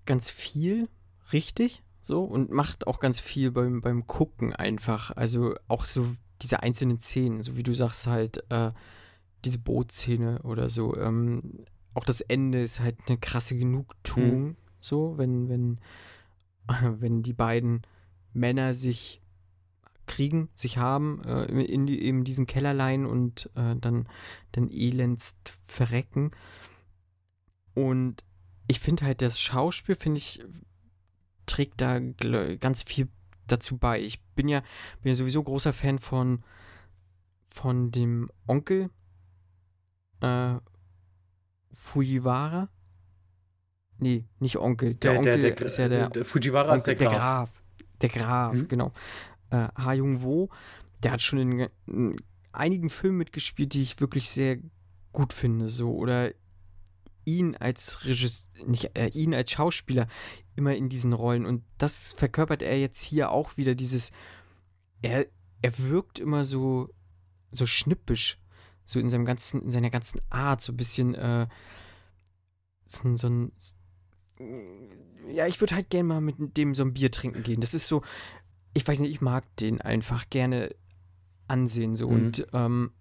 ganz 0.07 0.31
viel 0.31 0.89
richtig 1.31 1.83
so 2.01 2.25
und 2.25 2.51
macht 2.51 2.87
auch 2.87 2.99
ganz 2.99 3.21
viel 3.21 3.51
beim, 3.51 3.83
beim 3.83 4.07
Gucken 4.07 4.55
einfach. 4.55 5.15
Also 5.15 5.55
auch 5.69 5.85
so 5.85 6.07
diese 6.41 6.63
einzelnen 6.63 6.99
Szenen, 6.99 7.43
so 7.43 7.59
wie 7.59 7.63
du 7.63 7.75
sagst 7.75 8.07
halt, 8.07 8.43
äh, 8.51 8.73
diese 9.45 9.59
Bootszene 9.59 10.41
oder 10.45 10.71
so. 10.71 10.97
Ähm, 10.97 11.67
auch 11.93 12.07
das 12.07 12.23
Ende 12.23 12.63
ist 12.63 12.81
halt 12.81 12.97
eine 13.07 13.19
krasse 13.19 13.55
Genugtuung, 13.59 14.57
so, 14.81 15.19
wenn, 15.19 15.51
wenn, 15.51 15.79
wenn 17.01 17.23
die 17.23 17.35
beiden 17.35 17.83
Männer 18.33 18.73
sich 18.73 19.22
kriegen, 20.07 20.49
sich 20.55 20.79
haben, 20.79 21.23
äh, 21.25 21.45
in 21.65 21.87
die, 21.87 22.03
eben 22.03 22.25
diesen 22.25 22.47
Kellerlein 22.47 23.07
und 23.07 23.51
äh, 23.55 23.77
dann, 23.77 24.09
dann 24.53 24.71
elendst 24.71 25.59
verrecken. 25.67 26.31
Und 27.75 28.25
ich 28.69 28.81
finde 28.81 29.05
halt, 29.07 29.23
das 29.23 29.41
Schauspiel, 29.41 29.95
finde 29.95 30.19
ich, 30.19 30.45
trägt 31.47 31.81
da 31.81 31.99
ganz 32.01 32.83
viel 32.83 33.09
dazu 33.47 33.77
bei. 33.79 34.01
Ich 34.01 34.23
bin 34.35 34.49
ja, 34.49 34.61
bin 35.03 35.11
ja 35.11 35.15
sowieso 35.15 35.43
großer 35.43 35.73
Fan 35.73 35.99
von, 35.99 36.43
von 37.49 37.91
dem 37.91 38.31
Onkel 38.47 38.91
äh, 40.21 40.55
Fujiwara. 41.75 42.69
Nee, 43.99 44.25
nicht 44.39 44.57
Onkel. 44.59 44.95
Der, 44.95 45.19
Onkel 45.19 45.45
ist 45.45 45.77
ja 45.79 45.89
der 45.89 46.25
Fujiwara 46.25 46.75
ist 46.75 46.85
der 46.87 46.95
Onkel, 46.95 47.09
Graf. 47.09 47.51
Der 48.01 48.09
Graf, 48.09 48.55
Mhm. 48.55 48.69
genau. 48.69 48.93
Äh, 49.53 49.69
Ha 49.77 49.93
Jung 49.93 50.23
Wo, 50.23 50.49
der 51.03 51.13
hat 51.13 51.23
schon 51.23 51.39
in, 51.39 51.69
in 51.87 52.17
einigen 52.53 52.91
Filmen 52.91 53.19
mitgespielt, 53.19 53.75
die 53.75 53.83
ich 53.83 54.01
wirklich 54.01 54.31
sehr 54.31 54.59
gut 55.13 55.33
finde, 55.33 55.69
so. 55.69 55.93
Oder 55.93 56.33
ihn 57.25 57.55
als 57.57 58.05
Regisseur, 58.05 58.67
nicht 58.67 58.97
äh, 58.99 59.09
ihn 59.09 59.35
als 59.35 59.51
Schauspieler 59.51 60.09
immer 60.57 60.75
in 60.75 60.89
diesen 60.89 61.13
Rollen. 61.13 61.47
Und 61.47 61.63
das 61.79 62.15
verkörpert 62.15 62.63
er 62.63 62.81
jetzt 62.81 63.03
hier 63.03 63.31
auch 63.31 63.57
wieder 63.57 63.75
dieses 63.75 64.11
er 65.03 65.27
er 65.61 65.79
wirkt 65.79 66.19
immer 66.19 66.45
so 66.45 66.89
so 67.53 67.67
schnippisch, 67.67 68.39
so 68.85 68.99
in 68.99 69.11
seinem 69.11 69.25
ganzen 69.25 69.63
in 69.63 69.71
seiner 69.71 69.91
ganzen 69.91 70.21
Art, 70.31 70.61
so 70.61 70.73
ein 70.73 70.77
bisschen 70.77 71.15
äh, 71.15 71.47
so, 72.87 73.17
so 73.17 73.29
ein 73.29 73.53
ja, 75.31 75.47
ich 75.47 75.61
würde 75.61 75.75
halt 75.75 75.91
gerne 75.91 76.09
mal 76.09 76.21
mit 76.21 76.57
dem 76.57 76.75
so 76.75 76.83
ein 76.83 76.95
Bier 76.95 77.11
trinken 77.11 77.43
gehen. 77.43 77.61
Das 77.61 77.75
ist 77.75 77.87
so, 77.87 78.03
ich 78.75 78.87
weiß 78.87 79.01
nicht, 79.01 79.11
ich 79.11 79.21
mag 79.21 79.45
den 79.57 79.81
einfach 79.81 80.29
gerne 80.31 80.75
ansehen 81.49 81.97
so 81.97 82.09
Mhm. 82.09 82.15
und 82.15 82.47
ähm, 82.53 82.93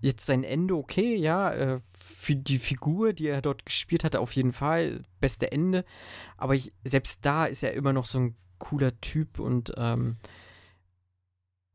jetzt 0.00 0.24
sein 0.26 0.44
Ende 0.44 0.74
okay, 0.76 1.16
ja, 1.16 1.50
äh, 1.52 1.80
für 1.98 2.34
die 2.36 2.58
Figur, 2.58 3.12
die 3.12 3.26
er 3.28 3.42
dort 3.42 3.66
gespielt 3.66 4.04
hatte, 4.04 4.20
auf 4.20 4.32
jeden 4.34 4.52
Fall 4.52 5.02
beste 5.20 5.52
Ende, 5.52 5.84
aber 6.36 6.54
ich, 6.54 6.72
selbst 6.84 7.24
da 7.26 7.44
ist 7.46 7.62
er 7.62 7.72
immer 7.74 7.92
noch 7.92 8.06
so 8.06 8.18
ein 8.18 8.36
cooler 8.58 8.98
Typ 9.00 9.38
und 9.38 9.72
ähm, 9.76 10.16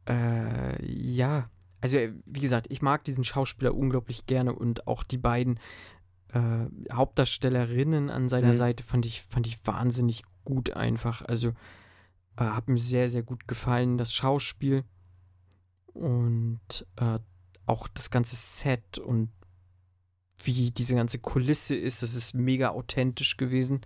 äh, 0.08 0.84
ja, 0.86 1.50
also 1.82 1.98
äh, 1.98 2.14
wie 2.26 2.39
gesagt, 2.41 2.68
ich 2.70 2.82
mag 2.82 3.04
diesen 3.04 3.24
Schauspieler 3.24 3.74
unglaublich 3.76 4.26
gerne 4.26 4.54
und 4.54 4.88
auch 4.88 5.04
die 5.04 5.18
beiden 5.18 5.60
äh, 6.34 6.66
Hauptdarstellerinnen 6.91 8.10
an 8.10 8.30
seiner 8.30 8.50
Mhm. 8.50 8.54
Seite 8.54 8.84
fand 8.84 9.06
ich, 9.06 9.22
fand 9.22 9.48
ich 9.48 9.58
wahnsinnig 9.66 10.24
gut 10.43 10.72
einfach. 10.72 11.22
Also 11.24 11.54
äh, 12.38 12.44
hat 12.44 12.68
mir 12.68 12.78
sehr, 12.78 13.10
sehr 13.10 13.24
gut 13.24 13.48
gefallen, 13.48 13.98
das 13.98 14.14
Schauspiel 14.14 14.84
und 15.94 16.86
äh, 16.98 17.20
auch 17.66 17.88
das 17.88 18.12
ganze 18.12 18.36
Set 18.36 19.00
und 19.00 19.30
wie 20.44 20.72
diese 20.72 20.96
ganze 20.96 21.18
Kulisse 21.20 21.76
ist, 21.76 22.04
das 22.04 22.14
ist 22.14 22.34
mega 22.34 22.70
authentisch 22.70 23.38
gewesen. 23.38 23.82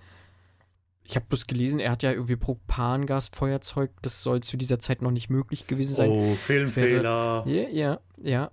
Ich 1.04 1.16
habe 1.16 1.26
bloß 1.28 1.48
gelesen, 1.48 1.80
er 1.80 1.92
hat 1.92 2.04
ja 2.04 2.12
irgendwie 2.12 2.36
Propangasfeuerzeug, 2.36 3.92
das 4.02 4.22
soll 4.22 4.42
zu 4.42 4.58
dieser 4.58 4.80
Zeit 4.80 5.02
noch 5.02 5.12
nicht 5.12 5.30
möglich 5.30 5.68
gewesen 5.68 5.96
sein. 5.96 6.10
Oh, 6.10 6.36
Filmfehler. 6.36 7.44
Ja, 7.48 7.70
ja, 7.70 8.00
ja. 8.22 8.52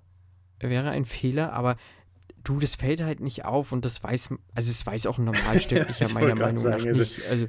Wäre 0.60 0.90
ein 0.90 1.04
Fehler, 1.04 1.52
aber 1.52 1.76
du, 2.44 2.58
das 2.58 2.76
fällt 2.76 3.02
halt 3.02 3.20
nicht 3.20 3.44
auf 3.44 3.72
und 3.72 3.84
das 3.84 4.02
weiß, 4.02 4.30
also 4.54 4.70
es 4.70 4.86
weiß 4.86 5.06
auch 5.06 5.18
ein 5.18 5.24
Normalsterblicher 5.26 6.06
Ich 6.06 6.14
meiner 6.14 6.34
Meinung 6.34 6.64
nach 6.64 6.72
sagen, 6.72 6.86
also- 6.88 7.00
nicht. 7.00 7.26
Also, 7.28 7.46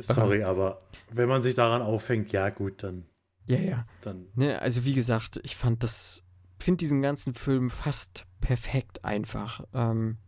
Sorry, 0.00 0.42
aber 0.42 0.78
wenn 1.12 1.28
man 1.28 1.42
sich 1.42 1.54
daran 1.54 1.82
aufhängt, 1.82 2.32
ja 2.32 2.50
gut, 2.50 2.82
dann, 2.82 3.06
ja, 3.46 3.58
ja. 3.58 3.86
dann 4.02 4.26
Ne, 4.34 4.60
also 4.60 4.84
wie 4.84 4.94
gesagt, 4.94 5.40
ich 5.42 5.56
fand 5.56 5.82
das, 5.82 6.24
finde 6.58 6.78
diesen 6.78 7.02
ganzen 7.02 7.34
Film 7.34 7.70
fast 7.70 8.26
perfekt 8.40 9.04
einfach. 9.04 9.64
Ähm, 9.74 10.18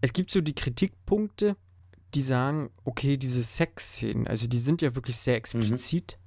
es 0.00 0.12
gibt 0.12 0.30
so 0.30 0.40
die 0.40 0.54
Kritikpunkte, 0.54 1.56
die 2.14 2.22
sagen, 2.22 2.70
okay, 2.84 3.16
diese 3.16 3.42
Sexszenen, 3.42 4.26
also 4.26 4.46
die 4.46 4.58
sind 4.58 4.82
ja 4.82 4.94
wirklich 4.94 5.16
sehr 5.16 5.36
explizit, 5.36 6.18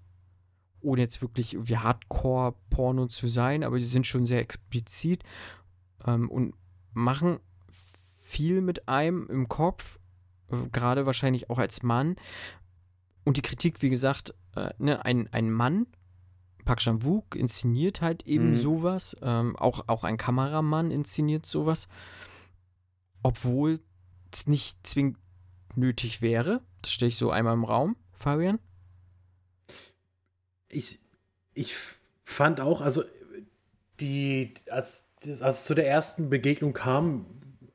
ohne 0.81 1.01
jetzt 1.01 1.21
wirklich 1.21 1.53
irgendwie 1.53 1.77
Hardcore-Porno 1.77 3.07
zu 3.07 3.27
sein, 3.27 3.63
aber 3.63 3.77
die 3.77 3.85
sind 3.85 4.05
schon 4.05 4.25
sehr 4.25 4.39
explizit 4.39 5.23
ähm, 6.05 6.29
und 6.29 6.53
machen 6.93 7.39
viel 8.21 8.61
mit 8.61 8.87
einem 8.87 9.27
im 9.27 9.47
Kopf, 9.47 9.99
äh, 10.51 10.67
gerade 10.71 11.05
wahrscheinlich 11.05 11.49
auch 11.49 11.57
als 11.57 11.83
Mann. 11.83 12.15
Und 13.29 13.37
die 13.37 13.43
Kritik, 13.43 13.83
wie 13.83 13.91
gesagt, 13.91 14.33
äh, 14.55 14.71
ne, 14.79 15.05
ein, 15.05 15.31
ein 15.31 15.51
Mann, 15.51 15.85
Park 16.65 16.79
Chan-wook 16.79 17.35
inszeniert 17.35 18.01
halt 18.01 18.25
eben 18.25 18.53
Mhm. 18.53 18.55
sowas. 18.55 19.15
Ähm, 19.21 19.55
auch, 19.55 19.83
auch 19.85 20.03
ein 20.03 20.17
Kameramann 20.17 20.89
inszeniert 20.89 21.45
sowas. 21.45 21.87
Obwohl 23.21 23.81
es 24.33 24.47
nicht 24.47 24.79
zwingend 24.87 25.19
nötig 25.75 26.23
wäre. 26.23 26.63
Das 26.81 26.91
stelle 26.91 27.09
ich 27.09 27.17
so 27.17 27.29
einmal 27.29 27.53
im 27.53 27.65
Raum, 27.65 27.97
Fabian. 28.13 28.57
ich, 30.67 30.99
ich 31.53 31.75
fand 32.23 32.59
auch, 32.59 32.81
also 32.81 33.03
die, 33.99 34.55
als, 34.71 35.03
als 35.39 35.59
es 35.59 35.65
zu 35.65 35.75
der 35.75 35.87
ersten 35.87 36.31
Begegnung 36.31 36.73
kam, 36.73 37.27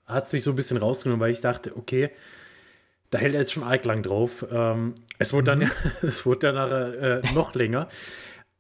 hat 0.05 0.27
es 0.27 0.33
mich 0.33 0.43
so 0.43 0.51
ein 0.51 0.57
bisschen 0.57 0.79
rausgenommen, 0.79 1.21
weil 1.21 1.31
ich 1.31 1.43
dachte, 1.43 1.77
okay, 1.77 2.11
da 3.15 3.21
hält 3.21 3.35
er 3.35 3.43
jetzt 3.43 3.53
schon 3.53 3.63
arg 3.63 3.85
lang 3.85 4.03
drauf. 4.03 4.45
Ähm, 4.51 4.97
es 5.21 5.33
wurde 5.33 5.55
mhm. 5.55 5.61
dann, 5.61 5.71
es 6.03 6.27
wurde 6.27 6.53
dann 6.53 6.57
nachher 6.57 7.23
äh, 7.23 7.33
noch 7.33 7.55
länger. 7.55 7.89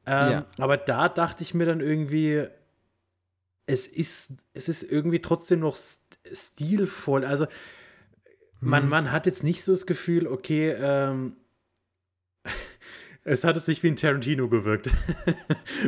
Ähm, 0.06 0.30
ja. 0.30 0.46
Aber 0.58 0.76
da 0.76 1.08
dachte 1.08 1.42
ich 1.42 1.54
mir 1.54 1.66
dann 1.66 1.80
irgendwie, 1.80 2.46
es 3.66 3.88
ist, 3.88 4.30
es 4.52 4.68
ist 4.68 4.84
irgendwie 4.84 5.20
trotzdem 5.20 5.58
noch 5.58 5.76
stilvoll. 6.32 7.24
Also 7.24 7.48
man, 8.60 8.84
mhm. 8.84 8.90
man 8.90 9.10
hat 9.10 9.26
jetzt 9.26 9.42
nicht 9.42 9.64
so 9.64 9.72
das 9.72 9.86
Gefühl, 9.86 10.28
okay, 10.28 10.70
ähm, 10.70 11.32
es 13.24 13.42
hat 13.42 13.56
es 13.56 13.66
sich 13.66 13.82
wie 13.82 13.88
ein 13.88 13.96
Tarantino 13.96 14.48
gewirkt. 14.48 14.88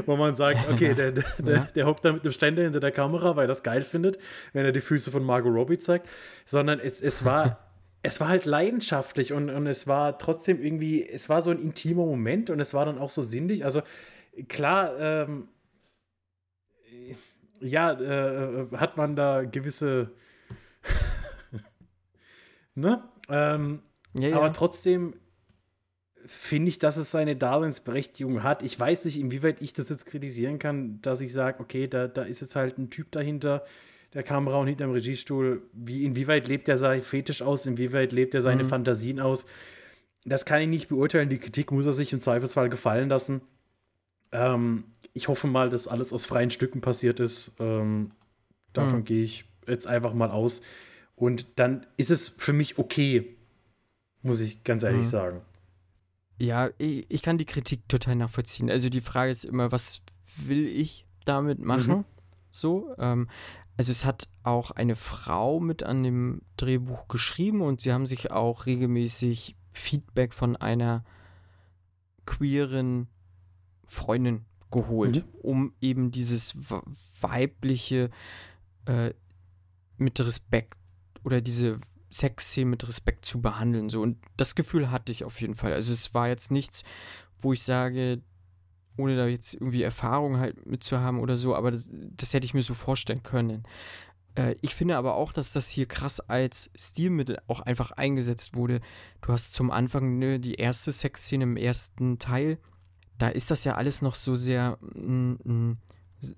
Wo 0.07 0.17
man 0.17 0.35
sagt, 0.35 0.69
okay, 0.69 0.93
der, 0.95 1.13
der, 1.13 1.25
ja. 1.45 1.69
der, 1.73 1.87
hockt 1.87 2.05
da 2.05 2.13
mit 2.13 2.25
einem 2.25 2.33
Ständer 2.33 2.65
hinter 2.65 2.81
der 2.81 2.91
Kamera, 2.91 3.37
weil 3.37 3.45
er 3.45 3.49
das 3.49 3.63
geil 3.63 3.85
findet, 3.85 4.19
wenn 4.53 4.65
er 4.65 4.73
die 4.73 4.81
Füße 4.81 5.13
von 5.13 5.23
Margot 5.23 5.55
Robbie 5.55 5.79
zeigt. 5.79 6.09
Sondern 6.47 6.81
es, 6.81 7.01
es 7.01 7.25
war. 7.25 7.63
Es 8.03 8.21
war 8.21 8.29
halt 8.29 8.45
leidenschaftlich 8.45 9.33
und, 9.33 9.51
und 9.51 9.67
es 9.67 9.87
war 9.87 10.19
trotzdem 10.19 10.63
irgendwie, 10.63 11.07
es 11.07 11.29
war 11.29 11.43
so 11.43 11.51
ein 11.51 11.59
intimer 11.59 12.07
Moment 12.07 12.51
und 12.51 12.61
es 12.61 12.73
war 12.75 12.85
dann 12.85 12.99
auch 12.99 13.11
so 13.11 13.23
sinnlich. 13.23 13.65
Also 13.65 13.83
klar, 14.49 14.99
ähm, 14.99 15.49
ja, 17.61 17.93
äh, 17.93 18.67
hat 18.77 18.97
man 18.97 19.17
da 19.17 19.45
gewisse, 19.45 20.13
ne? 22.75 23.03
Ähm, 23.29 23.83
ja, 24.15 24.29
ja. 24.29 24.37
Aber 24.37 24.53
trotzdem 24.53 25.15
finde 26.27 26.69
ich, 26.69 26.79
dass 26.79 26.97
es 26.97 27.11
seine 27.11 27.37
Daseinsberechtigung 27.37 28.43
hat. 28.43 28.63
Ich 28.63 28.79
weiß 28.79 29.05
nicht, 29.05 29.19
inwieweit 29.19 29.63
ich 29.63 29.73
das 29.73 29.89
jetzt 29.89 30.07
kritisieren 30.07 30.59
kann, 30.59 31.01
dass 31.03 31.21
ich 31.21 31.33
sage, 31.33 31.61
okay, 31.61 31.87
da, 31.87 32.09
da 32.09 32.23
ist 32.23 32.41
jetzt 32.41 32.57
halt 32.57 32.79
ein 32.79 32.91
Typ 32.91 33.13
dahinter, 33.13 33.65
der 34.17 34.23
Kamera 34.23 34.57
und 34.57 34.67
hinterm 34.67 34.93
Regiestuhl. 34.93 35.63
Wie, 35.75 36.07
inwieweit 36.07 36.49
lebt 36.49 36.69
er 36.71 36.79
sein 36.79 37.03
Fetisch 37.03 37.43
aus? 37.43 37.67
Inwieweit 37.67 38.13
lebt 38.13 38.35
er 38.35 38.41
seine 38.41 38.65
mhm. 38.65 38.69
Fantasien 38.71 39.21
aus? 39.21 39.45
Das 40.25 40.47
kann 40.47 40.63
ich 40.63 40.69
nicht 40.69 40.89
beurteilen. 40.89 41.29
Die 41.29 41.39
Kritik 41.39 41.71
muss 41.71 41.85
er 41.85 41.93
sich 41.93 42.15
im 42.15 42.23
Zweifelsfall 42.23 42.71
gefallen 42.71 43.11
lassen. 43.11 43.43
Ähm, 44.33 44.85
ich 45.13 45.29
hoffe 45.29 45.47
mal, 45.47 45.69
dass 45.69 45.87
alles 45.87 46.15
aus 46.15 46.25
freien 46.25 46.51
Stücken 46.51 46.81
passiert 46.81 47.21
ist. 47.21 47.53
Ähm, 47.59 48.09
davon 48.73 49.01
mhm. 49.01 49.05
gehe 49.05 49.23
ich 49.23 49.45
jetzt 49.69 49.87
einfach 49.87 50.15
mal 50.15 50.31
aus. 50.31 50.63
Und 51.15 51.47
dann 51.57 51.87
ist 51.99 52.11
es 52.11 52.29
für 52.29 52.55
mich 52.55 52.79
okay, 52.79 53.37
muss 54.23 54.41
ich 54.41 54.65
ganz 54.65 54.83
ehrlich 54.83 55.05
mhm. 55.05 55.11
sagen. 55.11 55.41
Ja, 56.39 56.71
ich, 56.79 57.05
ich, 57.11 57.23
kann 57.23 57.37
die 57.37 57.45
Kritik 57.45 57.87
total 57.87 58.17
nachvollziehen. 58.17 58.71
Also 58.71 58.89
die 58.89 59.01
Frage 59.03 59.31
ist 59.31 59.45
immer, 59.45 59.73
was 59.73 60.01
will 60.39 60.67
ich 60.67 61.07
damit 61.27 61.59
machen? 61.59 61.99
Mhm. 61.99 62.05
So. 62.51 62.95
Ähm, 62.99 63.29
also 63.77 63.93
es 63.93 64.05
hat 64.05 64.29
auch 64.43 64.71
eine 64.71 64.97
Frau 64.97 65.61
mit 65.61 65.83
an 65.83 66.03
dem 66.03 66.43
Drehbuch 66.57 67.09
geschrieben 67.09 67.61
und 67.61 67.81
sie 67.81 67.93
haben 67.93 68.07
sich 68.07 68.31
auch 68.31 68.67
regelmäßig 68.67 69.57
Feedback 69.73 70.33
von 70.33 70.57
einer 70.57 71.05
queeren 72.25 73.09
Freundin 73.85 74.47
geholt, 74.71 75.17
mhm. 75.17 75.41
um 75.43 75.75
eben 75.81 76.11
dieses 76.11 76.57
weibliche 77.21 78.11
äh, 78.87 79.13
mit 79.97 80.19
Respekt 80.21 80.77
oder 81.25 81.41
diese 81.41 81.81
Sexszene 82.11 82.71
mit 82.71 82.87
Respekt 82.87 83.25
zu 83.25 83.41
behandeln. 83.41 83.91
So. 83.91 84.01
Und 84.01 84.19
das 84.37 84.55
Gefühl 84.55 84.91
hatte 84.91 85.13
ich 85.13 85.25
auf 85.25 85.41
jeden 85.41 85.55
Fall. 85.55 85.73
Also 85.73 85.93
es 85.93 86.15
war 86.15 86.29
jetzt 86.29 86.51
nichts, 86.51 86.83
wo 87.39 87.53
ich 87.53 87.63
sage, 87.63 88.23
ohne 88.97 89.17
da 89.17 89.27
jetzt 89.27 89.55
irgendwie 89.55 89.83
Erfahrung 89.83 90.39
halt 90.39 90.67
mitzuhaben 90.67 91.21
oder 91.21 91.37
so, 91.37 91.55
aber 91.55 91.71
das, 91.71 91.91
das 91.93 92.33
hätte 92.35 92.47
ich 92.47 92.55
mir 92.55 92.63
so 92.63 92.75
vorstellen 92.75 93.23
können. 93.23 93.65
Äh, 94.37 94.55
ich 94.61 94.75
finde 94.75 94.97
aber 94.97 95.15
auch, 95.15 95.33
dass 95.33 95.53
das 95.53 95.69
hier 95.69 95.87
krass 95.87 96.21
als 96.21 96.71
Stilmittel 96.77 97.39
auch 97.47 97.61
einfach 97.61 97.91
eingesetzt 97.91 98.55
wurde. 98.55 98.81
Du 99.21 99.33
hast 99.33 99.55
zum 99.55 99.71
Anfang 99.71 100.19
ne, 100.19 100.39
die 100.39 100.55
erste 100.55 100.93
Sexszene 100.93 101.45
im 101.45 101.57
ersten 101.57 102.19
Teil. 102.19 102.59
Da 103.19 103.29
ist 103.29 103.51
das 103.51 103.65
ja 103.65 103.75
alles 103.75 104.03
noch 104.03 104.15
so 104.15 104.35
sehr 104.35 104.79
mm, 104.81 105.33
mm, 105.45 105.79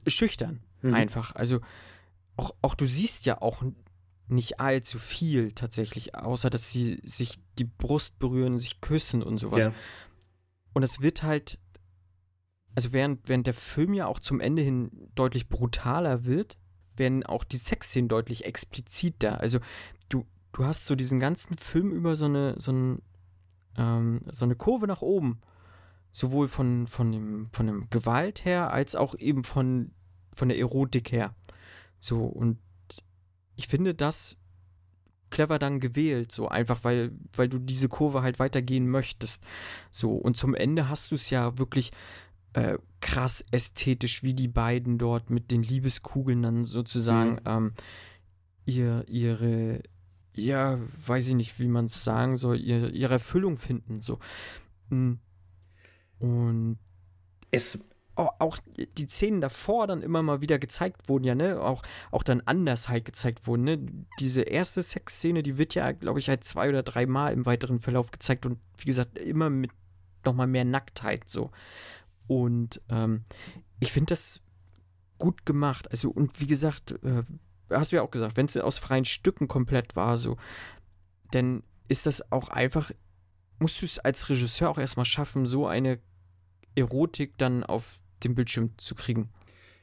schüchtern. 0.06 0.60
Mhm. 0.82 0.94
Einfach. 0.94 1.34
Also 1.34 1.60
auch, 2.36 2.54
auch 2.62 2.74
du 2.74 2.86
siehst 2.86 3.26
ja 3.26 3.42
auch 3.42 3.62
nicht 4.28 4.60
allzu 4.60 4.98
viel 4.98 5.52
tatsächlich, 5.52 6.14
außer 6.14 6.50
dass 6.50 6.72
sie 6.72 7.00
sich 7.02 7.34
die 7.58 7.64
Brust 7.64 8.18
berühren, 8.18 8.58
sich 8.58 8.80
küssen 8.80 9.22
und 9.22 9.38
sowas. 9.38 9.66
Ja. 9.66 9.72
Und 10.74 10.82
es 10.82 11.00
wird 11.00 11.22
halt, 11.22 11.58
also 12.78 12.92
während, 12.92 13.28
während 13.28 13.48
der 13.48 13.54
Film 13.54 13.92
ja 13.92 14.06
auch 14.06 14.20
zum 14.20 14.38
Ende 14.38 14.62
hin 14.62 15.10
deutlich 15.16 15.48
brutaler 15.48 16.24
wird, 16.24 16.58
werden 16.94 17.26
auch 17.26 17.42
die 17.42 17.56
Sexszenen 17.56 18.06
deutlich 18.08 18.44
expliziter. 18.44 19.40
Also 19.40 19.58
du, 20.08 20.24
du 20.52 20.64
hast 20.64 20.86
so 20.86 20.94
diesen 20.94 21.18
ganzen 21.18 21.58
Film 21.58 21.90
über 21.90 22.14
so 22.14 22.26
eine, 22.26 22.54
so, 22.60 22.70
ein, 22.70 23.02
ähm, 23.76 24.20
so 24.30 24.44
eine 24.44 24.54
Kurve 24.54 24.86
nach 24.86 25.02
oben. 25.02 25.40
Sowohl 26.12 26.46
von, 26.46 26.86
von, 26.86 27.10
dem, 27.10 27.48
von 27.52 27.66
dem 27.66 27.90
Gewalt 27.90 28.44
her, 28.44 28.72
als 28.72 28.94
auch 28.94 29.16
eben 29.18 29.42
von, 29.42 29.90
von 30.32 30.48
der 30.48 30.60
Erotik 30.60 31.10
her. 31.10 31.34
So, 31.98 32.26
und 32.26 32.58
ich 33.56 33.66
finde 33.66 33.92
das 33.92 34.36
clever 35.30 35.58
dann 35.58 35.80
gewählt, 35.80 36.30
so 36.30 36.46
einfach, 36.46 36.84
weil, 36.84 37.10
weil 37.32 37.48
du 37.48 37.58
diese 37.58 37.88
Kurve 37.88 38.22
halt 38.22 38.38
weitergehen 38.38 38.88
möchtest. 38.88 39.42
So, 39.90 40.12
und 40.12 40.36
zum 40.36 40.54
Ende 40.54 40.88
hast 40.88 41.10
du 41.10 41.16
es 41.16 41.28
ja 41.30 41.58
wirklich 41.58 41.90
äh, 42.52 42.78
krass 43.00 43.44
ästhetisch, 43.50 44.22
wie 44.22 44.34
die 44.34 44.48
beiden 44.48 44.98
dort 44.98 45.30
mit 45.30 45.50
den 45.50 45.62
Liebeskugeln 45.62 46.42
dann 46.42 46.64
sozusagen 46.64 47.32
mhm. 47.32 47.40
ähm, 47.46 47.72
ihr, 48.66 49.04
ihre, 49.08 49.82
ja, 50.34 50.78
weiß 51.06 51.28
ich 51.28 51.34
nicht, 51.34 51.58
wie 51.58 51.68
man 51.68 51.86
es 51.86 52.04
sagen 52.04 52.36
soll, 52.36 52.60
ihre, 52.60 52.90
ihre 52.90 53.14
Erfüllung 53.14 53.56
finden. 53.56 54.00
So. 54.00 54.18
Hm. 54.90 55.18
Und 56.18 56.78
es, 57.50 57.78
auch 58.14 58.58
die 58.96 59.06
Szenen 59.06 59.40
davor 59.40 59.86
dann 59.86 60.02
immer 60.02 60.22
mal 60.22 60.40
wieder 60.40 60.58
gezeigt 60.58 61.08
wurden, 61.08 61.24
ja, 61.24 61.34
ne, 61.34 61.60
auch, 61.60 61.82
auch 62.10 62.22
dann 62.22 62.40
anders 62.40 62.88
halt 62.88 63.04
gezeigt 63.04 63.46
wurden, 63.46 63.64
ne. 63.64 63.78
Diese 64.18 64.42
erste 64.42 64.82
Sexszene, 64.82 65.42
die 65.42 65.56
wird 65.56 65.74
ja, 65.74 65.92
glaube 65.92 66.18
ich, 66.18 66.28
halt 66.28 66.44
zwei 66.44 66.68
oder 66.68 66.82
drei 66.82 67.06
Mal 67.06 67.32
im 67.32 67.46
weiteren 67.46 67.78
Verlauf 67.78 68.10
gezeigt 68.10 68.44
und 68.44 68.58
wie 68.76 68.86
gesagt, 68.86 69.18
immer 69.18 69.50
mit 69.50 69.70
nochmal 70.24 70.48
mehr 70.48 70.64
Nacktheit 70.64 71.28
so. 71.28 71.50
Und 72.28 72.80
ähm, 72.88 73.24
ich 73.80 73.92
finde 73.92 74.12
das 74.12 74.40
gut 75.18 75.44
gemacht. 75.44 75.90
Also, 75.90 76.10
und 76.10 76.40
wie 76.40 76.46
gesagt, 76.46 76.92
äh, 77.02 77.24
hast 77.70 77.90
du 77.90 77.96
ja 77.96 78.02
auch 78.02 78.10
gesagt, 78.10 78.36
wenn 78.36 78.46
es 78.46 78.56
aus 78.56 78.78
freien 78.78 79.04
Stücken 79.04 79.48
komplett 79.48 79.96
war, 79.96 80.16
so, 80.16 80.36
dann 81.32 81.64
ist 81.88 82.06
das 82.06 82.30
auch 82.30 82.48
einfach, 82.48 82.92
musst 83.58 83.82
du 83.82 83.86
es 83.86 83.98
als 83.98 84.28
Regisseur 84.28 84.70
auch 84.70 84.78
erstmal 84.78 85.06
schaffen, 85.06 85.46
so 85.46 85.66
eine 85.66 85.98
Erotik 86.76 87.36
dann 87.38 87.64
auf 87.64 88.00
den 88.22 88.34
Bildschirm 88.34 88.76
zu 88.78 88.94
kriegen. 88.94 89.30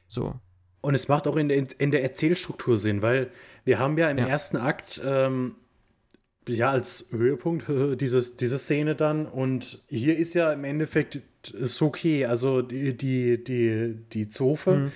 So. 0.07 0.39
Und 0.81 0.93
es 0.93 1.07
macht 1.07 1.27
auch 1.27 1.35
in 1.35 1.49
der, 1.49 1.79
in 1.79 1.91
der 1.91 2.03
Erzählstruktur 2.03 2.77
Sinn, 2.77 3.01
weil 3.01 3.31
wir 3.63 3.79
haben 3.79 3.97
ja 3.97 4.09
im 4.09 4.19
ja. 4.19 4.27
ersten 4.27 4.57
Akt 4.57 5.01
ähm, 5.03 5.55
ja 6.47 6.71
als 6.71 7.05
Höhepunkt 7.11 7.65
dieses, 7.99 8.35
diese 8.35 8.59
Szene 8.59 8.95
dann 8.95 9.25
und 9.25 9.83
hier 9.87 10.17
ist 10.17 10.33
ja 10.33 10.53
im 10.53 10.63
Endeffekt 10.63 11.21
okay, 11.81 12.25
also 12.25 12.61
die, 12.61 12.95
die, 12.95 13.43
die, 13.43 13.95
die 14.13 14.29
Zofe, 14.29 14.71
mhm. 14.71 14.91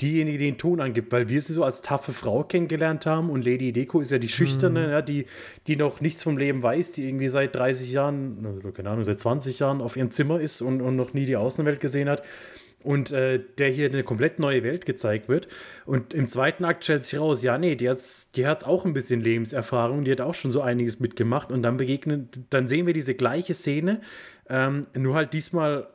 diejenige, 0.00 0.38
die 0.38 0.44
den 0.44 0.58
Ton 0.58 0.80
angibt, 0.80 1.12
weil 1.12 1.28
wir 1.28 1.40
sie 1.40 1.52
so 1.52 1.64
als 1.64 1.82
taffe 1.82 2.12
Frau 2.12 2.44
kennengelernt 2.44 3.06
haben 3.06 3.30
und 3.30 3.44
Lady 3.44 3.72
Deko 3.72 4.00
ist 4.00 4.10
ja 4.10 4.18
die 4.18 4.28
Schüchterne, 4.28 4.86
mhm. 4.86 4.92
ja, 4.92 5.02
die, 5.02 5.26
die 5.66 5.76
noch 5.76 6.00
nichts 6.00 6.22
vom 6.22 6.36
Leben 6.36 6.62
weiß, 6.62 6.92
die 6.92 7.08
irgendwie 7.08 7.28
seit 7.28 7.54
30 7.54 7.92
Jahren, 7.92 8.72
keine 8.74 8.90
Ahnung, 8.90 9.04
seit 9.04 9.20
20 9.20 9.58
Jahren 9.58 9.80
auf 9.80 9.96
ihrem 9.96 10.10
Zimmer 10.10 10.40
ist 10.40 10.60
und, 10.60 10.80
und 10.80 10.96
noch 10.96 11.14
nie 11.14 11.26
die 11.26 11.36
Außenwelt 11.36 11.80
gesehen 11.80 12.08
hat 12.08 12.22
und 12.84 13.12
äh, 13.12 13.40
der 13.58 13.70
hier 13.70 13.88
eine 13.88 14.04
komplett 14.04 14.38
neue 14.38 14.62
Welt 14.62 14.84
gezeigt 14.86 15.28
wird. 15.28 15.48
Und 15.86 16.14
im 16.14 16.28
zweiten 16.28 16.64
Akt 16.64 16.84
stellt 16.84 17.04
sich 17.04 17.18
raus, 17.18 17.42
ja, 17.42 17.58
nee, 17.58 17.74
die, 17.74 17.88
hat's, 17.88 18.30
die 18.32 18.46
hat 18.46 18.64
auch 18.64 18.84
ein 18.84 18.92
bisschen 18.92 19.20
Lebenserfahrung, 19.20 20.04
die 20.04 20.12
hat 20.12 20.20
auch 20.20 20.34
schon 20.34 20.50
so 20.50 20.60
einiges 20.60 21.00
mitgemacht. 21.00 21.50
Und 21.50 21.62
dann 21.62 21.78
begegnen, 21.78 22.28
dann 22.50 22.68
sehen 22.68 22.86
wir 22.86 22.92
diese 22.92 23.14
gleiche 23.14 23.54
Szene, 23.54 24.02
ähm, 24.48 24.86
nur 24.94 25.14
halt 25.14 25.32
diesmal 25.32 25.88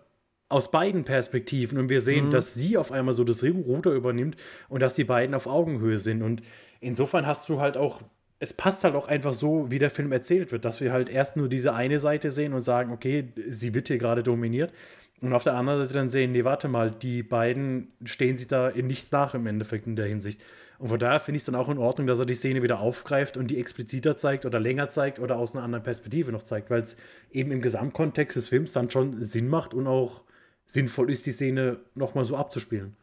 aus 0.50 0.72
beiden 0.72 1.04
Perspektiven. 1.04 1.78
Und 1.78 1.90
wir 1.90 2.02
sehen, 2.02 2.28
mhm. 2.28 2.32
dass 2.32 2.56
sie 2.56 2.76
auf 2.76 2.92
einmal 2.92 3.14
so 3.14 3.24
das 3.24 3.44
Ruder 3.44 3.92
übernimmt 3.92 4.36
und 4.68 4.82
dass 4.82 4.96
die 4.96 5.04
beiden 5.04 5.36
auf 5.36 5.46
Augenhöhe 5.46 6.00
sind. 6.00 6.24
Und 6.24 6.42
insofern 6.80 7.28
hast 7.28 7.48
du 7.50 7.62
halt 7.62 7.78
auch 7.78 8.02
es 8.40 8.54
passt 8.54 8.84
halt 8.84 8.96
auch 8.96 9.08
einfach 9.08 9.34
so, 9.34 9.70
wie 9.70 9.80
der 9.80 9.90
Film 9.90 10.12
erzählt 10.12 10.52
wird, 10.52 10.64
dass 10.66 10.80
wir 10.80 10.94
halt 10.94 11.10
erst 11.10 11.36
nur 11.36 11.50
diese 11.50 11.74
eine 11.74 12.00
Seite 12.00 12.32
sehen 12.32 12.54
und 12.54 12.62
sagen, 12.62 12.92
okay, 12.92 13.34
sie 13.50 13.74
wird 13.74 13.88
hier 13.88 13.98
gerade 13.98 14.24
dominiert. 14.24 14.74
Und 15.22 15.34
auf 15.34 15.44
der 15.44 15.56
anderen 15.56 15.82
Seite 15.82 15.94
dann 15.94 16.10
sehen, 16.10 16.32
nee, 16.32 16.46
warte 16.46 16.70
mal, 16.70 16.92
die 16.92 17.24
beiden 17.24 17.92
stehen 18.06 18.38
sich 18.38 18.48
da 18.48 18.70
in 18.70 18.88
nichts 18.88 19.12
nach 19.12 19.34
im 19.34 19.46
Endeffekt 19.48 19.86
in 19.86 19.98
der 19.98 20.06
Hinsicht. 20.06 20.42
Und 20.78 20.88
von 20.88 21.00
daher 21.00 21.20
finde 21.20 21.36
ich 21.36 21.42
es 21.42 21.46
dann 21.46 21.56
auch 21.56 21.68
in 21.68 21.78
Ordnung, 21.78 22.08
dass 22.08 22.20
er 22.20 22.26
die 22.26 22.36
Szene 22.36 22.64
wieder 22.64 22.80
aufgreift 22.80 23.36
und 23.36 23.48
die 23.48 23.60
expliziter 23.60 24.16
zeigt 24.16 24.46
oder 24.46 24.62
länger 24.62 24.90
zeigt 24.90 25.20
oder 25.20 25.36
aus 25.36 25.54
einer 25.54 25.66
anderen 25.66 25.84
Perspektive 25.84 26.32
noch 26.32 26.44
zeigt, 26.44 26.70
weil 26.70 26.84
es 26.84 26.96
eben 27.32 27.52
im 27.52 27.62
Gesamtkontext 27.62 28.38
des 28.38 28.48
Films 28.48 28.72
dann 28.72 28.90
schon 28.90 29.26
Sinn 29.26 29.50
macht 29.50 29.74
und 29.74 29.88
auch 29.88 30.22
sinnvoll 30.66 31.12
ist, 31.12 31.26
die 31.26 31.34
Szene 31.34 31.82
nochmal 31.96 32.24
so 32.24 32.38
abzuspielen. 32.38 32.96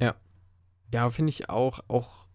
Ja. 0.00 0.14
Ja, 0.94 1.10
finde 1.10 1.30
ich 1.30 1.50
auch, 1.50 1.80
auch, 1.88 2.25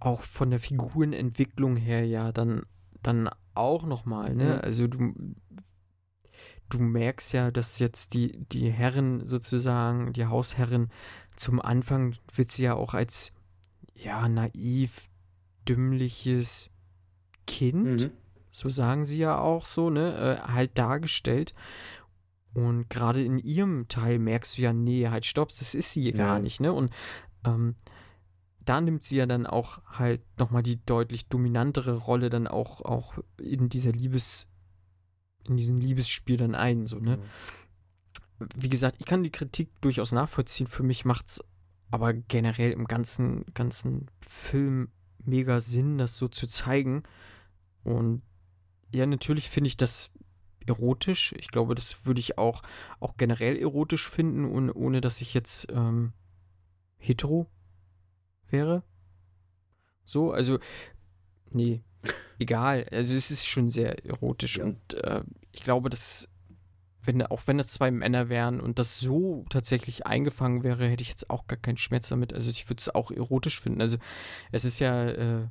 auch 0.00 0.22
von 0.22 0.50
der 0.50 0.60
Figurenentwicklung 0.60 1.76
her 1.76 2.06
ja 2.06 2.32
dann, 2.32 2.62
dann 3.02 3.30
auch 3.54 3.84
nochmal, 3.84 4.34
ne? 4.34 4.54
Mhm. 4.56 4.60
Also 4.62 4.86
du, 4.86 5.14
du 6.68 6.78
merkst 6.78 7.32
ja, 7.32 7.50
dass 7.50 7.78
jetzt 7.78 8.14
die, 8.14 8.38
die 8.52 8.70
Herren 8.70 9.26
sozusagen, 9.26 10.12
die 10.12 10.26
Hausherrin, 10.26 10.90
zum 11.36 11.60
Anfang 11.60 12.16
wird 12.34 12.50
sie 12.50 12.64
ja 12.64 12.74
auch 12.74 12.94
als, 12.94 13.32
ja, 13.94 14.28
naiv, 14.28 15.08
dümmliches 15.68 16.70
Kind, 17.46 18.02
Mhm. 18.02 18.10
so 18.50 18.68
sagen 18.68 19.04
sie 19.04 19.18
ja 19.18 19.38
auch 19.38 19.64
so, 19.64 19.90
ne, 19.90 20.40
äh, 20.46 20.52
halt 20.52 20.76
dargestellt. 20.78 21.54
Und 22.54 22.88
gerade 22.88 23.22
in 23.22 23.38
ihrem 23.38 23.86
Teil 23.88 24.18
merkst 24.18 24.56
du 24.56 24.62
ja, 24.62 24.72
nee, 24.72 25.08
halt 25.08 25.26
stopp, 25.26 25.50
das 25.50 25.74
ist 25.74 25.92
sie 25.92 26.10
gar 26.12 26.36
Ja. 26.36 26.42
nicht, 26.42 26.60
ne? 26.60 26.72
Und 26.72 26.90
ähm, 27.44 27.74
da 28.66 28.80
nimmt 28.80 29.04
sie 29.04 29.16
ja 29.16 29.26
dann 29.26 29.46
auch 29.46 29.80
halt 29.86 30.22
nochmal 30.38 30.62
die 30.62 30.84
deutlich 30.84 31.28
dominantere 31.28 31.94
Rolle 31.94 32.28
dann 32.28 32.46
auch, 32.46 32.82
auch 32.82 33.14
in 33.40 33.68
dieser 33.68 33.92
Liebes, 33.92 34.48
in 35.48 35.56
diesem 35.56 35.78
Liebesspiel 35.78 36.36
dann 36.36 36.54
ein, 36.54 36.86
so, 36.86 36.98
ne? 36.98 37.18
Wie 38.54 38.68
gesagt, 38.68 38.96
ich 38.98 39.06
kann 39.06 39.22
die 39.22 39.30
Kritik 39.30 39.70
durchaus 39.80 40.12
nachvollziehen. 40.12 40.66
Für 40.66 40.82
mich 40.82 41.06
macht's 41.06 41.40
aber 41.90 42.12
generell 42.12 42.72
im 42.72 42.86
ganzen, 42.86 43.46
ganzen 43.54 44.10
Film 44.20 44.90
mega 45.24 45.60
Sinn, 45.60 45.96
das 45.96 46.18
so 46.18 46.28
zu 46.28 46.46
zeigen. 46.46 47.04
Und 47.82 48.22
ja, 48.92 49.06
natürlich 49.06 49.48
finde 49.48 49.68
ich 49.68 49.78
das 49.78 50.10
erotisch. 50.66 51.32
Ich 51.38 51.48
glaube, 51.48 51.74
das 51.74 52.04
würde 52.04 52.20
ich 52.20 52.36
auch, 52.36 52.62
auch 53.00 53.16
generell 53.16 53.56
erotisch 53.56 54.10
finden, 54.10 54.44
ohne, 54.44 54.74
ohne 54.74 55.00
dass 55.00 55.22
ich 55.22 55.32
jetzt 55.32 55.68
ähm, 55.72 56.12
hetero 56.98 57.46
wäre. 58.50 58.82
So, 60.04 60.32
also, 60.32 60.58
nee, 61.50 61.82
egal. 62.38 62.86
Also 62.92 63.14
es 63.14 63.30
ist 63.30 63.46
schon 63.46 63.70
sehr 63.70 64.04
erotisch 64.06 64.58
Ja. 64.58 64.64
und 64.64 64.94
äh, 64.94 65.22
ich 65.52 65.62
glaube, 65.62 65.88
dass 65.90 66.28
wenn, 67.04 67.22
auch 67.22 67.46
wenn 67.46 67.58
das 67.58 67.68
zwei 67.68 67.92
Männer 67.92 68.28
wären 68.28 68.60
und 68.60 68.80
das 68.80 68.98
so 68.98 69.44
tatsächlich 69.48 70.06
eingefangen 70.06 70.64
wäre, 70.64 70.88
hätte 70.88 71.02
ich 71.02 71.08
jetzt 71.08 71.30
auch 71.30 71.46
gar 71.46 71.56
keinen 71.56 71.76
Schmerz 71.76 72.08
damit. 72.08 72.32
Also 72.34 72.50
ich 72.50 72.68
würde 72.68 72.80
es 72.80 72.92
auch 72.92 73.12
erotisch 73.12 73.60
finden. 73.60 73.80
Also 73.80 73.96
es 74.50 74.64
ist 74.64 74.80
ja 74.80 75.04
äh, 75.06 75.42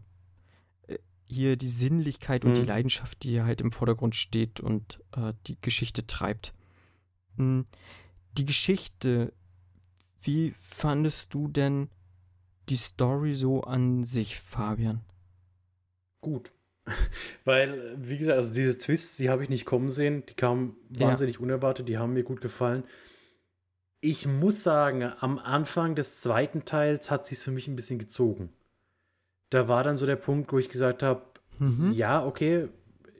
äh, 0.87 0.97
hier 1.27 1.55
die 1.55 1.69
Sinnlichkeit 1.69 2.43
und 2.43 2.55
die 2.57 2.61
Mhm. 2.63 2.67
Leidenschaft, 2.67 3.23
die 3.23 3.41
halt 3.41 3.61
im 3.61 3.71
Vordergrund 3.71 4.15
steht 4.15 4.59
und 4.59 5.01
äh, 5.15 5.31
die 5.47 5.57
Geschichte 5.61 6.05
treibt. 6.05 6.53
Mm, 7.37 7.61
Die 8.37 8.45
Geschichte, 8.45 9.31
wie 10.21 10.53
fandest 10.61 11.33
du 11.33 11.47
denn 11.47 11.89
die 12.69 12.75
Story 12.77 13.33
so 13.35 13.61
an 13.61 14.03
sich, 14.03 14.39
Fabian? 14.39 15.01
Gut. 16.21 16.51
Weil, 17.45 17.95
wie 17.97 18.17
gesagt, 18.17 18.37
also 18.37 18.53
diese 18.53 18.77
Twists, 18.77 19.17
die 19.17 19.29
habe 19.29 19.43
ich 19.43 19.49
nicht 19.49 19.65
kommen 19.65 19.89
sehen. 19.89 20.23
Die 20.29 20.33
kamen 20.35 20.75
Ja. 20.91 21.07
wahnsinnig 21.07 21.39
unerwartet, 21.39 21.87
die 21.89 21.97
haben 21.97 22.13
mir 22.13 22.23
gut 22.23 22.41
gefallen. 22.41 22.83
Ich 24.01 24.27
muss 24.27 24.63
sagen, 24.63 25.03
am 25.19 25.39
Anfang 25.39 25.95
des 25.95 26.21
zweiten 26.21 26.63
Teils 26.65 27.09
hat 27.09 27.25
sich 27.25 27.39
für 27.39 27.51
mich 27.51 27.67
ein 27.67 27.75
bisschen 27.75 27.97
gezogen. 27.97 28.49
Da 29.49 29.67
war 29.67 29.83
dann 29.83 29.97
so 29.97 30.05
der 30.05 30.15
Punkt, 30.15 30.51
wo 30.53 30.59
ich 30.59 30.69
gesagt 30.69 31.01
habe, 31.01 31.23
Mhm. 31.57 31.91
ja, 31.93 32.23
okay, 32.25 32.67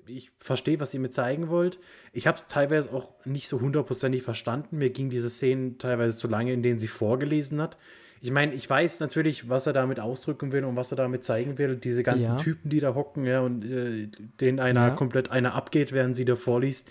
ich 0.08 0.32
verstehe, 0.40 0.80
was 0.80 0.94
ihr 0.94 1.00
mir 1.00 1.10
zeigen 1.10 1.48
wollt. 1.50 1.80
Ich 2.14 2.28
habe 2.28 2.38
es 2.38 2.46
teilweise 2.48 2.94
auch 2.94 3.14
nicht 3.26 3.48
so 3.48 3.60
hundertprozentig 3.62 4.22
verstanden. 4.22 4.78
Mir 4.78 4.90
ging 4.92 5.10
diese 5.10 5.30
Szenen 5.32 5.78
teilweise 5.80 6.18
zu 6.18 6.28
lange, 6.28 6.54
in 6.54 6.62
denen 6.62 6.78
sie 6.78 6.88
vorgelesen 6.90 7.60
hat. 7.62 7.78
Ich 8.26 8.32
meine, 8.32 8.56
ich 8.56 8.68
weiß 8.68 9.02
natürlich, 9.02 9.50
was 9.50 9.68
er 9.68 9.74
damit 9.74 10.00
ausdrücken 10.00 10.52
will 10.52 10.66
und 10.66 10.76
was 10.76 10.92
er 10.92 10.96
damit 10.96 11.24
zeigen 11.24 11.60
will. 11.60 11.76
Diese 11.76 12.02
ganzen 12.02 12.24
Ja. 12.24 12.38
Typen, 12.38 12.72
die 12.72 12.80
da 12.80 12.96
hocken, 12.96 13.24
ja, 13.24 13.42
und 13.42 13.64
äh, 13.64 14.08
denen 14.42 14.60
einer 14.60 14.88
Ja. 14.88 14.96
komplett 14.96 15.30
einer 15.30 15.54
abgeht, 15.54 15.92
während 15.92 16.16
sie 16.16 16.26
da 16.26 16.36
vorliest. 16.36 16.90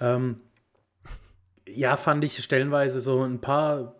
Ähm, 0.00 0.40
ja, 1.68 1.98
fand 1.98 2.24
ich 2.24 2.42
stellenweise 2.42 3.02
so 3.02 3.22
ein 3.22 3.42
paar, 3.42 3.94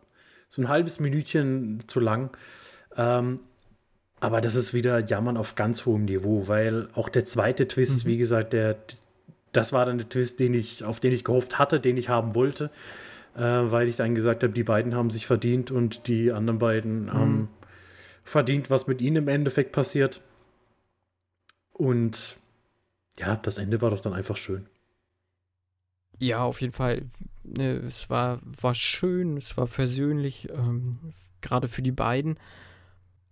so 0.48 0.62
ein 0.62 0.70
halbes 0.70 1.00
Minütchen 1.00 1.82
zu 1.86 2.00
lang. 2.00 2.34
Ähm, 2.96 3.40
aber 4.18 4.40
das 4.40 4.54
ist 4.54 4.72
wieder 4.72 5.00
Jammern 5.00 5.36
auf 5.36 5.56
ganz 5.56 5.84
hohem 5.84 6.06
Niveau, 6.06 6.48
weil 6.48 6.88
auch 6.94 7.10
der 7.10 7.26
zweite 7.26 7.68
Twist, 7.68 8.06
wie 8.06 8.16
gesagt, 8.16 8.54
der, 8.54 8.76
das 9.52 9.74
war 9.74 9.84
dann 9.84 9.98
der 9.98 10.08
Twist, 10.08 10.40
den 10.40 10.54
ich, 10.54 10.82
auf 10.82 10.98
den 10.98 11.12
ich 11.12 11.24
gehofft 11.24 11.58
hatte, 11.58 11.78
den 11.78 11.98
ich 11.98 12.08
haben 12.08 12.34
wollte, 12.34 12.70
äh, 13.34 13.40
weil 13.40 13.88
ich 13.88 13.96
dann 13.96 14.14
gesagt 14.14 14.42
habe, 14.42 14.52
die 14.52 14.64
beiden 14.64 14.94
haben 14.94 15.10
sich 15.10 15.26
verdient 15.26 15.70
und 15.70 16.06
die 16.06 16.32
anderen 16.32 16.58
beiden 16.58 17.12
haben 17.12 17.48
verdient, 18.24 18.70
was 18.70 18.86
mit 18.86 19.00
ihnen 19.00 19.16
im 19.16 19.28
Endeffekt 19.28 19.72
passiert. 19.72 20.20
Und 21.72 22.36
ja, 23.18 23.36
das 23.36 23.58
Ende 23.58 23.80
war 23.80 23.90
doch 23.90 24.00
dann 24.00 24.12
einfach 24.12 24.36
schön. 24.36 24.66
Ja, 26.18 26.42
auf 26.42 26.60
jeden 26.60 26.72
Fall. 26.72 27.06
Ne, 27.42 27.76
es 27.86 28.10
war, 28.10 28.40
war 28.42 28.74
schön, 28.74 29.36
es 29.36 29.56
war 29.56 29.66
versöhnlich, 29.66 30.48
ähm, 30.50 30.98
gerade 31.40 31.68
für 31.68 31.82
die 31.82 31.92
beiden. 31.92 32.38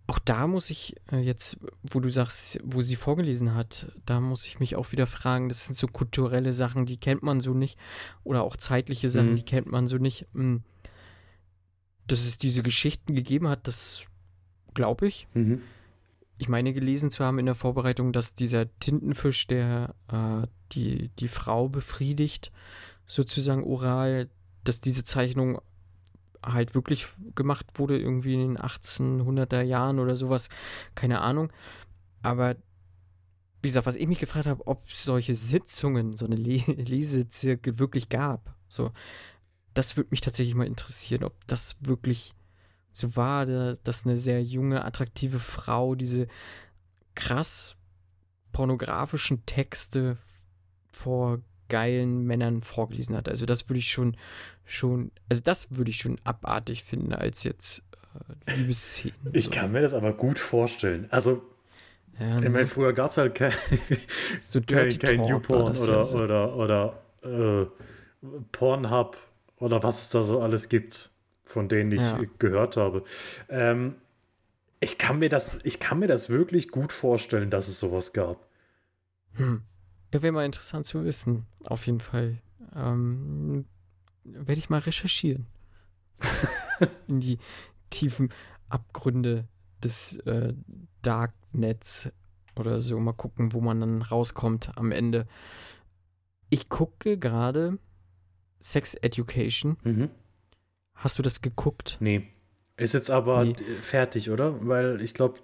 Auch 0.09 0.17
da 0.17 0.47
muss 0.47 0.71
ich 0.71 0.95
äh, 1.11 1.17
jetzt, 1.19 1.59
wo 1.83 1.99
du 1.99 2.09
sagst, 2.09 2.59
wo 2.63 2.81
sie 2.81 2.95
vorgelesen 2.95 3.53
hat, 3.53 3.91
da 4.07 4.19
muss 4.19 4.47
ich 4.47 4.59
mich 4.59 4.75
auch 4.75 4.91
wieder 4.91 5.05
fragen, 5.05 5.49
das 5.49 5.67
sind 5.67 5.77
so 5.77 5.85
kulturelle 5.85 6.51
Sachen, 6.51 6.87
die 6.87 6.97
kennt 6.97 7.21
man 7.21 7.41
so 7.41 7.53
nicht. 7.53 7.77
Oder 8.23 8.41
auch 8.41 8.57
zeitliche 8.57 9.07
Sachen, 9.07 9.33
Mhm. 9.33 9.35
die 9.35 9.43
kennt 9.45 9.67
man 9.67 9.87
so 9.87 9.97
nicht. 9.97 10.25
Hm. 10.33 10.63
Dass 12.07 12.21
es 12.21 12.39
diese 12.39 12.63
Geschichten 12.63 13.13
gegeben 13.13 13.47
hat, 13.47 13.67
das 13.67 14.05
glaube 14.73 15.07
ich. 15.07 15.27
Mhm. 15.35 15.61
ich 16.39 16.49
meine 16.49 16.73
gelesen 16.73 17.11
zu 17.11 17.23
haben 17.23 17.37
in 17.37 17.45
der 17.45 17.53
Vorbereitung, 17.53 18.11
dass 18.11 18.33
dieser 18.33 18.65
Tintenfisch, 18.79 19.45
der 19.45 19.93
äh, 20.11 20.47
die, 20.71 21.09
die 21.19 21.27
Frau 21.27 21.67
befriedigt, 21.69 22.51
sozusagen 23.05 23.63
oral, 23.63 24.29
dass 24.63 24.79
diese 24.79 25.03
Zeichnung 25.03 25.59
halt 26.43 26.75
wirklich 26.75 27.07
gemacht 27.35 27.65
wurde, 27.75 27.99
irgendwie 27.99 28.33
in 28.33 28.39
den 28.39 28.57
1800er 28.57 29.61
Jahren 29.61 29.99
oder 29.99 30.15
sowas, 30.15 30.49
keine 30.95 31.21
Ahnung. 31.21 31.51
Aber 32.21 32.55
wie 33.61 33.67
gesagt, 33.67 33.85
was 33.85 33.95
ich 33.95 34.07
mich 34.07 34.19
gefragt 34.19 34.45
habe, 34.45 34.65
ob 34.67 34.89
solche 34.89 35.35
Sitzungen, 35.35 36.13
so 36.15 36.25
eine 36.25 36.35
Le 36.35 36.57
Lesezirkel 36.67 37.77
wirklich 37.79 38.09
gab, 38.09 38.55
so, 38.67 38.91
das 39.73 39.97
würde 39.97 40.09
mich 40.11 40.21
tatsächlich 40.21 40.55
mal 40.55 40.67
interessieren, 40.67 41.23
ob 41.23 41.35
das 41.47 41.75
wirklich 41.81 42.33
so 42.91 43.15
war, 43.15 43.45
da- 43.45 43.73
dass 43.83 44.05
eine 44.05 44.17
sehr 44.17 44.43
junge, 44.43 44.83
attraktive 44.85 45.39
Frau 45.39 45.95
diese 45.95 46.27
krass 47.15 47.75
pornografischen 48.51 49.45
Texte 49.45 50.17
vor 50.91 51.39
geilen 51.69 52.25
Männern 52.25 52.61
vorgelesen 52.61 53.15
hat. 53.15 53.29
Also 53.29 53.45
das 53.45 53.69
würde 53.69 53.79
ich 53.79 53.91
schon, 53.91 54.17
schon, 54.65 55.11
also 55.29 55.41
das 55.43 55.75
würde 55.75 55.91
ich 55.91 55.97
schon 55.97 56.19
abartig 56.23 56.83
finden 56.83 57.13
als 57.13 57.43
jetzt 57.43 57.83
äh, 58.47 58.55
Liebesszenen. 58.55 59.15
Ich 59.33 59.45
so. 59.45 59.51
kann 59.51 59.71
mir 59.71 59.81
das 59.81 59.93
aber 59.93 60.13
gut 60.13 60.39
vorstellen. 60.39 61.07
Also, 61.11 61.41
ja, 62.19 62.39
ich 62.39 62.49
meine, 62.49 62.67
früher 62.67 62.93
gab 62.93 63.11
es 63.11 63.17
halt 63.17 63.35
kein, 63.35 63.53
so 64.41 64.59
kein, 64.61 64.97
kein 64.99 65.21
Newporn 65.21 65.77
oder, 65.77 65.93
ja 65.97 66.03
so. 66.03 66.19
oder, 66.19 66.55
oder 66.55 67.01
äh, 67.23 67.65
Pornhub 68.51 69.17
oder 69.57 69.83
was 69.83 70.01
es 70.03 70.09
da 70.09 70.23
so 70.23 70.41
alles 70.41 70.69
gibt, 70.69 71.11
von 71.43 71.69
denen 71.69 71.91
ich 71.91 72.01
Ja. 72.01 72.19
gehört 72.39 72.77
habe. 72.77 73.03
Ähm, 73.49 73.95
ich, 74.79 74.97
kann 74.97 75.19
mir 75.19 75.29
das, 75.29 75.59
ich 75.63 75.79
kann 75.79 75.99
mir 75.99 76.07
das 76.07 76.29
wirklich 76.29 76.69
gut 76.69 76.91
vorstellen, 76.93 77.49
dass 77.49 77.67
es 77.67 77.79
sowas 77.79 78.13
gab. 78.13 78.47
Hm. 79.33 79.63
Ja, 80.13 80.21
wäre 80.21 80.33
mal 80.33 80.45
interessant 80.45 80.85
zu 80.85 81.03
wissen, 81.05 81.45
auf 81.65 81.85
jeden 81.85 81.99
Fall. 81.99 82.37
Ähm, 82.75 83.65
Werde 84.23 84.59
ich 84.59 84.69
mal 84.69 84.79
recherchieren. 84.79 85.47
In 87.07 87.19
die 87.19 87.37
tiefen 87.89 88.31
Abgründe 88.69 89.47
des 89.83 90.17
äh, 90.25 90.53
Darknets 91.01 92.09
oder 92.55 92.79
so. 92.79 92.99
Mal 92.99 93.13
gucken, 93.13 93.53
wo 93.53 93.61
man 93.61 93.79
dann 93.79 94.01
rauskommt 94.01 94.71
am 94.77 94.91
Ende. 94.91 95.27
Ich 96.49 96.69
gucke 96.69 97.17
gerade 97.17 97.79
Sex 98.59 98.95
Education. 98.95 99.77
Mhm. 99.83 100.09
Hast 100.95 101.17
du 101.17 101.23
das 101.23 101.41
geguckt? 101.41 101.97
Nee. 101.99 102.27
Ist 102.77 102.93
jetzt 102.93 103.09
aber 103.09 103.45
Nee. 103.45 103.53
fertig, 103.81 104.29
oder? 104.29 104.65
Weil 104.67 105.01
ich 105.01 105.13
glaube, 105.13 105.39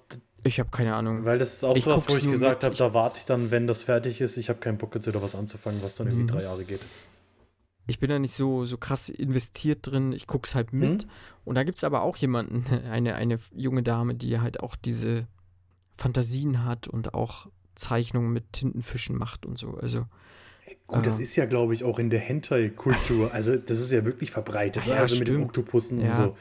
Ich 0.47 0.59
habe 0.59 0.69
keine 0.69 0.93
Ahnung. 0.95 1.25
weil 1.25 1.39
das 1.39 1.53
ist 1.53 1.63
auch 1.65 1.75
Ich 1.75 1.83
sowas, 1.85 2.05
wo 2.07 2.15
ich 2.15 2.21
gesagt 2.29 2.63
habe, 2.63 2.75
da 2.75 2.93
warte 2.93 3.19
ich 3.19 3.25
dann, 3.25 3.49
wenn 3.51 3.65
das 3.67 3.81
fertig 3.83 4.21
ist. 4.21 4.37
Ich 4.37 4.49
habe 4.49 4.59
keinen 4.59 4.77
Bock 4.77 4.93
jetzt 4.93 5.07
wieder 5.07 5.21
was 5.21 5.33
anzufangen, 5.35 5.81
was 5.81 5.95
dann 5.95 6.07
irgendwie 6.07 6.23
Mhm. 6.23 6.27
drei 6.37 6.43
Jahre 6.43 6.63
geht. 6.65 6.81
ich 7.87 7.99
bin 7.99 8.09
da 8.09 8.17
nicht 8.19 8.33
so, 8.33 8.63
so 8.65 8.77
krass 8.77 9.09
investiert 9.09 9.79
drin. 9.83 10.11
Ich 10.11 10.25
guck's 10.27 10.55
halt 10.55 10.71
mit. 10.73 11.03
Hm? 11.03 11.09
Und 11.45 11.55
da 11.55 11.63
gibt's 11.63 11.83
aber 11.83 12.01
auch 12.03 12.15
jemanden, 12.17 12.63
eine, 12.91 13.15
eine 13.15 13.39
junge 13.55 13.83
Dame, 13.83 14.13
die 14.15 14.39
halt 14.39 14.59
auch 14.59 14.75
diese 14.75 15.27
Fantasien 15.97 16.63
hat 16.65 16.87
und 16.87 17.13
auch 17.13 17.47
Zeichnungen 17.75 18.31
mit 18.33 18.53
Tintenfischen 18.53 19.17
macht 19.17 19.45
und 19.45 19.57
so. 19.57 19.71
Also, 19.75 20.05
Gut, 20.87 21.05
das 21.07 21.17
Ah. 21.17 21.21
ist 21.21 21.35
ja, 21.35 21.45
glaube 21.45 21.73
ich, 21.73 21.83
auch 21.83 21.97
in 21.97 22.09
der 22.11 22.19
Hentai-Kultur. 22.19 23.33
Also, 23.33 23.55
das 23.55 23.79
ist 23.79 23.91
ja 23.91 24.05
wirklich 24.05 24.29
verbreitet. 24.31 24.83
Ah 24.85 24.89
ja, 24.89 24.95
also 24.97 25.15
mit 25.17 25.27
den 25.27 25.35
stimmt. 25.35 25.45
Oktopussen 25.47 26.01
Ja. 26.01 26.09
und 26.09 26.15
so. 26.15 26.37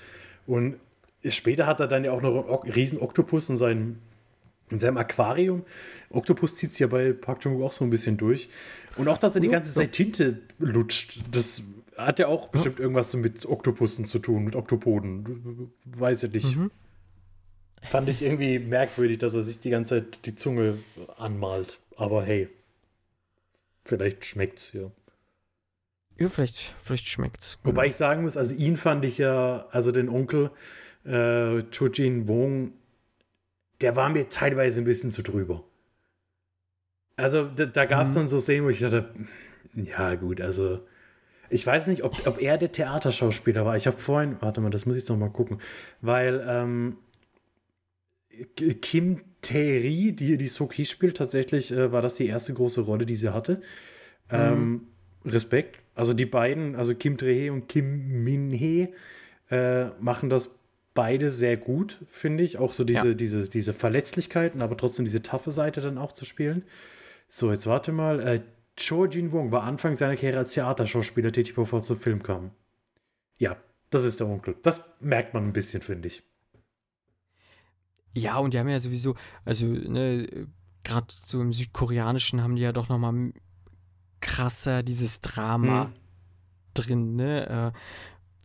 Und 0.47 0.77
später 1.29 1.67
hat 1.67 1.81
er 1.81 1.89
dann 1.89 2.05
ja 2.05 2.13
auch 2.13 2.23
noch 2.23 2.63
einen 2.63 2.73
riesen 2.73 3.01
Oktopus 3.01 3.49
in 3.49 3.57
seinem, 3.57 3.99
in 4.71 4.81
seinem 4.81 4.97
Aquarium. 4.97 5.65
Oktopus 6.11 6.57
zieht 6.57 6.73
es 6.73 6.79
ja 6.79 6.87
bei 6.87 7.13
Park 7.13 7.45
Jong 7.45 7.63
auch 7.63 7.73
so 7.73 7.85
ein 7.85 7.91
bisschen 7.91 8.17
durch. 8.17 8.49
Und 8.97 9.09
auch, 9.09 9.19
dass 9.19 9.35
er 9.35 9.41
die 9.41 9.49
ganze 9.49 9.73
Zeit 9.73 9.93
Tinte 9.93 10.41
lutscht, 10.59 11.21
das 11.31 11.63
hat 11.97 12.19
ja 12.19 12.29
auch 12.29 12.49
bestimmt 12.49 12.81
irgendwas 12.81 13.15
mit 13.17 13.47
Oktopussen 13.47 14.05
zu 14.07 14.19
tun, 14.19 14.45
mit 14.45 14.57
Oktopoden. 14.57 15.73
Weiß 15.85 16.23
ich 16.25 16.33
nicht. 16.33 16.57
Mhm. 16.57 16.71
Fand 17.83 18.09
ich 18.09 18.23
irgendwie 18.23 18.59
merkwürdig, 18.59 19.19
dass 19.19 19.35
er 19.35 19.43
sich 19.43 19.61
die 19.61 19.71
ganze 19.71 19.97
Zeit 19.97 20.27
die 20.27 20.35
Zunge 20.35 20.79
anmalt. 21.19 21.79
Aber 21.97 22.25
hey, 22.25 22.49
vielleicht 23.85 24.25
schmeckt's 24.25 24.73
ja. 24.73 24.91
Ja, 26.19 26.29
vielleicht, 26.29 26.75
vielleicht 26.81 27.09
schmeckt's. 27.09 27.59
Wobei 27.65 27.89
ich 27.89 27.97
sagen 27.97 28.23
muss, 28.23 28.37
also 28.37 28.55
ihn 28.55 28.77
fand 28.77 29.05
ich 29.05 29.19
ja, 29.19 29.67
also 29.71 29.91
den 29.91 30.09
Onkel 30.09 30.51
äh, 31.05 31.63
Chojin 31.71 32.29
Wong, 32.29 32.73
der 33.81 33.97
war 33.97 34.09
mir 34.09 34.29
teilweise 34.29 34.81
ein 34.81 34.85
bisschen 34.85 35.11
zu 35.11 35.23
drüber. 35.23 35.65
Also 37.17 37.45
da, 37.45 37.67
da 37.67 37.85
gab 37.85 38.07
es 38.07 38.13
mhm. 38.13 38.21
dann 38.21 38.29
so 38.29 38.41
Szenen, 38.41 38.65
wo 38.65 38.71
ich 38.71 38.81
dachte, 38.81 39.15
ja 39.75 40.15
gut, 40.15 40.41
also 40.41 40.81
ich 41.51 41.67
weiß 41.67 41.87
nicht, 41.89 42.03
ob, 42.03 42.27
ob 42.27 42.41
er 42.41 42.59
der 42.59 42.73
Theaterschauspieler 42.73 43.65
war. 43.65 43.77
Ich 43.77 43.87
habe 43.87 43.97
vorhin, 43.97 44.37
warte 44.41 44.61
mal, 44.61 44.71
das 44.71 44.87
muss 44.87 44.97
ich 44.97 45.09
noch 45.09 45.17
mal 45.17 45.31
gucken, 45.31 45.61
weil 46.01 46.45
ähm, 46.49 46.97
Kim 48.81 49.21
Tae-ri, 49.43 50.13
die 50.13 50.37
die 50.37 50.47
Soki 50.49 50.87
spielt, 50.87 51.17
tatsächlich 51.17 51.71
äh, 51.71 51.93
war 51.93 52.03
das 52.03 52.17
die 52.17 52.27
erste 52.27 52.55
große 52.55 52.81
Rolle, 52.81 53.07
die 53.07 53.17
sie 53.17 53.33
hatte. 53.33 53.61
Ähm, 54.31 54.71
mhm. 54.71 54.87
Respekt. 55.27 55.79
Also 55.95 56.13
die 56.13 56.27
beiden, 56.27 56.75
also 56.75 56.95
Kim 56.95 57.17
Tae-hee 57.19 57.51
und 57.51 57.69
Kim 57.69 58.25
Min-hee, 58.25 58.93
äh, 59.51 59.87
machen 60.01 60.31
das 60.31 60.51
beide 60.95 61.31
sehr 61.31 61.57
gut, 61.57 62.01
finde 62.09 62.43
ich. 62.45 62.59
Auch 62.59 62.73
so 62.73 62.85
diese, 62.85 63.09
ja. 63.09 63.15
diese, 63.15 63.49
diese 63.49 63.73
Verletzlichkeiten, 63.73 64.63
aber 64.63 64.77
trotzdem 64.77 65.05
diese 65.05 65.23
taffe 65.23 65.53
Seite 65.53 65.81
dann 65.81 65.99
auch 65.99 66.13
zu 66.13 66.25
spielen. 66.25 66.65
So, 67.29 67.53
jetzt 67.53 67.67
warte 67.67 67.93
mal. 67.93 68.21
Äh, 68.21 68.41
Cho 68.77 69.07
Jin 69.07 69.31
Wong 69.33 69.53
war 69.53 69.63
Anfang 69.63 69.97
seiner 69.97 70.17
Karriere 70.17 70.39
als 70.39 70.55
Theaterschauspieler 70.55 71.33
tätig, 71.33 71.55
bevor 71.55 71.81
er 71.81 71.83
zum 71.85 71.97
Film 71.97 72.23
kam. 72.23 72.51
Ja, 73.39 73.57
das 73.91 74.03
ist 74.05 74.21
der 74.21 74.27
Onkel. 74.27 74.57
Das 74.63 74.83
merkt 75.01 75.35
man 75.35 75.45
ein 75.45 75.53
bisschen, 75.53 75.83
finde 75.83 76.09
ich. 76.09 76.23
Ja, 78.17 78.39
und 78.39 78.55
die 78.55 78.59
haben 78.59 78.69
ja 78.69 78.79
sowieso, 78.79 79.15
also, 79.45 79.67
ne, 79.67 80.49
gerade 80.85 81.07
so 81.09 81.41
im 81.41 81.53
Südkoreanischen 81.53 82.43
haben 82.43 82.57
die 82.57 82.63
ja 82.63 82.73
doch 82.73 82.89
nochmal 82.89 83.33
krasser 84.21 84.83
dieses 84.83 85.21
Drama 85.21 85.85
hm. 85.85 85.93
drin, 86.75 87.17
ne? 87.17 87.73
Äh, 87.75 87.79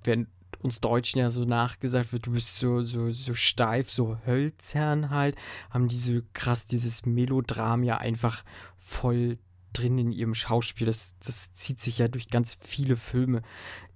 wenn 0.03 0.27
uns 0.61 0.81
Deutschen 0.81 1.19
ja 1.19 1.29
so 1.29 1.43
nachgesagt 1.43 2.11
wird, 2.11 2.25
du 2.25 2.31
bist 2.31 2.59
so, 2.59 2.83
so, 2.83 3.11
so 3.11 3.33
steif, 3.33 3.89
so 3.89 4.17
hölzern 4.25 5.09
halt, 5.09 5.35
haben 5.69 5.87
diese 5.87 6.23
krass 6.33 6.65
dieses 6.65 7.05
Melodram 7.05 7.83
ja 7.83 7.97
einfach 7.97 8.43
voll 8.75 9.37
drin 9.73 9.97
in 9.97 10.11
ihrem 10.11 10.33
Schauspiel. 10.33 10.87
Das, 10.87 11.15
das 11.19 11.51
zieht 11.51 11.79
sich 11.79 11.99
ja 11.99 12.07
durch 12.07 12.29
ganz 12.29 12.57
viele 12.59 12.95
Filme. 12.95 13.41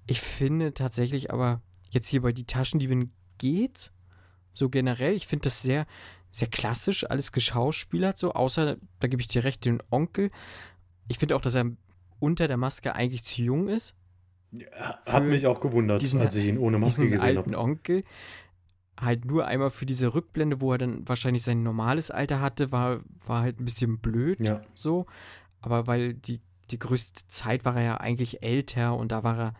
Ich 0.05 0.21
finde 0.21 0.73
tatsächlich 0.73 1.31
aber 1.31 1.61
jetzt 1.89 2.09
hier 2.09 2.21
bei 2.21 2.31
Die 2.31 2.45
Taschendieben 2.45 3.13
geht 3.37 3.91
so 4.53 4.69
generell. 4.69 5.13
Ich 5.13 5.27
finde 5.27 5.45
das 5.45 5.61
sehr, 5.61 5.85
sehr 6.31 6.47
klassisch, 6.47 7.09
alles 7.09 7.31
geschauspielert 7.31 8.17
so, 8.17 8.33
außer, 8.33 8.77
da 8.99 9.07
gebe 9.07 9.21
ich 9.21 9.27
dir 9.27 9.43
recht, 9.43 9.65
den 9.65 9.81
Onkel. 9.89 10.31
Ich 11.07 11.19
finde 11.19 11.35
auch, 11.35 11.41
dass 11.41 11.55
er 11.55 11.71
unter 12.19 12.47
der 12.47 12.57
Maske 12.57 12.95
eigentlich 12.95 13.23
zu 13.23 13.41
jung 13.41 13.67
ist. 13.67 13.95
Ja, 14.53 14.99
hat 15.05 15.23
mich 15.23 15.47
auch 15.47 15.59
gewundert, 15.59 16.01
diesen, 16.01 16.21
als 16.21 16.35
ich 16.35 16.45
ihn 16.45 16.57
ohne 16.57 16.77
Maske 16.77 17.09
gesehen 17.09 17.37
habe. 17.37 17.57
Onkel. 17.57 18.03
Halt 18.99 19.25
nur 19.25 19.47
einmal 19.47 19.71
für 19.71 19.87
diese 19.87 20.13
Rückblende, 20.13 20.61
wo 20.61 20.71
er 20.71 20.77
dann 20.77 21.07
wahrscheinlich 21.07 21.41
sein 21.41 21.63
normales 21.63 22.11
Alter 22.11 22.39
hatte, 22.39 22.71
war, 22.71 23.01
war 23.25 23.41
halt 23.41 23.59
ein 23.59 23.65
bisschen 23.65 23.99
blöd. 23.99 24.39
Ja. 24.47 24.61
So. 24.75 25.07
Aber 25.61 25.87
weil 25.87 26.13
die, 26.13 26.39
die 26.69 26.77
größte 26.77 27.27
Zeit 27.27 27.65
war 27.65 27.75
er 27.75 27.83
ja 27.83 27.97
eigentlich 27.97 28.43
älter 28.43 28.95
und 28.95 29.11
da 29.11 29.23
war 29.23 29.39
er, 29.39 29.53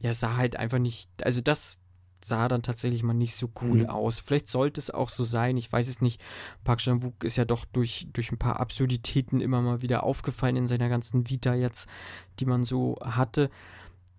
ja, 0.00 0.12
sah 0.12 0.36
halt 0.36 0.56
einfach 0.56 0.78
nicht, 0.78 1.08
also 1.22 1.40
das 1.40 1.78
sah 2.24 2.48
dann 2.48 2.62
tatsächlich 2.62 3.02
mal 3.02 3.12
nicht 3.12 3.34
so 3.34 3.50
cool 3.62 3.82
mhm. 3.82 3.86
aus. 3.86 4.18
Vielleicht 4.18 4.48
sollte 4.48 4.80
es 4.80 4.90
auch 4.90 5.10
so 5.10 5.24
sein, 5.24 5.56
ich 5.56 5.70
weiß 5.70 5.88
es 5.88 6.00
nicht. 6.00 6.22
Park 6.64 6.80
Chan-wook 6.80 7.22
ist 7.22 7.36
ja 7.36 7.44
doch 7.44 7.64
durch, 7.66 8.08
durch 8.12 8.32
ein 8.32 8.38
paar 8.38 8.60
Absurditäten 8.60 9.40
immer 9.40 9.60
mal 9.60 9.82
wieder 9.82 10.04
aufgefallen 10.04 10.56
in 10.56 10.66
seiner 10.66 10.88
ganzen 10.88 11.28
Vita 11.28 11.54
jetzt, 11.54 11.88
die 12.40 12.46
man 12.46 12.64
so 12.64 12.96
hatte. 13.02 13.50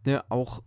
Ne, 0.06 0.24
auch 0.30 0.62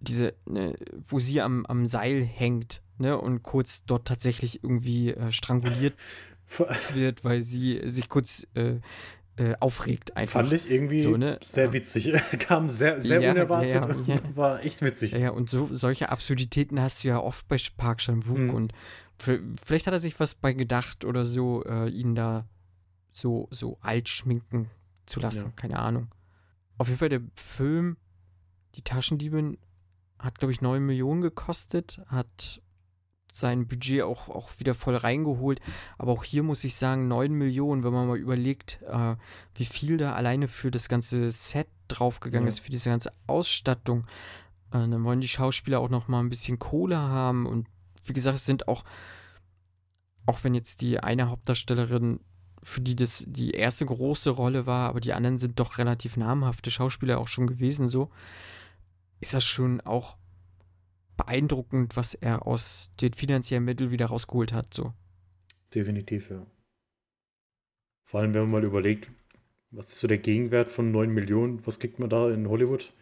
diese, 0.00 0.34
ne, 0.46 0.74
wo 1.08 1.18
sie 1.18 1.40
am, 1.40 1.66
am 1.66 1.86
Seil 1.86 2.22
hängt, 2.22 2.82
ne, 2.98 3.18
und 3.18 3.42
kurz 3.42 3.84
dort 3.84 4.06
tatsächlich 4.06 4.62
irgendwie 4.62 5.12
äh, 5.12 5.32
stranguliert 5.32 5.94
wird, 6.92 7.24
weil 7.24 7.42
sie 7.42 7.80
sich 7.84 8.08
kurz 8.08 8.46
äh, 8.54 8.80
äh, 9.36 9.54
aufregt 9.60 10.16
einfach. 10.16 10.40
Fand 10.40 10.52
ich 10.52 10.70
irgendwie 10.70 10.98
so, 10.98 11.16
ne? 11.16 11.38
sehr 11.46 11.72
witzig. 11.72 12.12
Kam 12.38 12.68
sehr, 12.70 13.02
sehr 13.02 13.20
ja, 13.20 13.32
unerwartet. 13.32 14.06
Ja, 14.08 14.14
ja, 14.14 14.20
war 14.34 14.64
echt 14.64 14.80
witzig. 14.82 15.12
Ja, 15.12 15.30
und 15.30 15.50
so 15.50 15.68
solche 15.70 16.08
Absurditäten 16.08 16.80
hast 16.80 17.04
du 17.04 17.08
ja 17.08 17.20
oft 17.20 17.46
bei 17.48 17.58
Park 17.76 17.98
Chan-wook 17.98 18.38
mhm. 18.38 18.50
und 18.50 18.72
vielleicht 19.18 19.86
hat 19.86 19.94
er 19.94 20.00
sich 20.00 20.18
was 20.20 20.34
bei 20.34 20.52
gedacht 20.52 21.04
oder 21.04 21.24
so, 21.24 21.64
äh, 21.64 21.88
ihn 21.88 22.14
da 22.14 22.46
so, 23.10 23.48
so 23.50 23.78
alt 23.80 24.08
schminken 24.08 24.70
zu 25.06 25.20
lassen. 25.20 25.54
Keine 25.56 25.78
Ahnung. 25.78 26.08
Auf 26.78 26.88
jeden 26.88 26.98
Fall 26.98 27.08
der 27.08 27.22
Film 27.34 27.96
Die 28.76 28.82
Taschendiebin 28.82 29.58
hat, 30.18 30.38
glaube 30.38 30.52
ich, 30.52 30.60
9 30.60 30.84
Millionen 30.84 31.20
gekostet, 31.20 32.00
hat 32.06 32.60
sein 33.32 33.68
Budget 33.68 34.02
auch, 34.02 34.28
auch 34.28 34.50
wieder 34.58 34.74
voll 34.74 34.96
reingeholt. 34.96 35.60
Aber 35.98 36.12
auch 36.12 36.24
hier 36.24 36.42
muss 36.42 36.64
ich 36.64 36.74
sagen, 36.76 37.08
9 37.08 37.32
Millionen, 37.32 37.84
wenn 37.84 37.92
man 37.92 38.08
mal 38.08 38.18
überlegt, 38.18 38.80
äh, 38.88 39.16
wie 39.54 39.64
viel 39.64 39.98
da 39.98 40.14
alleine 40.14 40.48
für 40.48 40.70
das 40.70 40.88
ganze 40.88 41.30
Set 41.30 41.68
draufgegangen 41.88 42.46
ja. 42.46 42.48
ist, 42.48 42.60
für 42.60 42.70
diese 42.70 42.90
ganze 42.90 43.12
Ausstattung. 43.26 44.06
Äh, 44.70 44.88
dann 44.88 45.04
wollen 45.04 45.20
die 45.20 45.28
Schauspieler 45.28 45.80
auch 45.80 45.90
noch 45.90 46.08
mal 46.08 46.20
ein 46.20 46.30
bisschen 46.30 46.58
Kohle 46.58 46.98
haben. 46.98 47.46
Und 47.46 47.68
wie 48.04 48.12
gesagt, 48.14 48.36
es 48.36 48.46
sind 48.46 48.68
auch, 48.68 48.84
auch 50.24 50.42
wenn 50.44 50.54
jetzt 50.54 50.80
die 50.80 51.00
eine 51.00 51.28
Hauptdarstellerin 51.28 52.20
für 52.62 52.80
die 52.80 52.96
das 52.96 53.24
die 53.28 53.52
erste 53.52 53.86
große 53.86 54.30
Rolle 54.30 54.66
war, 54.66 54.88
aber 54.88 54.98
die 54.98 55.12
anderen 55.12 55.38
sind 55.38 55.60
doch 55.60 55.78
relativ 55.78 56.16
namhafte 56.16 56.70
Schauspieler 56.70 57.20
auch 57.20 57.28
schon 57.28 57.46
gewesen, 57.46 57.86
so 57.86 58.10
ist 59.20 59.34
das 59.34 59.44
schon 59.44 59.80
auch 59.80 60.16
beeindruckend, 61.16 61.96
was 61.96 62.14
er 62.14 62.46
aus 62.46 62.92
den 63.00 63.12
finanziellen 63.12 63.64
Mitteln 63.64 63.90
wieder 63.90 64.06
rausgeholt 64.06 64.52
hat. 64.52 64.74
So. 64.74 64.92
Definitiv, 65.74 66.30
ja. 66.30 66.46
Vor 68.04 68.20
allem, 68.20 68.34
wenn 68.34 68.42
man 68.42 68.50
mal 68.50 68.64
überlegt, 68.64 69.10
was 69.70 69.88
ist 69.88 69.98
so 69.98 70.06
der 70.06 70.18
Gegenwert 70.18 70.70
von 70.70 70.92
9 70.92 71.10
Millionen? 71.10 71.66
Was 71.66 71.78
kriegt 71.78 71.98
man 71.98 72.08
da 72.08 72.30
in 72.30 72.48
Hollywood? 72.48 72.92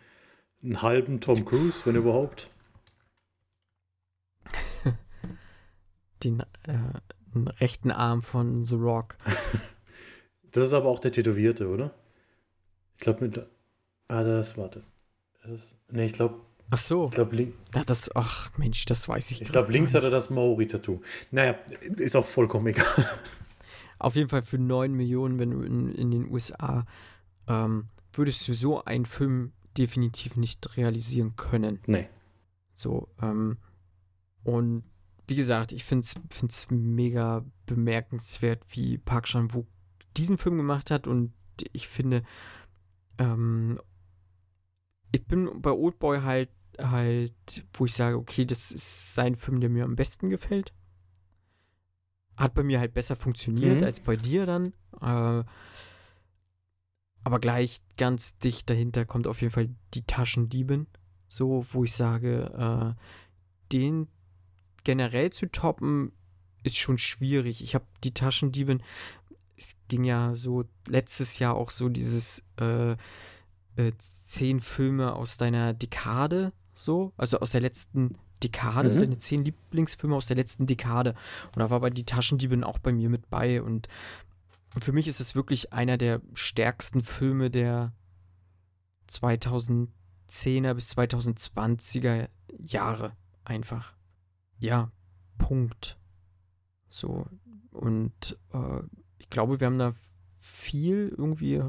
Einen 0.63 0.81
halben 0.81 1.21
Tom 1.21 1.45
Cruise, 1.45 1.83
wenn 1.85 1.97
überhaupt? 1.97 2.49
Den 6.25 6.41
äh, 6.41 6.79
rechten 7.61 7.91
Arm 7.91 8.23
von 8.23 8.65
The 8.65 8.77
Rock. 8.77 9.19
das 10.53 10.69
ist 10.69 10.73
aber 10.73 10.89
auch 10.89 11.01
der 11.01 11.13
Tätowierte, 11.13 11.69
oder? 11.69 11.95
Ich 12.97 13.01
glaube 13.01 13.25
mit. 13.25 13.47
Ah, 14.09 14.23
das, 14.23 14.57
warte. 14.57 14.85
Das, 15.43 15.61
nee, 15.91 16.07
ich 16.07 16.13
glaube, 16.13 16.41
Ach 16.71 16.79
so. 16.79 17.07
Ich 17.07 17.13
glaube, 17.13 17.37
link. 17.37 17.55
Ja, 17.75 17.85
das, 17.85 18.11
ach 18.17 18.51
Mensch, 18.59 18.85
das 18.87 19.09
weiß 19.09 19.31
ich. 19.31 19.43
Ich 19.43 19.53
glaube, 19.53 19.71
links 19.71 19.95
hat 19.95 20.03
er 20.03 20.11
das 20.11 20.31
Maori-Tattoo. 20.31 21.01
Naja, 21.31 21.57
ist 21.99 22.17
auch 22.17 22.27
vollkommen 22.27 22.69
egal. 22.69 23.09
Auf 23.99 24.17
jeden 24.17 24.29
Fall 24.29 24.43
für 24.43 24.59
9 24.59 24.93
Millionen, 24.93 25.39
wenn 25.39 25.51
du 25.51 25.63
in, 25.63 25.95
in 25.95 26.11
den 26.11 26.31
USA 26.33 26.85
ähm, 27.47 27.87
würdest 28.13 28.47
du 28.49 28.55
so 28.55 28.85
einen 28.85 29.07
Film 29.07 29.53
definitiv 29.77 30.37
nicht 30.37 30.77
realisieren 30.77 31.37
können. 31.37 31.81
Nee. 31.87 32.09
So, 32.73 33.09
ähm, 33.23 33.59
und 34.43 34.85
wie 35.27 35.37
gesagt, 35.37 35.73
ich 35.73 35.85
finde 35.85 36.07
es 36.07 36.71
mega 36.71 37.45
bemerkenswert, 37.67 38.63
wie 38.71 38.99
Park 38.99 39.27
Chan-wook 39.27 39.67
diesen 40.17 40.39
Film 40.39 40.57
gemacht 40.59 40.91
hat 40.91 41.07
und 41.07 41.33
ich 41.73 41.89
finde, 41.89 42.23
ähm, 43.19 43.81
ich 45.15 45.25
bin 45.27 45.61
bei 45.61 45.71
Oldboy 45.71 46.23
halt 46.23 46.51
halt, 46.79 47.33
wo 47.75 47.85
ich 47.85 47.95
sage, 47.95 48.17
okay, 48.17 48.45
das 48.45 48.73
ist 48.73 49.15
sein 49.15 49.37
Film, 49.37 49.61
der 49.61 49.71
mir 49.71 49.85
am 49.85 49.95
besten 49.95 50.29
gefällt. 50.29 50.75
Hat 52.37 52.55
bei 52.55 52.65
mir 52.65 52.81
halt 52.81 52.95
besser 52.95 53.15
funktioniert 53.15 53.81
mhm. 53.81 53.87
als 53.87 54.01
bei 54.01 54.17
dir 54.17 54.45
dann. 54.45 54.73
Äh, 55.01 55.45
aber 57.23 57.39
gleich 57.41 57.81
ganz 57.97 58.39
dicht 58.39 58.69
dahinter 58.69 59.05
kommt 59.05 59.29
auf 59.29 59.41
jeden 59.41 59.53
Fall 59.53 59.71
die 59.95 60.03
Taschendieben. 60.03 60.89
So, 61.29 61.65
wo 61.71 61.85
ich 61.85 61.93
sage, 61.93 62.97
äh, 62.99 63.01
den 63.73 64.09
generell 64.83 65.31
zu 65.31 65.47
toppen, 65.47 66.13
ist 66.65 66.77
schon 66.77 66.99
schwierig. 66.99 67.63
Ich 67.63 67.77
habe 67.77 67.87
die 68.03 68.15
Taschendieben, 68.15 68.83
es 69.57 69.77
ging 69.87 70.03
ja 70.03 70.35
so 70.35 70.65
letztes 70.89 71.39
Jahr 71.39 71.55
auch 71.55 71.71
so 71.71 71.89
dieses 71.89 72.43
äh, 72.57 72.97
äh, 73.77 73.93
zehn 73.99 74.61
Filme 74.61 75.15
aus 75.15 75.37
deiner 75.37 75.73
Dekade 75.75 76.53
so, 76.73 77.13
also 77.17 77.39
aus 77.39 77.51
der 77.51 77.61
letzten 77.61 78.19
Dekade, 78.43 78.91
Mhm. 78.91 78.99
deine 78.99 79.19
zehn 79.19 79.45
Lieblingsfilme 79.45 80.15
aus 80.17 80.27
der 80.27 80.37
letzten 80.37 80.67
Dekade. 80.67 81.15
Und 81.55 81.61
da 81.61 81.71
war 81.71 81.81
bei 81.81 81.91
Die 81.91 82.05
Taschendiebin 82.05 82.65
auch 82.65 82.79
bei 82.79 82.93
mir 82.93 83.09
mit 83.09 83.31
bei. 83.31 83.63
Und 83.63 83.89
für 84.81 84.93
mich 84.93 85.07
ist 85.07 85.21
es 85.21 85.35
wirklich 85.35 85.73
einer 85.73 85.97
der 85.97 86.21
stärksten 86.35 87.03
Filme 87.03 87.51
der 87.51 87.93
2010er 89.09 90.75
bis 90.75 90.97
2020er 90.97 92.29
Jahre. 92.59 93.13
Einfach. 93.45 93.95
Ja, 94.59 94.91
Punkt. 95.39 95.99
So. 96.89 97.27
Und 97.71 98.39
äh, 98.53 98.81
ich 99.19 99.31
glaube, 99.31 99.61
wir 99.61 99.67
haben 99.67 99.79
da 99.79 99.95
viel 100.39 101.15
irgendwie 101.17 101.63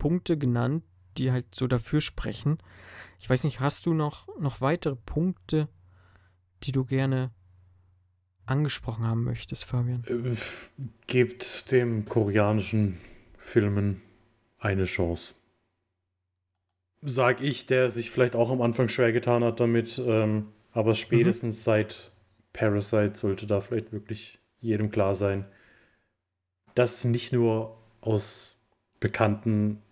Punkte 0.00 0.36
genannt, 0.36 0.82
die 1.16 1.30
halt 1.30 1.54
so 1.54 1.68
dafür 1.68 2.00
sprechen. 2.00 2.58
Ich 3.20 3.30
weiß 3.30 3.44
nicht, 3.44 3.60
hast 3.60 3.86
du 3.86 3.94
noch, 3.94 4.26
noch 4.40 4.60
weitere 4.60 4.96
Punkte, 4.96 5.68
die 6.64 6.72
du 6.72 6.84
gerne 6.84 7.30
angesprochen 8.46 9.06
haben 9.06 9.22
möchtest, 9.22 9.64
Fabian? 9.64 10.02
Äh, 10.06 10.36
Gebt 11.06 11.70
dem 11.70 12.06
koreanischen 12.06 12.98
Filmen 13.38 14.02
eine 14.58 14.86
Chance. 14.86 15.34
Sag 17.02 17.40
ich, 17.40 17.66
der 17.66 17.90
sich 17.90 18.10
vielleicht 18.10 18.34
auch 18.34 18.50
am 18.50 18.60
Anfang 18.60 18.88
schwer 18.88 19.12
getan 19.12 19.44
hat 19.44 19.60
damit, 19.60 20.02
ähm, 20.04 20.48
aber 20.72 20.94
spätestens 20.94 21.62
seit 21.62 22.10
Parasite 22.52 23.16
sollte 23.16 23.46
da 23.46 23.60
vielleicht 23.60 23.92
wirklich 23.92 24.38
jedem 24.60 24.90
klar 24.90 25.14
sein, 25.14 25.46
dass 26.74 27.04
nicht 27.04 27.32
nur 27.32 27.78
aus 28.00 28.56
bekannten 29.00 29.82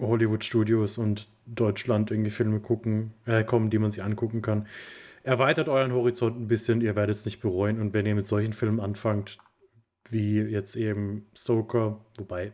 Hollywood-Studios 0.00 0.98
und 0.98 1.28
Deutschland 1.46 2.10
irgendwie 2.10 2.30
Filme 2.30 2.60
gucken, 2.60 3.14
äh, 3.26 3.44
kommen, 3.44 3.70
die 3.70 3.78
man 3.78 3.90
sich 3.90 4.02
angucken 4.02 4.42
kann. 4.42 4.66
Erweitert 5.22 5.68
euren 5.68 5.92
Horizont 5.92 6.40
ein 6.40 6.48
bisschen, 6.48 6.80
ihr 6.80 6.96
werdet 6.96 7.16
es 7.16 7.24
nicht 7.24 7.40
bereuen. 7.40 7.80
Und 7.80 7.92
wenn 7.92 8.06
ihr 8.06 8.14
mit 8.14 8.26
solchen 8.26 8.52
Filmen 8.52 8.80
anfangt, 8.80 9.38
wie 10.08 10.40
jetzt 10.40 10.76
eben 10.76 11.26
Stoker, 11.36 12.04
wobei, 12.16 12.52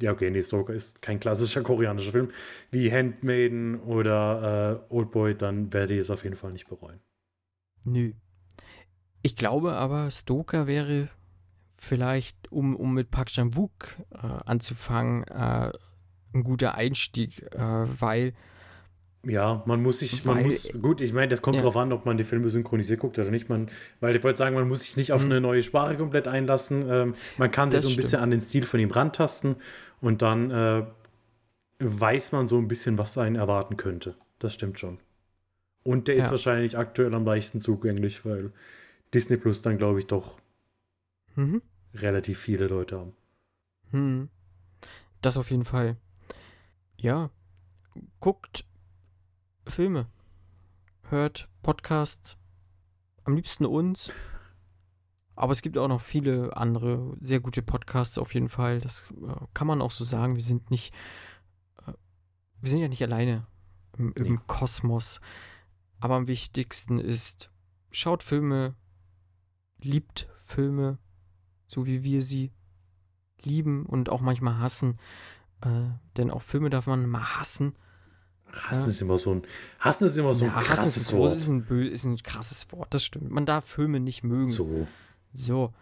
ja, 0.00 0.12
okay, 0.12 0.30
nee, 0.30 0.42
Stoker 0.42 0.72
ist 0.72 1.02
kein 1.02 1.20
klassischer 1.20 1.62
koreanischer 1.62 2.12
Film, 2.12 2.30
wie 2.70 2.90
Handmaiden 2.90 3.80
oder 3.80 4.82
äh, 4.88 4.94
Oldboy, 4.94 5.34
dann 5.34 5.72
werdet 5.72 5.96
ihr 5.96 6.00
es 6.00 6.10
auf 6.10 6.24
jeden 6.24 6.36
Fall 6.36 6.52
nicht 6.52 6.68
bereuen. 6.68 7.00
Nö. 7.84 8.12
Ich 9.22 9.36
glaube 9.36 9.72
aber, 9.72 10.10
Stoker 10.10 10.66
wäre 10.66 11.08
vielleicht, 11.76 12.50
um, 12.50 12.74
um 12.76 12.94
mit 12.94 13.10
Park 13.10 13.28
Chan-wook 13.28 13.96
äh, 14.10 14.16
anzufangen, 14.16 15.24
äh, 15.24 15.70
ein 16.34 16.44
guter 16.44 16.74
Einstieg, 16.74 17.42
äh, 17.54 17.58
weil 17.58 18.32
Ja, 19.24 19.62
man 19.66 19.80
muss 19.80 20.00
sich, 20.00 20.24
man 20.24 20.38
Weil- 20.38 20.44
muss, 20.46 20.68
gut, 20.82 21.00
ich 21.00 21.12
meine, 21.12 21.28
das 21.28 21.40
kommt 21.42 21.54
Ja. 21.54 21.62
drauf 21.62 21.76
an, 21.76 21.92
ob 21.92 22.04
man 22.06 22.16
die 22.16 22.24
Filme 22.24 22.50
synchronisiert 22.50 22.98
guckt 22.98 23.16
oder 23.20 23.30
nicht. 23.30 23.48
Man, 23.48 23.70
weil 24.00 24.16
ich 24.16 24.24
wollte 24.24 24.36
sagen, 24.36 24.56
man 24.56 24.66
muss 24.66 24.80
sich 24.80 24.96
nicht 24.96 25.12
auf 25.12 25.22
Mhm. 25.24 25.30
eine 25.30 25.40
neue 25.40 25.62
Sprache 25.62 25.96
komplett 25.96 26.26
einlassen. 26.26 26.84
Ähm, 26.90 27.14
man 27.38 27.52
kann 27.52 27.70
sich 27.70 27.76
Das 27.78 27.84
so 27.84 27.90
ein 27.90 27.94
bisschen 27.94 28.08
stimmt. 28.08 28.22
an 28.24 28.30
den 28.32 28.40
Stil 28.40 28.64
von 28.64 28.80
ihm 28.80 28.90
rantasten 28.90 29.54
und 30.00 30.22
dann 30.22 30.50
äh, 30.50 30.86
weiß 31.78 32.32
man 32.32 32.48
so 32.48 32.58
ein 32.58 32.66
bisschen, 32.66 32.98
was 32.98 33.16
einen 33.16 33.36
erwarten 33.36 33.76
könnte. 33.76 34.16
Das 34.40 34.54
stimmt 34.54 34.80
schon. 34.80 34.98
Und 35.84 36.08
der 36.08 36.16
ist 36.16 36.24
Ja. 36.24 36.30
wahrscheinlich 36.32 36.76
aktuell 36.76 37.14
am 37.14 37.24
leichtesten 37.24 37.60
zugänglich, 37.60 38.24
weil 38.24 38.50
Disney 39.14 39.36
Plus 39.36 39.62
dann, 39.62 39.78
glaube 39.78 40.00
ich, 40.00 40.08
doch 40.08 40.40
mhm. 41.36 41.62
relativ 41.94 42.40
viele 42.40 42.66
Leute 42.66 42.98
haben. 42.98 43.12
Hm. 43.92 44.28
Das 45.20 45.36
auf 45.36 45.50
jeden 45.52 45.64
Fall. 45.64 45.96
Ja. 47.02 47.30
Guckt 48.20 48.64
Filme. 49.66 50.06
Hört 51.08 51.48
Podcasts. 51.60 52.36
Am 53.24 53.34
liebsten 53.34 53.66
uns. 53.66 54.12
Aber 55.34 55.50
es 55.50 55.62
gibt 55.62 55.76
auch 55.78 55.88
noch 55.88 56.00
viele 56.00 56.56
andere 56.56 57.16
sehr 57.18 57.40
gute 57.40 57.60
Podcasts 57.60 58.18
auf 58.18 58.34
jeden 58.34 58.48
Fall. 58.48 58.80
Das 58.80 59.10
äh, 59.20 59.34
kann 59.52 59.66
man 59.66 59.82
auch 59.82 59.90
so 59.90 60.04
sagen. 60.04 60.36
Wir 60.36 60.44
sind 60.44 60.70
nicht. 60.70 60.94
Äh, 61.84 61.92
wir 62.60 62.70
sind 62.70 62.78
ja 62.78 62.86
nicht 62.86 63.02
alleine 63.02 63.48
im, 63.98 64.12
im 64.12 64.34
Nee. 64.34 64.40
Kosmos. 64.46 65.20
Aber 65.98 66.14
am 66.14 66.28
wichtigsten 66.28 67.00
ist, 67.00 67.50
schaut 67.90 68.22
Filme, 68.22 68.76
liebt 69.80 70.28
Filme, 70.36 70.98
so 71.66 71.84
wie 71.84 72.04
wir 72.04 72.22
sie 72.22 72.52
lieben 73.42 73.86
und 73.86 74.08
auch 74.08 74.20
manchmal 74.20 74.58
hassen. 74.58 75.00
Äh, 75.62 75.90
denn 76.16 76.30
auch 76.30 76.42
Filme 76.42 76.70
darf 76.70 76.86
man 76.86 77.08
mal 77.08 77.36
hassen. 77.38 77.74
Hassen 78.52 78.84
Ja. 78.84 78.90
ist 78.90 79.00
immer 79.00 79.16
so 79.18 79.32
ein, 79.34 79.42
Hassen 79.78 80.06
ist 80.06 80.16
immer 80.18 80.34
so 80.34 80.44
ein 80.44 80.50
Ja, 80.50 80.56
hassen 80.56 80.66
krasses 80.66 80.96
ist, 80.96 81.12
Wort. 81.14 81.34
ist, 81.36 81.48
ein, 81.48 81.66
ist 81.66 82.04
ein 82.04 82.16
krasses 82.18 82.70
Wort, 82.72 82.92
das 82.92 83.02
stimmt. 83.04 83.30
Man 83.30 83.46
darf 83.46 83.64
Filme 83.64 83.98
nicht 84.00 84.22
mögen. 84.24 84.50
So. 84.50 84.86
So. 85.32 85.72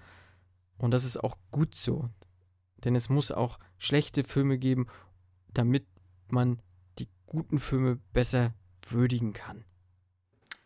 Und 0.79 0.93
das 0.93 1.05
ist 1.05 1.17
auch 1.23 1.37
gut 1.51 1.75
so. 1.75 2.09
Denn 2.85 2.95
es 2.95 3.09
muss 3.09 3.33
auch 3.33 3.59
schlechte 3.79 4.23
Filme 4.25 4.57
geben, 4.59 4.87
damit 5.53 5.87
man 6.29 6.61
die 6.99 7.09
guten 7.27 7.59
Filme 7.59 7.99
besser 8.13 8.55
würdigen 8.89 9.33
kann. 9.33 9.65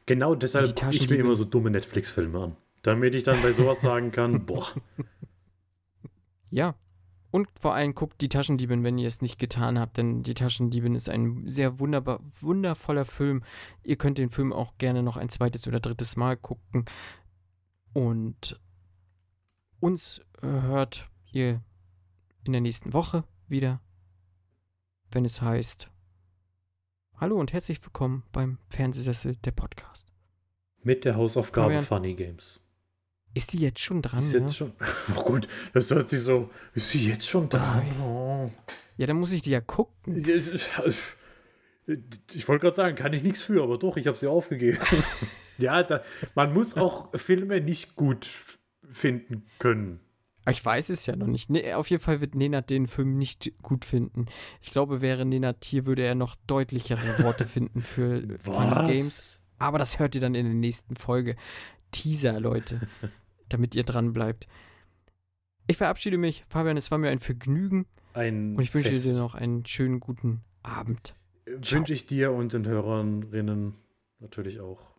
Genau 0.06 0.34
deshalb 0.34 0.76
gucke 0.78 0.94
ich 0.94 1.08
mir 1.08 1.16
immer 1.16 1.34
so 1.34 1.44
dumme 1.44 1.70
Netflix-Filme 1.70 2.38
an. 2.38 2.56
Damit 2.82 3.14
ich 3.14 3.22
dann 3.22 3.40
bei 3.40 3.52
sowas 3.52 3.80
sagen 3.80 4.10
kann, 4.12 4.44
boah, 4.46 4.66
Ja. 6.50 6.74
Und 7.34 7.48
vor 7.58 7.74
allem 7.74 7.96
guckt 7.96 8.20
die 8.20 8.28
Taschendiebin, 8.28 8.84
wenn 8.84 8.96
ihr 8.96 9.08
es 9.08 9.20
nicht 9.20 9.40
getan 9.40 9.76
habt, 9.76 9.96
denn 9.96 10.22
die 10.22 10.34
Taschendiebin 10.34 10.94
ist 10.94 11.08
ein 11.08 11.48
sehr 11.48 11.80
wunderbar, 11.80 12.20
wundervoller 12.40 13.04
Film. 13.04 13.42
Ihr 13.82 13.96
könnt 13.96 14.18
den 14.18 14.30
Film 14.30 14.52
auch 14.52 14.78
gerne 14.78 15.02
noch 15.02 15.16
ein 15.16 15.28
zweites 15.28 15.66
oder 15.66 15.80
drittes 15.80 16.14
Mal 16.14 16.36
gucken. 16.36 16.84
Und 17.92 18.60
uns 19.80 20.20
äh, 20.42 20.46
hört 20.46 21.10
ihr 21.32 21.60
in 22.44 22.52
der 22.52 22.60
nächsten 22.60 22.92
Woche 22.92 23.24
wieder, 23.48 23.80
wenn 25.10 25.24
es 25.24 25.42
heißt 25.42 25.90
Hallo 27.16 27.34
und 27.34 27.52
herzlich 27.52 27.82
willkommen 27.82 28.22
beim 28.30 28.58
Fernsehsessel 28.70 29.34
der 29.38 29.50
Podcast. 29.50 30.12
mit 30.84 31.04
der 31.04 31.16
Hausaufgabe. 31.16 31.82
Funny 31.82 32.14
Games. 32.14 32.60
Ist 33.34 33.52
die 33.52 33.58
jetzt 33.58 33.80
schon 33.80 34.00
dran? 34.00 34.22
Ist 34.22 34.32
jetzt 34.32 34.56
schon. 34.56 34.72
Oh 35.16 35.22
gut, 35.22 35.48
das 35.72 35.90
hört 35.90 36.08
sich 36.08 36.20
so. 36.20 36.50
Ist 36.74 36.90
sie 36.90 37.08
jetzt 37.08 37.28
schon 37.28 37.48
da? 37.48 37.82
Oh. 38.00 38.50
Ja, 38.96 39.06
dann 39.06 39.16
muss 39.16 39.32
ich 39.32 39.42
die 39.42 39.50
ja 39.50 39.60
gucken. 39.60 40.16
Ich 42.32 42.48
wollte 42.48 42.62
gerade 42.62 42.76
sagen, 42.76 42.96
kann 42.96 43.12
ich 43.12 43.22
nichts 43.22 43.42
für, 43.42 43.62
aber 43.62 43.76
doch, 43.76 43.96
ich 43.96 44.06
habe 44.06 44.16
sie 44.16 44.28
aufgegeben. 44.28 44.78
ja, 45.58 45.82
da, 45.82 46.02
man 46.34 46.54
muss 46.54 46.76
auch 46.76 47.12
Filme 47.18 47.60
nicht 47.60 47.96
gut 47.96 48.28
finden 48.90 49.44
können. 49.58 50.00
Ich 50.48 50.64
weiß 50.64 50.90
es 50.90 51.06
ja 51.06 51.16
noch 51.16 51.26
nicht. 51.26 51.50
Nee, 51.50 51.72
auf 51.72 51.88
jeden 51.88 52.02
Fall 52.02 52.20
wird 52.20 52.34
Nenad 52.34 52.68
den 52.70 52.86
Film 52.86 53.18
nicht 53.18 53.52
gut 53.62 53.84
finden. 53.84 54.26
Ich 54.60 54.70
glaube, 54.70 55.00
wäre 55.00 55.24
Nenad 55.24 55.64
hier, 55.64 55.86
würde 55.86 56.02
er 56.02 56.14
noch 56.14 56.36
deutlichere 56.46 57.22
Worte 57.24 57.46
finden 57.46 57.82
für 57.82 58.22
Funny 58.42 58.92
Games. 58.92 59.40
Aber 59.58 59.78
das 59.78 59.98
hört 59.98 60.14
ihr 60.14 60.20
dann 60.20 60.34
in 60.34 60.44
der 60.44 60.54
nächsten 60.54 60.96
Folge. 60.96 61.36
Teaser, 61.92 62.40
Leute. 62.40 62.80
Damit 63.48 63.74
ihr 63.74 63.84
dran 63.84 64.12
bleibt. 64.12 64.46
Ich 65.66 65.76
verabschiede 65.76 66.18
mich. 66.18 66.44
Fabian, 66.48 66.76
es 66.76 66.90
war 66.90 66.98
mir 66.98 67.10
ein 67.10 67.18
Vergnügen. 67.18 67.86
Ein 68.12 68.56
Und 68.56 68.62
ich 68.62 68.74
wünsche 68.74 68.90
Fest. 68.90 69.06
dir 69.06 69.14
noch 69.14 69.34
einen 69.34 69.64
schönen 69.66 70.00
guten 70.00 70.42
Abend. 70.62 71.14
Wünsche 71.46 71.92
ich 71.92 72.06
dir 72.06 72.32
und 72.32 72.52
den 72.52 72.66
Hörerinnen 72.66 73.74
natürlich 74.18 74.60
auch. 74.60 74.94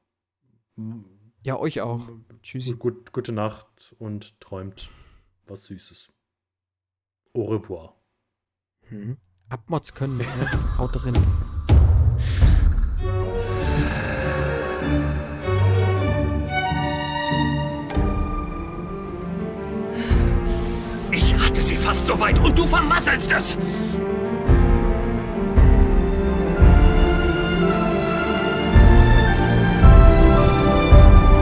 Ja, 1.44 1.58
euch 1.58 1.82
auch. 1.82 2.10
Tschüssi. 2.42 2.74
Gut, 2.74 3.12
gute 3.14 3.32
Nacht 3.32 3.96
und 4.00 4.40
träumt 4.40 4.90
was 5.46 5.66
Süßes. 5.66 6.10
Au 7.34 7.46
revoir. 7.46 7.96
Hm. 8.90 9.18
Abmods 9.50 9.94
können, 9.94 10.18
ne? 10.18 10.26
Haut 10.78 10.92
drin. 10.94 11.16
Fast 21.96 22.08
so 22.08 22.20
weit 22.20 22.40
und 22.40 22.58
du 22.58 22.66
vermasselst 22.66 23.32
es! 23.32 23.58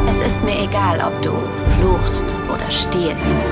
Es 0.10 0.32
ist 0.32 0.44
mir 0.44 0.64
egal, 0.64 1.02
ob 1.06 1.22
du 1.22 1.32
fluchst 1.78 2.26
oder 2.54 2.70
stiehlst. 2.70 3.46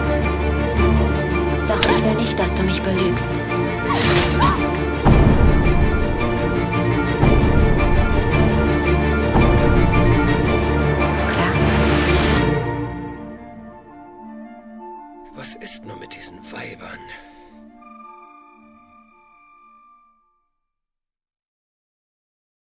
Doch 1.67 1.79
ich 1.79 2.03
will 2.03 2.15
nicht, 2.15 2.39
dass 2.39 2.53
du 2.53 2.63
mich 2.63 2.81
belügst. 2.81 3.31
Was 15.51 15.57
ist 15.57 15.83
nur 15.83 15.97
mit 15.97 16.15
diesen 16.15 16.39
Weibern? 16.49 16.97